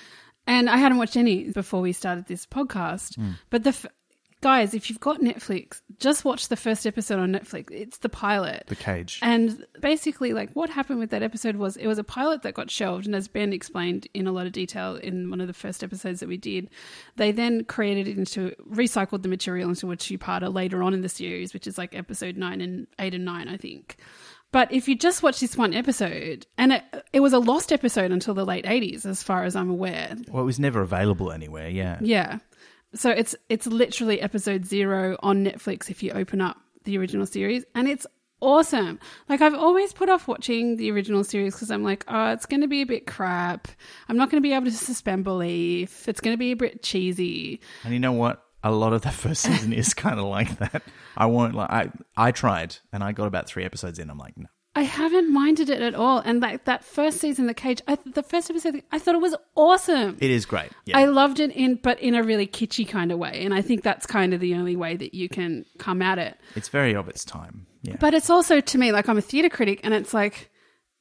And 0.47 0.71
I 0.71 0.79
hadn't 0.79 0.97
watched 0.97 1.19
any 1.19 1.51
before 1.53 1.83
we 1.83 1.93
started 1.93 2.27
this 2.27 2.47
podcast. 2.47 3.17
Hmm. 3.17 3.33
But 3.51 3.65
the 3.65 3.71
f- 3.71 3.87
guys, 4.45 4.75
if 4.75 4.91
you've 4.91 5.01
got 5.01 5.21
Netflix, 5.23 5.81
just 5.99 6.23
watch 6.23 6.49
the 6.49 6.57
first 6.57 6.87
episode 6.87 7.19
on 7.19 7.33
Netflix. 7.33 7.71
It's 7.71 7.97
the 7.97 8.11
pilot. 8.11 8.65
the 8.67 8.77
cage 8.77 9.19
And 9.23 9.65
basically, 9.81 10.35
like 10.35 10.51
what 10.53 10.69
happened 10.69 10.99
with 10.99 11.09
that 11.11 11.23
episode 11.23 11.57
was 11.57 11.79
it 11.79 11.87
was 11.87 11.97
a 11.97 12.05
pilot 12.05 12.43
that 12.43 12.53
got 12.53 12.71
shelved, 12.71 13.07
and 13.07 13.15
as 13.17 13.27
Ben 13.27 13.55
explained 13.55 14.07
in 14.13 14.27
a 14.27 14.33
lot 14.33 14.45
of 14.45 14.53
detail 14.53 14.97
in 14.97 15.31
one 15.31 15.41
of 15.41 15.47
the 15.47 15.55
first 15.55 15.83
episodes 15.83 16.21
that 16.21 16.29
we 16.29 16.37
did, 16.37 16.69
they 17.17 17.33
then 17.33 17.65
created 17.65 18.07
it 18.07 18.19
into 18.19 18.55
recycled 18.71 19.23
the 19.23 19.31
material 19.31 19.71
into 19.71 19.91
a 19.91 19.97
two-parter 19.97 20.53
later 20.53 20.83
on 20.83 20.93
in 20.93 21.01
the 21.01 21.09
series, 21.09 21.55
which 21.55 21.67
is 21.67 21.79
like 21.79 21.95
episode 21.95 22.37
nine 22.37 22.61
and 22.61 22.87
eight 22.99 23.15
and 23.15 23.25
nine, 23.25 23.49
I 23.49 23.57
think. 23.57 23.97
But 24.53 24.71
if 24.71 24.87
you 24.89 24.95
just 24.95 25.23
watch 25.23 25.41
this 25.41 25.57
one 25.57 25.73
episode, 25.73 26.47
and 26.59 26.75
it, 26.75 26.85
it 27.15 27.21
was 27.21 27.33
a 27.33 27.39
lost 27.39 27.73
episode 27.73 28.13
until 28.13 28.35
the 28.35 28.45
late 28.45 28.67
eighties, 28.69 29.07
as 29.07 29.23
far 29.23 29.45
as 29.45 29.57
I'm 29.57 29.71
aware, 29.71 30.15
well 30.29 30.43
it 30.43 30.47
was 30.47 30.61
never 30.61 30.83
available 30.83 31.33
anywhere 31.33 31.71
yeah 31.71 31.99
yeah. 32.03 32.41
So 32.95 33.11
it's 33.11 33.35
it's 33.49 33.67
literally 33.67 34.21
episode 34.21 34.65
zero 34.65 35.17
on 35.23 35.45
Netflix 35.45 35.91
if 35.91 36.03
you 36.03 36.13
open 36.13 36.41
up 36.41 36.59
the 36.85 36.99
original 36.99 37.27
series, 37.27 37.65
and 37.75 37.89
it's 37.89 38.07
awesome. 38.41 38.99
Like 39.29 39.41
I've 39.41 39.55
always 39.55 39.93
put 39.93 40.09
off 40.09 40.29
watching 40.29 40.77
the 40.77 40.91
original 40.91 41.25
series 41.25 41.55
because 41.55 41.71
I'm 41.71 41.83
like, 41.83 42.05
oh, 42.09 42.33
it's 42.33 42.47
going 42.47 42.61
to 42.61 42.69
be 42.69 42.83
a 42.83 42.87
bit 42.87 43.07
crap. 43.07 43.69
I'm 44.09 44.17
not 44.17 44.31
going 44.31 44.43
to 44.43 44.47
be 44.47 44.53
able 44.53 44.67
to 44.67 44.73
suspend 44.73 45.25
belief. 45.25 46.09
It's 46.09 46.21
going 46.21 46.35
to 46.35 46.39
be 46.39 46.53
a 46.53 46.57
bit 46.57 46.83
cheesy. 46.83 47.61
and 47.85 47.93
you 47.93 48.01
know 48.01 48.13
what 48.13 48.43
a 48.63 48.71
lot 48.71 48.95
of 48.95 49.03
that 49.03 49.15
first 49.15 49.43
season 49.43 49.73
is 49.73 49.93
kind 49.95 50.19
of 50.19 50.25
like 50.25 50.59
that 50.59 50.83
I 51.17 51.27
won't 51.27 51.55
like 51.55 51.71
I 51.71 51.91
I 52.17 52.31
tried 52.33 52.77
and 52.93 53.05
I 53.05 53.13
got 53.13 53.27
about 53.27 53.47
three 53.47 53.65
episodes 53.65 53.99
in 53.99 54.09
I'm 54.09 54.19
like 54.19 54.37
no 54.39 54.47
I 54.77 54.83
haven't 54.83 55.33
minded 55.33 55.71
it 55.71 55.81
at 55.81 55.95
all, 55.95 56.19
and 56.19 56.41
like 56.41 56.65
that 56.65 56.83
first 56.85 57.19
season, 57.19 57.47
The 57.47 57.55
Cage, 57.55 57.81
I, 57.87 57.97
the 58.05 58.23
first 58.25 58.51
episode, 58.51 58.83
I 58.91 58.99
thought 58.99 59.15
it 59.15 59.21
was 59.21 59.37
awesome. 59.55 60.17
it 60.21 60.31
is 60.31 60.45
great 60.47 60.71
yeah 60.85 60.99
I 60.99 61.05
loved 61.05 61.39
it 61.41 61.53
in, 61.53 61.77
but 61.77 62.01
in 62.01 62.15
a 62.15 62.23
really 62.23 62.47
kitschy 62.47 62.87
kind 62.89 63.13
of 63.13 63.19
way, 63.19 63.45
and 63.45 63.55
I 63.55 63.63
think 63.63 63.83
that's 63.83 64.07
kind 64.07 64.35
of 64.35 64.41
the 64.41 64.55
only 64.55 64.77
way 64.77 64.97
that 64.97 65.15
you 65.15 65.29
can 65.29 65.65
come 65.79 66.03
at 66.03 66.19
it. 66.19 66.37
it's 66.57 66.69
very 66.69 66.95
of 66.95 67.09
its 67.09 67.25
time 67.25 67.67
yeah 67.83 67.97
But 68.01 68.15
it's 68.15 68.31
also 68.31 68.61
to 68.61 68.79
me 68.79 68.93
like 68.93 69.09
I'm 69.09 69.19
a 69.19 69.23
theater 69.23 69.49
critic, 69.49 69.81
and 69.85 69.95
it's 69.95 70.13
like 70.15 70.51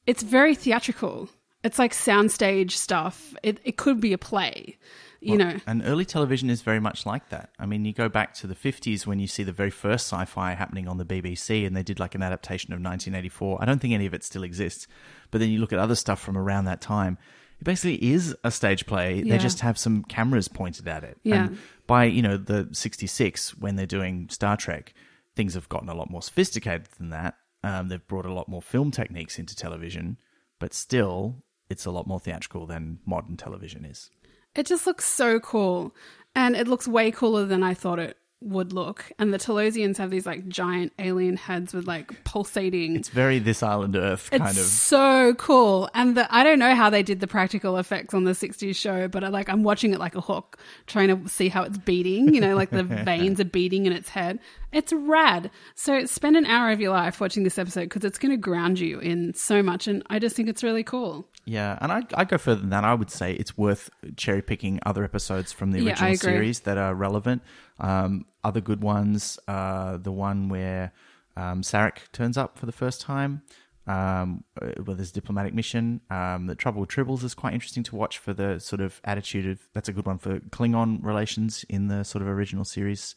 it's 0.06 0.22
very 0.22 0.54
theatrical. 0.54 1.28
It's 1.64 1.78
like 1.78 1.92
soundstage 1.92 2.72
stuff. 2.72 3.34
It 3.42 3.58
it 3.64 3.76
could 3.76 4.00
be 4.00 4.12
a 4.12 4.18
play, 4.18 4.76
you 5.24 5.38
know. 5.38 5.56
And 5.66 5.82
early 5.84 6.04
television 6.04 6.50
is 6.50 6.62
very 6.62 6.80
much 6.80 7.06
like 7.06 7.28
that. 7.30 7.50
I 7.58 7.66
mean, 7.66 7.84
you 7.84 7.92
go 7.92 8.08
back 8.08 8.34
to 8.34 8.46
the 8.46 8.54
50s 8.54 9.06
when 9.06 9.18
you 9.18 9.26
see 9.26 9.42
the 9.42 9.52
very 9.52 9.70
first 9.70 10.06
sci 10.12 10.24
fi 10.24 10.54
happening 10.54 10.88
on 10.88 10.98
the 10.98 11.04
BBC, 11.04 11.66
and 11.66 11.76
they 11.76 11.82
did 11.82 11.98
like 12.00 12.14
an 12.14 12.22
adaptation 12.22 12.72
of 12.72 12.78
1984. 12.78 13.58
I 13.60 13.64
don't 13.64 13.80
think 13.80 13.94
any 13.94 14.06
of 14.06 14.14
it 14.14 14.24
still 14.24 14.42
exists. 14.42 14.86
But 15.30 15.40
then 15.40 15.50
you 15.50 15.58
look 15.58 15.72
at 15.72 15.78
other 15.78 15.94
stuff 15.94 16.20
from 16.20 16.36
around 16.36 16.66
that 16.66 16.80
time. 16.80 17.18
It 17.60 17.64
basically 17.64 18.12
is 18.12 18.36
a 18.44 18.50
stage 18.50 18.86
play. 18.86 19.16
Yeah. 19.16 19.36
They 19.36 19.42
just 19.42 19.60
have 19.60 19.78
some 19.78 20.04
cameras 20.04 20.48
pointed 20.48 20.88
at 20.88 21.04
it. 21.04 21.18
Yeah. 21.22 21.46
And 21.46 21.58
by, 21.86 22.04
you 22.04 22.22
know, 22.22 22.36
the 22.36 22.68
66, 22.72 23.56
when 23.58 23.76
they're 23.76 23.86
doing 23.86 24.28
Star 24.28 24.56
Trek, 24.56 24.92
things 25.36 25.54
have 25.54 25.68
gotten 25.68 25.88
a 25.88 25.94
lot 25.94 26.10
more 26.10 26.22
sophisticated 26.22 26.88
than 26.98 27.10
that. 27.10 27.36
Um, 27.62 27.88
they've 27.88 28.06
brought 28.06 28.26
a 28.26 28.32
lot 28.32 28.48
more 28.48 28.60
film 28.60 28.90
techniques 28.90 29.38
into 29.38 29.56
television, 29.56 30.18
but 30.58 30.74
still, 30.74 31.42
it's 31.70 31.86
a 31.86 31.90
lot 31.90 32.06
more 32.06 32.20
theatrical 32.20 32.66
than 32.66 32.98
modern 33.06 33.36
television 33.36 33.84
is. 33.84 34.10
It 34.54 34.66
just 34.66 34.86
looks 34.86 35.04
so 35.04 35.40
cool, 35.40 35.94
and 36.34 36.54
it 36.56 36.68
looks 36.68 36.86
way 36.86 37.10
cooler 37.10 37.44
than 37.44 37.62
I 37.62 37.74
thought 37.74 37.98
it 37.98 38.16
would 38.44 38.72
look. 38.72 39.10
And 39.18 39.32
the 39.32 39.38
Talosians 39.38 39.96
have 39.96 40.10
these 40.10 40.26
like 40.26 40.46
giant 40.48 40.92
alien 40.98 41.36
heads 41.36 41.72
with 41.72 41.86
like 41.86 42.24
pulsating. 42.24 42.94
It's 42.96 43.08
very 43.08 43.38
this 43.38 43.62
island 43.62 43.96
Earth 43.96 44.28
It's 44.30 44.38
kind 44.44 44.56
of. 44.56 44.64
so 44.64 45.34
cool, 45.34 45.88
and 45.94 46.16
the, 46.16 46.32
I 46.34 46.44
don't 46.44 46.58
know 46.58 46.74
how 46.74 46.90
they 46.90 47.02
did 47.02 47.20
the 47.20 47.26
practical 47.26 47.78
effects 47.78 48.14
on 48.14 48.24
the 48.24 48.32
'60s 48.32 48.76
show, 48.76 49.08
but 49.08 49.24
I, 49.24 49.28
like 49.28 49.48
I'm 49.48 49.62
watching 49.62 49.92
it 49.92 49.98
like 49.98 50.14
a 50.14 50.20
hook, 50.20 50.58
trying 50.86 51.08
to 51.08 51.28
see 51.28 51.48
how 51.48 51.62
it's 51.62 51.78
beating. 51.78 52.34
You 52.34 52.40
know, 52.40 52.54
like 52.54 52.70
the 52.70 52.82
veins 53.04 53.40
are 53.40 53.44
beating 53.44 53.86
in 53.86 53.92
its 53.92 54.08
head. 54.10 54.38
It's 54.74 54.92
rad. 54.92 55.50
So 55.76 56.04
spend 56.04 56.36
an 56.36 56.46
hour 56.46 56.72
of 56.72 56.80
your 56.80 56.90
life 56.90 57.20
watching 57.20 57.44
this 57.44 57.58
episode 57.58 57.84
because 57.84 58.04
it's 58.04 58.18
going 58.18 58.32
to 58.32 58.36
ground 58.36 58.80
you 58.80 58.98
in 58.98 59.32
so 59.34 59.62
much, 59.62 59.86
and 59.86 60.02
I 60.08 60.18
just 60.18 60.34
think 60.34 60.48
it's 60.48 60.64
really 60.64 60.82
cool. 60.82 61.28
Yeah, 61.44 61.78
and 61.80 61.92
I 61.92 62.02
I 62.14 62.24
go 62.24 62.38
further 62.38 62.60
than 62.60 62.70
that. 62.70 62.84
I 62.84 62.92
would 62.94 63.10
say 63.10 63.34
it's 63.34 63.56
worth 63.56 63.88
cherry 64.16 64.42
picking 64.42 64.80
other 64.84 65.04
episodes 65.04 65.52
from 65.52 65.70
the 65.70 65.86
original 65.86 66.12
agree. 66.12 66.16
series 66.16 66.60
that 66.60 66.76
are 66.76 66.94
relevant. 66.94 67.42
Um, 67.78 68.26
other 68.42 68.60
good 68.60 68.82
ones, 68.82 69.38
uh, 69.46 69.96
the 69.98 70.12
one 70.12 70.48
where 70.48 70.92
um, 71.36 71.62
Sarek 71.62 72.10
turns 72.12 72.36
up 72.36 72.58
for 72.58 72.66
the 72.66 72.72
first 72.72 73.00
time. 73.00 73.42
Um, 73.86 74.44
uh, 74.60 74.72
well, 74.84 74.96
there's 74.96 75.12
diplomatic 75.12 75.54
mission. 75.54 76.00
Um, 76.10 76.46
the 76.46 76.54
Trouble 76.54 76.80
with 76.80 76.90
Tribbles 76.90 77.22
is 77.22 77.34
quite 77.34 77.52
interesting 77.52 77.82
to 77.84 77.96
watch 77.96 78.18
for 78.18 78.32
the 78.32 78.58
sort 78.58 78.80
of 78.80 79.00
attitude 79.04 79.46
of. 79.46 79.60
That's 79.72 79.88
a 79.88 79.92
good 79.92 80.06
one 80.06 80.18
for 80.18 80.40
Klingon 80.40 81.04
relations 81.04 81.64
in 81.68 81.88
the 81.88 82.02
sort 82.04 82.22
of 82.22 82.28
original 82.28 82.64
series 82.64 83.14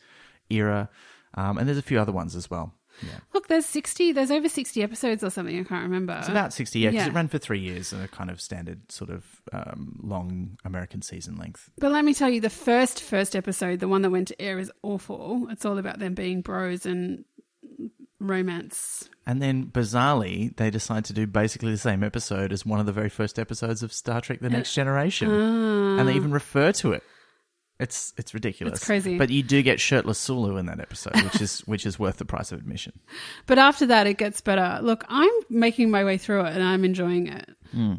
era. 0.50 0.90
Um, 1.38 1.58
and 1.58 1.68
there's 1.68 1.78
a 1.78 1.84
few 1.84 2.00
other 2.00 2.12
ones 2.12 2.36
as 2.36 2.50
well. 2.50 2.74
Yeah. 3.04 3.20
Look, 3.34 3.48
there's 3.48 3.66
60, 3.66 4.12
there's 4.12 4.32
over 4.32 4.50
60 4.50 4.82
episodes 4.82 5.24
or 5.24 5.30
something. 5.30 5.60
I 5.60 5.64
can't 5.64 5.84
remember. 5.84 6.16
It's 6.18 6.30
about 6.30 6.52
60, 6.52 6.80
yeah, 6.80 6.90
because 6.90 7.06
yeah. 7.06 7.12
it 7.12 7.16
ran 7.16 7.28
for 7.28 7.38
three 7.38 7.60
years, 7.60 7.94
and 7.94 8.04
a 8.04 8.08
kind 8.08 8.30
of 8.30 8.42
standard 8.42 8.92
sort 8.92 9.10
of 9.10 9.24
um, 9.54 10.00
long 10.02 10.58
American 10.66 11.02
season 11.02 11.38
length. 11.38 11.70
But 11.78 11.92
let 11.92 12.04
me 12.04 12.14
tell 12.14 12.30
you, 12.30 12.42
the 12.42 12.50
first 12.50 13.02
first 13.02 13.36
episode, 13.36 13.80
the 13.80 13.88
one 13.88 14.02
that 14.02 14.10
went 14.10 14.30
to 14.30 14.42
air, 14.42 14.58
is 14.58 14.72
awful. 14.82 15.48
It's 15.52 15.66
all 15.66 15.78
about 15.78 16.00
them 16.00 16.16
being 16.16 16.42
bros 16.42 16.86
and 16.86 17.24
romance. 18.20 19.10
And 19.28 19.42
then, 19.42 19.68
bizarrely, 19.68 20.56
they 20.56 20.72
decide 20.72 21.06
to 21.06 21.14
do 21.14 21.28
basically 21.28 21.72
the 21.72 21.78
same 21.78 22.04
episode 22.04 22.52
as 22.52 22.66
one 22.66 22.80
of 22.80 22.86
the 22.86 22.94
very 22.94 23.10
first 23.10 23.38
episodes 23.38 23.84
of 23.84 23.94
Star 23.94 24.22
Trek: 24.22 24.40
The 24.40 24.50
Next 24.50 24.74
Generation, 24.74 25.30
and 25.32 26.08
they 26.08 26.16
even 26.16 26.32
refer 26.32 26.72
to 26.74 26.94
it. 26.94 27.04
It's 27.80 28.14
it's 28.18 28.34
ridiculous. 28.34 28.78
It's 28.80 28.86
crazy. 28.86 29.18
But 29.18 29.30
you 29.30 29.44
do 29.44 29.62
get 29.62 29.80
shirtless 29.80 30.18
Sulu 30.18 30.58
in 30.58 30.66
that 30.66 30.80
episode, 30.80 31.16
which 31.22 31.42
is 31.42 31.60
which 31.68 31.86
is 31.86 32.00
worth 32.00 32.18
the 32.18 32.26
price 32.26 32.52
of 32.52 32.60
admission. 32.60 33.00
But 33.46 33.60
after 33.60 33.86
that, 33.88 34.08
it 34.08 34.18
gets 34.18 34.42
better. 34.42 34.80
Look, 34.82 35.06
I'm 35.08 35.30
making 35.50 35.90
my 35.92 36.04
way 36.04 36.18
through 36.18 36.42
it 36.46 36.54
and 36.54 36.64
I'm 36.64 36.84
enjoying 36.84 37.28
it. 37.28 37.50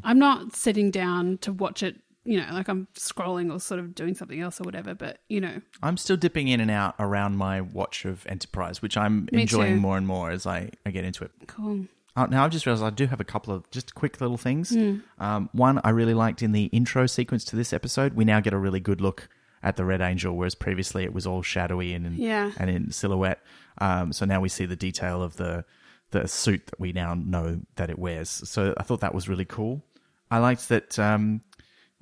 I'm 0.03 0.19
not 0.19 0.57
sitting 0.57 0.91
down 0.91 1.39
to 1.39 1.53
watch 1.53 1.83
it, 1.83 1.97
you 2.25 2.39
know, 2.41 2.47
like 2.53 2.69
I'm 2.69 2.89
scrolling 2.95 3.53
or 3.53 3.61
sort 3.61 3.79
of 3.81 3.95
doing 3.95 4.15
something 4.15 4.41
else 4.41 4.61
or 4.61 4.65
whatever. 4.65 4.95
But, 4.95 5.19
you 5.29 5.41
know, 5.41 5.61
I'm 5.83 5.97
still 5.97 6.17
dipping 6.17 6.49
in 6.49 6.61
and 6.61 6.71
out 6.71 6.97
around 6.99 7.37
my 7.37 7.61
watch 7.61 8.05
of 8.05 8.27
Enterprise, 8.27 8.83
which 8.83 8.97
I'm 8.97 9.29
Me 9.31 9.43
enjoying 9.43 9.77
too. 9.77 9.81
more 9.81 9.97
and 9.97 10.07
more 10.07 10.31
as 10.31 10.47
I, 10.47 10.71
I 10.85 10.91
get 10.91 11.05
into 11.05 11.23
it. 11.25 11.31
cool. 11.47 11.87
Uh, 12.17 12.27
now 12.27 12.45
I've 12.45 12.51
just 12.51 12.67
realized 12.67 12.83
I 12.83 12.91
do 12.91 13.07
have 13.07 13.21
a 13.21 13.25
couple 13.25 13.55
of 13.55 13.71
just 13.71 13.95
quick 13.95 14.21
little 14.21 14.37
things. 14.39 14.71
Hmm. 14.71 14.97
Um, 15.21 15.49
one 15.53 15.81
I 15.85 15.91
really 15.91 16.15
liked 16.15 16.43
in 16.43 16.51
the 16.53 16.65
intro 16.65 17.07
sequence 17.07 17.45
to 17.45 17.57
this 17.57 17.73
episode. 17.73 18.15
We 18.15 18.25
now 18.25 18.41
get 18.41 18.53
a 18.53 18.59
really 18.59 18.81
good 18.81 19.01
look 19.01 19.29
at 19.63 19.77
the 19.77 19.85
Red 19.85 20.01
Angel, 20.01 20.35
whereas 20.37 20.55
previously 20.55 21.05
it 21.05 21.13
was 21.13 21.27
all 21.27 21.43
shadowy 21.43 21.93
and 21.95 22.07
in, 22.07 22.15
Yeah. 22.15 22.53
and 22.59 22.71
in 22.71 22.91
silhouette. 22.93 23.41
Um, 23.79 24.13
so 24.13 24.25
now 24.27 24.41
we 24.41 24.49
see 24.49 24.67
the 24.67 24.77
detail 24.77 25.23
of 25.23 25.37
the 25.37 25.65
the 26.11 26.27
suit 26.27 26.65
that 26.67 26.81
we 26.81 26.93
now 26.93 27.13
know 27.15 27.61
that 27.77 27.91
it 27.91 27.99
wears. 27.99 28.31
So 28.31 28.73
I 28.79 28.83
thought 28.83 29.01
that 29.01 29.15
was 29.15 29.29
really 29.29 29.45
cool. 29.45 29.83
I 30.31 30.39
liked 30.39 30.69
that 30.71 30.99
um, 30.99 31.43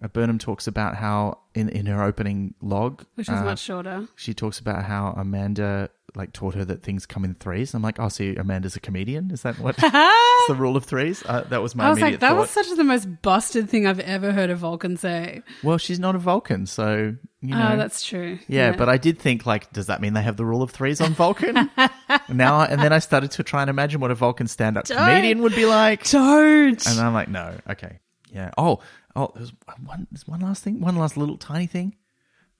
uh, 0.00 0.06
Burnham 0.08 0.38
talks 0.38 0.66
about 0.68 0.94
how 0.94 1.38
in 1.54 1.68
in 1.70 1.86
her 1.86 2.02
opening 2.02 2.54
log, 2.60 3.04
Which 3.16 3.28
is 3.28 3.34
uh, 3.34 3.44
much 3.44 3.58
shorter. 3.60 4.06
she 4.14 4.32
talks 4.32 4.60
about 4.60 4.84
how 4.84 5.08
Amanda 5.16 5.90
like 6.14 6.32
taught 6.32 6.54
her 6.54 6.64
that 6.64 6.82
things 6.82 7.04
come 7.06 7.24
in 7.24 7.34
threes. 7.34 7.74
I'm 7.74 7.82
like, 7.82 7.98
oh, 7.98 8.08
so 8.08 8.24
Amanda's 8.36 8.76
a 8.76 8.80
comedian? 8.80 9.30
Is 9.30 9.42
that 9.42 9.58
what? 9.58 9.76
the 10.48 10.54
rule 10.56 10.76
of 10.76 10.84
threes. 10.84 11.22
Uh, 11.26 11.42
that 11.42 11.60
was 11.60 11.74
my 11.74 11.86
I 11.86 11.90
was 11.90 11.98
immediate 11.98 12.14
like, 12.14 12.20
that 12.20 12.28
thought. 12.30 12.38
was 12.38 12.50
such 12.50 12.76
the 12.76 12.84
most 12.84 13.22
busted 13.22 13.68
thing 13.68 13.86
I've 13.86 14.00
ever 14.00 14.32
heard 14.32 14.50
a 14.50 14.56
Vulcan 14.56 14.96
say. 14.96 15.42
Well, 15.62 15.78
she's 15.78 15.98
not 15.98 16.14
a 16.14 16.18
Vulcan, 16.18 16.66
so 16.66 17.14
you 17.40 17.54
know. 17.54 17.70
Oh, 17.72 17.76
that's 17.76 18.02
true. 18.02 18.38
yeah, 18.48 18.74
but 18.76 18.88
I 18.88 18.96
did 18.96 19.18
think 19.18 19.46
like, 19.46 19.72
does 19.72 19.86
that 19.86 20.00
mean 20.00 20.14
they 20.14 20.22
have 20.22 20.36
the 20.36 20.44
rule 20.44 20.62
of 20.62 20.70
threes 20.70 21.00
on 21.00 21.12
Vulcan? 21.14 21.70
now, 22.28 22.62
and 22.62 22.80
then 22.80 22.92
I 22.92 22.98
started 22.98 23.30
to 23.32 23.42
try 23.42 23.62
and 23.62 23.70
imagine 23.70 24.00
what 24.00 24.10
a 24.10 24.14
Vulcan 24.14 24.46
stand-up 24.46 24.86
comedian 24.86 25.42
would 25.42 25.54
be 25.54 25.66
like, 25.66 26.08
don't. 26.08 26.86
and 26.86 27.00
I'm 27.00 27.14
like, 27.14 27.28
no, 27.28 27.54
okay, 27.68 28.00
yeah. 28.32 28.50
Oh, 28.56 28.80
oh, 29.14 29.32
there's 29.34 29.52
one, 29.84 30.06
there's 30.10 30.26
one 30.26 30.40
last 30.40 30.62
thing, 30.62 30.80
one 30.80 30.96
last 30.96 31.16
little 31.16 31.36
tiny 31.36 31.66
thing. 31.66 31.96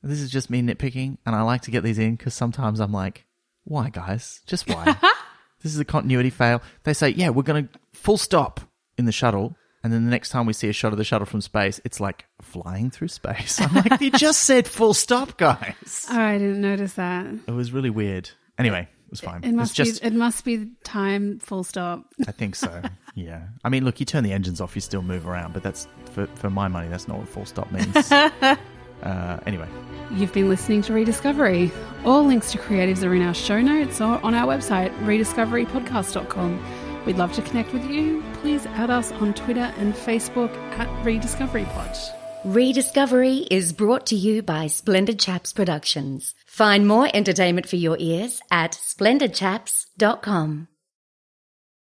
This 0.02 0.20
is 0.20 0.30
just 0.30 0.50
me 0.50 0.62
nitpicking, 0.62 1.18
and 1.26 1.34
I 1.34 1.42
like 1.42 1.62
to 1.62 1.70
get 1.70 1.82
these 1.82 1.98
in 1.98 2.14
because 2.14 2.34
sometimes 2.34 2.80
I'm 2.80 2.92
like, 2.92 3.25
why, 3.66 3.90
guys? 3.90 4.40
Just 4.46 4.68
why? 4.68 4.84
this 5.62 5.74
is 5.74 5.80
a 5.80 5.84
continuity 5.84 6.30
fail. 6.30 6.62
They 6.84 6.94
say, 6.94 7.10
yeah, 7.10 7.30
we're 7.30 7.42
going 7.42 7.68
to 7.68 7.78
full 7.92 8.16
stop 8.16 8.60
in 8.96 9.04
the 9.04 9.12
shuttle. 9.12 9.56
And 9.82 9.92
then 9.92 10.04
the 10.04 10.10
next 10.10 10.30
time 10.30 10.46
we 10.46 10.52
see 10.52 10.68
a 10.68 10.72
shot 10.72 10.92
of 10.92 10.98
the 10.98 11.04
shuttle 11.04 11.26
from 11.26 11.40
space, 11.40 11.80
it's 11.84 12.00
like 12.00 12.26
flying 12.40 12.90
through 12.90 13.08
space. 13.08 13.60
I'm 13.60 13.74
like, 13.74 14.00
you 14.00 14.10
just 14.10 14.44
said 14.44 14.66
full 14.66 14.94
stop, 14.94 15.36
guys. 15.36 16.06
Oh, 16.10 16.20
I 16.20 16.38
didn't 16.38 16.60
notice 16.60 16.94
that. 16.94 17.26
It 17.46 17.52
was 17.52 17.72
really 17.72 17.90
weird. 17.90 18.30
Anyway, 18.58 18.82
it 18.82 19.10
was 19.10 19.20
fine. 19.20 19.44
It 19.44 19.52
must 19.52 19.74
just, 19.74 20.00
be. 20.00 20.06
It 20.06 20.12
must 20.12 20.44
be 20.44 20.70
time. 20.82 21.38
Full 21.40 21.62
stop. 21.62 22.06
I 22.26 22.32
think 22.32 22.56
so. 22.56 22.82
Yeah. 23.18 23.44
I 23.64 23.70
mean, 23.70 23.82
look, 23.82 23.98
you 23.98 24.04
turn 24.04 24.24
the 24.24 24.34
engines 24.34 24.60
off, 24.60 24.74
you 24.74 24.82
still 24.82 25.00
move 25.00 25.26
around, 25.26 25.54
but 25.54 25.62
that's 25.62 25.88
for, 26.12 26.26
for 26.34 26.50
my 26.50 26.68
money. 26.68 26.88
That's 26.88 27.08
not 27.08 27.16
what 27.16 27.26
full 27.26 27.46
stop 27.46 27.72
means. 27.72 28.12
uh, 29.02 29.38
anyway, 29.46 29.68
You've 30.10 30.32
been 30.32 30.48
listening 30.48 30.82
to 30.82 30.92
Rediscovery. 30.92 31.70
All 32.04 32.24
links 32.24 32.52
to 32.52 32.58
creatives 32.58 33.04
are 33.04 33.12
in 33.14 33.22
our 33.22 33.34
show 33.34 33.60
notes 33.60 34.00
or 34.00 34.24
on 34.24 34.34
our 34.34 34.46
website, 34.46 34.96
rediscoverypodcast.com. 35.00 37.04
We'd 37.04 37.18
love 37.18 37.32
to 37.34 37.42
connect 37.42 37.72
with 37.72 37.84
you. 37.90 38.22
Please 38.34 38.66
add 38.66 38.90
us 38.90 39.10
on 39.12 39.34
Twitter 39.34 39.72
and 39.78 39.94
Facebook 39.94 40.54
at 40.78 40.88
RediscoveryPod. 41.04 42.12
Rediscovery 42.44 43.38
is 43.50 43.72
brought 43.72 44.06
to 44.06 44.14
you 44.14 44.42
by 44.42 44.68
Splendid 44.68 45.18
Chaps 45.18 45.52
Productions. 45.52 46.36
Find 46.46 46.86
more 46.86 47.08
entertainment 47.12 47.68
for 47.68 47.74
your 47.76 47.96
ears 47.98 48.40
at 48.50 48.72
splendidchaps.com. 48.72 50.68